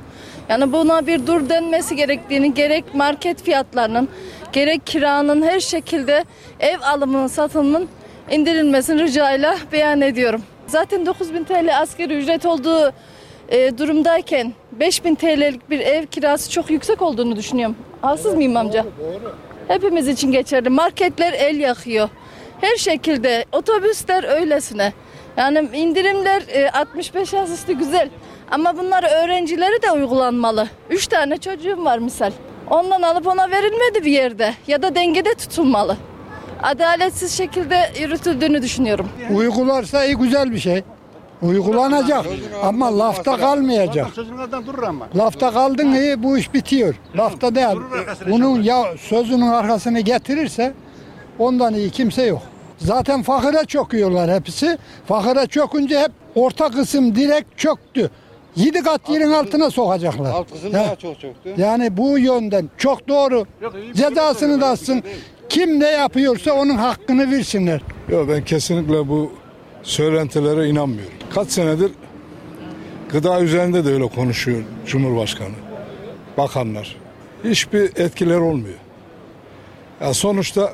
Yani 0.50 0.72
buna 0.72 1.08
bir 1.08 1.28
dur 1.28 1.50
denmesi 1.50 1.96
gerektiğini 1.96 2.54
gerek 2.54 2.96
market 2.96 3.44
fiyatlarının 3.44 4.10
gerek 4.54 4.88
kiranın 4.88 5.42
her 5.42 5.60
şekilde 5.60 6.26
ev 6.60 6.78
alımının 6.82 7.28
satımının 7.28 7.88
indirilmesini 8.32 9.04
ricayla 9.04 9.58
beyan 9.72 10.02
ediyorum. 10.02 10.42
Zaten 10.68 11.06
9000 11.06 11.44
TL 11.44 11.80
asgari 11.82 12.14
ücret 12.18 12.46
olduğu 12.46 12.94
e, 13.50 13.78
durumdayken 13.78 14.54
5000 14.72 15.16
TL'lik 15.16 15.70
bir 15.70 15.80
ev 15.80 16.06
kirası 16.06 16.52
çok 16.52 16.70
yüksek 16.70 17.02
olduğunu 17.02 17.36
düşünüyorum. 17.36 17.76
Haksız 18.02 18.34
mıyım 18.36 18.58
amca? 18.58 18.84
Doğru, 18.84 19.36
Hepimiz 19.68 20.08
için 20.08 20.32
geçerli. 20.32 20.70
Marketler 20.70 21.34
el 21.34 21.60
yakıyor. 21.60 22.10
Her 22.62 22.76
şekilde 22.76 23.46
otobüsler 23.52 24.24
öylesine. 24.24 24.94
Yani 25.38 25.70
indirimler 25.74 26.42
e, 26.48 26.72
65 26.72 27.34
yaş 27.34 27.50
üstü 27.50 27.74
güzel. 27.74 28.10
Ama 28.52 28.78
bunlar 28.78 29.24
öğrencilere 29.24 29.82
de 29.82 29.92
uygulanmalı. 29.92 30.68
Üç 30.90 31.08
tane 31.08 31.38
çocuğum 31.38 31.86
var 31.86 32.00
misal. 32.00 32.32
Ondan 32.70 33.02
alıp 33.02 33.28
ona 33.28 33.52
verilmedi 33.52 34.06
bir 34.06 34.12
yerde 34.12 34.54
ya 34.68 34.82
da 34.82 34.96
dengede 34.96 35.34
tutulmalı. 35.34 35.98
Adaletsiz 36.64 37.32
şekilde 37.34 37.92
yürütüldüğünü 38.00 38.62
düşünüyorum. 38.62 39.10
Uygularsa 39.34 40.06
iyi 40.06 40.16
güzel 40.16 40.52
bir 40.52 40.60
şey. 40.60 40.84
Uygulanacak 41.42 42.26
ama 42.64 43.00
lafta 43.00 43.38
kalmayacak. 43.38 44.08
Lafta 45.16 45.52
kaldın 45.54 45.94
iyi 45.94 46.24
bu 46.24 46.38
iş 46.38 46.54
bitiyor. 46.54 46.96
Lafta 47.18 47.56
değil. 47.56 47.78
Bunun 48.32 48.62
ya 48.64 48.84
sözünün 48.98 49.48
arkasını 49.48 50.00
getirirse 50.00 50.74
ondan 51.40 51.74
iyi 51.74 51.90
kimse 51.90 52.24
yok. 52.24 52.42
Zaten 52.78 53.24
fakire 53.24 53.66
çöküyorlar 53.66 54.32
hepsi. 54.32 54.78
Fakire 55.08 55.48
çökünce 55.48 56.00
hep 56.00 56.12
orta 56.36 56.70
kısım 56.70 57.16
direkt 57.16 57.58
çöktü. 57.58 58.10
Yedi 58.56 58.84
kat 58.84 59.10
yerin 59.10 59.32
altına 59.32 59.72
sokacaklar. 59.72 60.32
Alt 60.32 60.48
Ya- 60.66 60.74
daha 60.74 60.96
çok 60.96 61.20
çöktü. 61.20 61.54
Yani 61.58 61.98
bu 61.98 62.20
yönden 62.20 62.70
çok 62.78 63.08
doğru. 63.08 63.46
Cezasını 63.94 64.62
da 64.62 64.68
alsın. 64.70 65.04
Kim 65.50 65.80
ne 65.80 65.88
yapıyorsa 65.88 66.54
onun 66.54 66.76
hakkını 66.76 67.32
versinler. 67.32 67.82
Yok 68.10 68.30
ben 68.30 68.46
kesinlikle 68.46 69.08
bu 69.08 69.32
söylentilere 69.84 70.68
inanmıyorum. 70.68 71.14
Kaç 71.34 71.50
senedir 71.50 71.92
gıda 73.12 73.42
üzerinde 73.42 73.86
de 73.86 73.90
öyle 73.94 74.08
konuşuyor 74.08 74.62
Cumhurbaşkanı, 74.86 75.54
bakanlar. 76.38 76.96
Hiçbir 77.44 77.82
etkileri 77.82 78.40
olmuyor. 78.40 78.78
Ya 80.02 80.14
sonuçta 80.14 80.74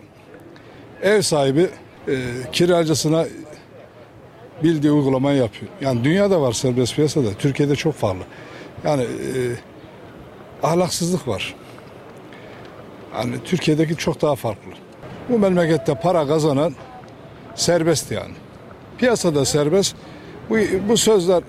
ev 1.03 1.21
sahibi 1.21 1.69
e, 2.07 2.13
kiracısına 2.51 3.26
bildiği 4.64 4.91
uygulamayı 4.91 5.38
yapıyor. 5.38 5.72
Yani 5.82 6.03
dünyada 6.03 6.41
var 6.41 6.51
serbest 6.51 6.95
piyasada, 6.95 7.34
Türkiye'de 7.34 7.76
çok 7.76 7.93
farklı. 7.93 8.24
Yani 8.84 9.03
e, 9.03 9.08
ahlaksızlık 10.64 11.28
var. 11.28 11.56
Yani 13.16 13.36
Türkiye'deki 13.45 13.95
çok 13.95 14.22
daha 14.22 14.36
farklı. 14.36 14.72
Bu 15.30 15.39
memlekette 15.39 15.95
para 15.95 16.28
kazanan 16.28 16.74
serbest 17.56 18.12
yani. 18.12 18.34
Piyasada 18.97 19.45
serbest. 19.45 19.95
Bu, 20.49 20.58
bu 20.89 20.97
sözler 20.97 21.43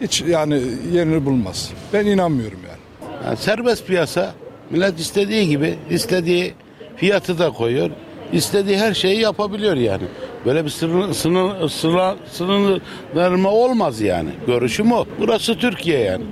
hiç 0.00 0.22
yani 0.22 0.62
yerini 0.92 1.26
bulmaz. 1.26 1.70
Ben 1.92 2.06
inanmıyorum 2.06 2.58
yani. 2.68 3.12
Yani 3.26 3.36
serbest 3.36 3.86
piyasa 3.86 4.34
millet 4.70 5.00
istediği 5.00 5.48
gibi 5.48 5.78
istediği 5.90 6.54
fiyatı 6.96 7.38
da 7.38 7.50
koyuyor. 7.50 7.90
İstediği 8.32 8.78
her 8.78 8.94
şeyi 8.94 9.20
yapabiliyor 9.20 9.76
yani. 9.76 10.02
Böyle 10.46 10.64
bir 10.64 10.70
sınır, 10.70 11.12
sınır, 11.12 11.68
sınır, 11.68 12.16
sınırlama 12.32 13.50
olmaz 13.50 14.00
yani. 14.00 14.30
Görüşüm 14.46 14.92
o. 14.92 15.04
Burası 15.20 15.58
Türkiye 15.58 15.98
yani. 15.98 16.24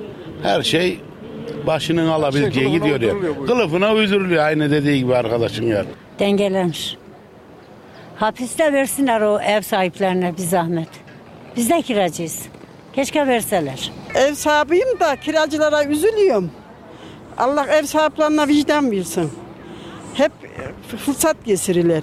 Her 0.43 0.63
şey 0.63 1.01
başının 1.67 2.07
alabileceği 2.09 2.67
kılıfına 2.67 2.89
gidiyor 2.97 3.15
ya. 3.23 3.47
Kılıfına 3.47 3.93
uyduruluyor 3.95 4.45
aynı 4.45 4.71
dediği 4.71 4.99
gibi 4.99 5.17
arkadaşın 5.17 5.67
yani. 5.67 5.89
dengelenir. 6.19 6.99
Hapiste 8.17 8.73
versinler 8.73 9.21
o 9.21 9.41
ev 9.41 9.61
sahiplerine 9.63 10.33
bir 10.37 10.43
zahmet. 10.43 10.89
Biz 11.57 11.71
de 11.71 11.83
kiracıyız. 11.83 12.43
Keşke 12.93 13.27
verseler. 13.27 13.91
Ev 14.15 14.35
sahibiyim 14.35 15.01
da 15.01 15.17
kiracılara 15.17 15.85
üzülüyorum. 15.85 16.51
Allah 17.39 17.67
ev 17.67 17.83
sahiplerine 17.83 18.49
vicdan 18.49 18.91
versin. 18.91 19.31
Fırsat 21.05 21.45
getirirler. 21.45 22.03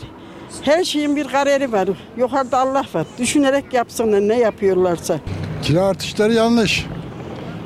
Her 0.62 0.84
şeyin 0.84 1.16
bir 1.16 1.28
kararı 1.28 1.72
var. 1.72 1.90
Yukarıda 2.18 2.58
Allah 2.58 2.86
var. 2.94 3.08
Düşünerek 3.20 3.74
yapsınlar 3.74 4.22
ne 4.22 4.40
yapıyorlarsa. 4.40 5.20
Kira 5.64 5.82
artışları 5.82 6.34
yanlış. 6.34 6.86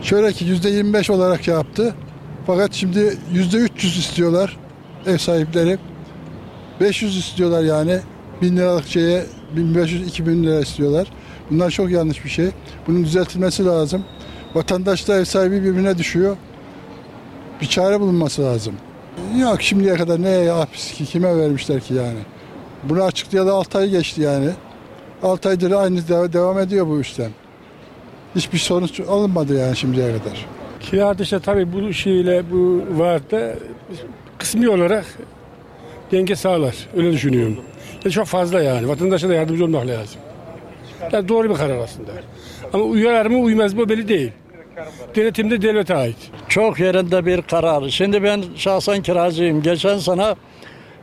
Şöyle 0.03 0.34
ki 0.34 0.45
yüzde 0.45 0.69
25 0.69 1.09
olarak 1.09 1.47
yaptı. 1.47 1.95
Fakat 2.47 2.73
şimdi 2.73 3.18
yüzde 3.34 3.57
300 3.57 3.97
istiyorlar 3.97 4.57
ev 5.05 5.18
sahipleri. 5.18 5.77
500 6.81 7.18
istiyorlar 7.18 7.63
yani. 7.63 7.99
1000 8.41 8.57
liralık 8.57 8.88
şeye 8.88 9.26
1500-2000 9.55 10.43
lira 10.43 10.59
istiyorlar. 10.59 11.07
Bunlar 11.51 11.69
çok 11.69 11.91
yanlış 11.91 12.26
bir 12.26 12.30
şey. 12.30 12.49
Bunun 12.88 13.03
düzeltilmesi 13.03 13.65
lazım. 13.65 14.05
Vatandaşla 14.55 15.19
ev 15.19 15.26
sahibi 15.26 15.63
birbirine 15.63 15.97
düşüyor. 15.97 16.38
Bir 17.61 17.65
çare 17.65 17.99
bulunması 17.99 18.41
lazım. 18.41 18.73
Yok 19.40 19.62
şimdiye 19.62 19.96
kadar 19.96 20.22
neye 20.22 20.52
hapis 20.52 20.92
ki 20.94 21.06
kime 21.06 21.38
vermişler 21.38 21.80
ki 21.80 21.94
yani. 21.94 22.20
Bunu 22.84 23.04
açıklayalı 23.04 23.54
6 23.54 23.78
ay 23.78 23.90
geçti 23.90 24.22
yani. 24.22 24.50
6 25.24 25.50
aydır 25.50 25.72
aynı 25.72 26.08
dev- 26.08 26.34
devam 26.34 26.60
ediyor 26.60 26.88
bu 26.88 27.02
işlem. 27.02 27.32
Hiçbir 28.36 28.58
sonuç 28.58 29.00
alınmadı 29.00 29.58
yani 29.60 29.78
şimdiye 29.78 30.08
kadar. 30.08 30.46
Kira 30.80 31.40
tabii 31.40 31.74
bu 31.74 31.94
şeyle 31.94 32.44
bu 32.52 32.84
vardı 33.00 33.58
kısmi 34.38 34.70
olarak 34.70 35.06
denge 36.12 36.36
sağlar. 36.36 36.76
Öyle 36.96 37.12
düşünüyorum. 37.12 37.58
Ya 38.06 38.12
çok 38.12 38.26
fazla 38.26 38.62
yani. 38.62 38.88
Vatandaşa 38.88 39.30
da 39.30 39.34
yardımcı 39.34 39.64
olmak 39.66 39.88
lazım. 39.88 40.22
Yani 41.12 41.28
doğru 41.30 41.50
bir 41.50 41.56
karar 41.56 41.78
aslında. 41.78 42.12
Ama 42.74 42.84
uyar 42.84 43.26
mı 43.26 43.38
uymaz 43.38 43.74
mı 43.74 43.90
belli 43.90 44.08
değil. 44.08 44.32
Denetim 45.15 45.52
de 45.52 45.61
devlete 45.61 45.95
ait. 45.95 46.18
Çok 46.49 46.80
yerinde 46.80 47.26
bir 47.26 47.41
karar. 47.41 47.89
Şimdi 47.89 48.23
ben 48.23 48.43
şahsen 48.56 49.02
kiracıyım. 49.02 49.61
Geçen 49.61 49.98
sene 49.98 50.35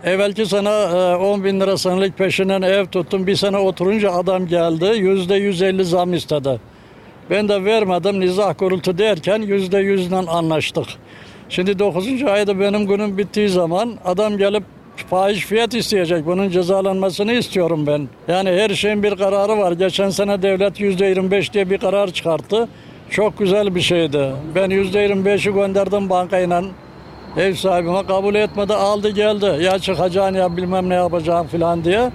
evvelki 0.04 0.46
sene 0.46 0.68
e, 0.68 1.16
10 1.16 1.44
bin 1.44 1.60
lira 1.60 1.78
senelik 1.78 2.18
peşinden 2.18 2.62
ev 2.62 2.86
tuttum. 2.86 3.26
Bir 3.26 3.36
sene 3.36 3.56
oturunca 3.56 4.12
adam 4.12 4.46
geldi. 4.46 4.84
Yüzde 4.84 5.34
150 5.34 5.84
zam 5.84 6.14
istedi. 6.14 6.60
Ben 7.30 7.48
de 7.48 7.64
vermedim. 7.64 8.20
Nizah 8.20 8.54
kurultu 8.54 8.98
derken 8.98 9.42
yüzde 9.42 9.78
yüzden 9.78 10.26
anlaştık. 10.26 10.86
Şimdi 11.48 11.78
9. 11.78 12.22
ayda 12.22 12.60
benim 12.60 12.86
günüm 12.86 13.18
bittiği 13.18 13.48
zaman 13.48 13.94
adam 14.04 14.38
gelip 14.38 14.64
fahiş 15.10 15.46
fiyat 15.46 15.74
isteyecek. 15.74 16.26
Bunun 16.26 16.50
cezalanmasını 16.50 17.32
istiyorum 17.32 17.86
ben. 17.86 18.08
Yani 18.28 18.50
her 18.50 18.70
şeyin 18.70 19.02
bir 19.02 19.16
kararı 19.16 19.58
var. 19.58 19.72
Geçen 19.72 20.10
sene 20.10 20.42
devlet 20.42 20.80
yüzde 20.80 21.06
25 21.06 21.52
diye 21.52 21.70
bir 21.70 21.78
karar 21.78 22.10
çıkarttı. 22.10 22.68
Çok 23.10 23.38
güzel 23.38 23.74
bir 23.74 23.80
şeydi. 23.80 24.32
Ben 24.54 24.70
yüzde 24.70 25.06
25'i 25.06 25.54
gönderdim 25.54 26.10
bankayla. 26.10 26.62
Ev 27.36 27.54
sahibime 27.54 28.06
kabul 28.06 28.34
etmedi 28.34 28.74
aldı 28.74 29.10
geldi. 29.10 29.64
Ya 29.64 29.78
çıkacağını 29.78 30.38
ya 30.38 30.56
bilmem 30.56 30.88
ne 30.88 30.94
yapacağım 30.94 31.46
falan 31.46 31.84
diye. 31.84 32.10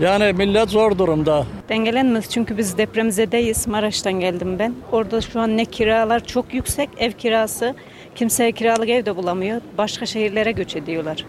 Yani 0.00 0.32
millet 0.32 0.68
zor 0.70 0.98
durumda. 0.98 1.46
Dengelenmez 1.68 2.30
çünkü 2.30 2.58
biz 2.58 2.78
depremzedeyiz. 2.78 3.66
Maraş'tan 3.66 4.12
geldim 4.12 4.58
ben. 4.58 4.74
Orada 4.92 5.20
şu 5.20 5.40
an 5.40 5.56
ne 5.56 5.64
kiralar 5.64 6.24
çok 6.24 6.54
yüksek. 6.54 6.88
Ev 6.98 7.12
kirası. 7.12 7.74
Kimseye 8.14 8.52
kiralık 8.52 8.88
ev 8.88 9.06
de 9.06 9.16
bulamıyor. 9.16 9.60
Başka 9.78 10.06
şehirlere 10.06 10.52
göç 10.52 10.76
ediyorlar. 10.76 11.24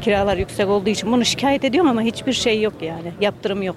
Kiralar 0.00 0.36
yüksek 0.36 0.68
olduğu 0.68 0.90
için 0.90 1.12
bunu 1.12 1.24
şikayet 1.24 1.64
ediyorum 1.64 1.90
ama 1.90 2.02
hiçbir 2.02 2.32
şey 2.32 2.62
yok 2.62 2.74
yani. 2.82 3.12
Yaptırım 3.20 3.62
yok. 3.62 3.76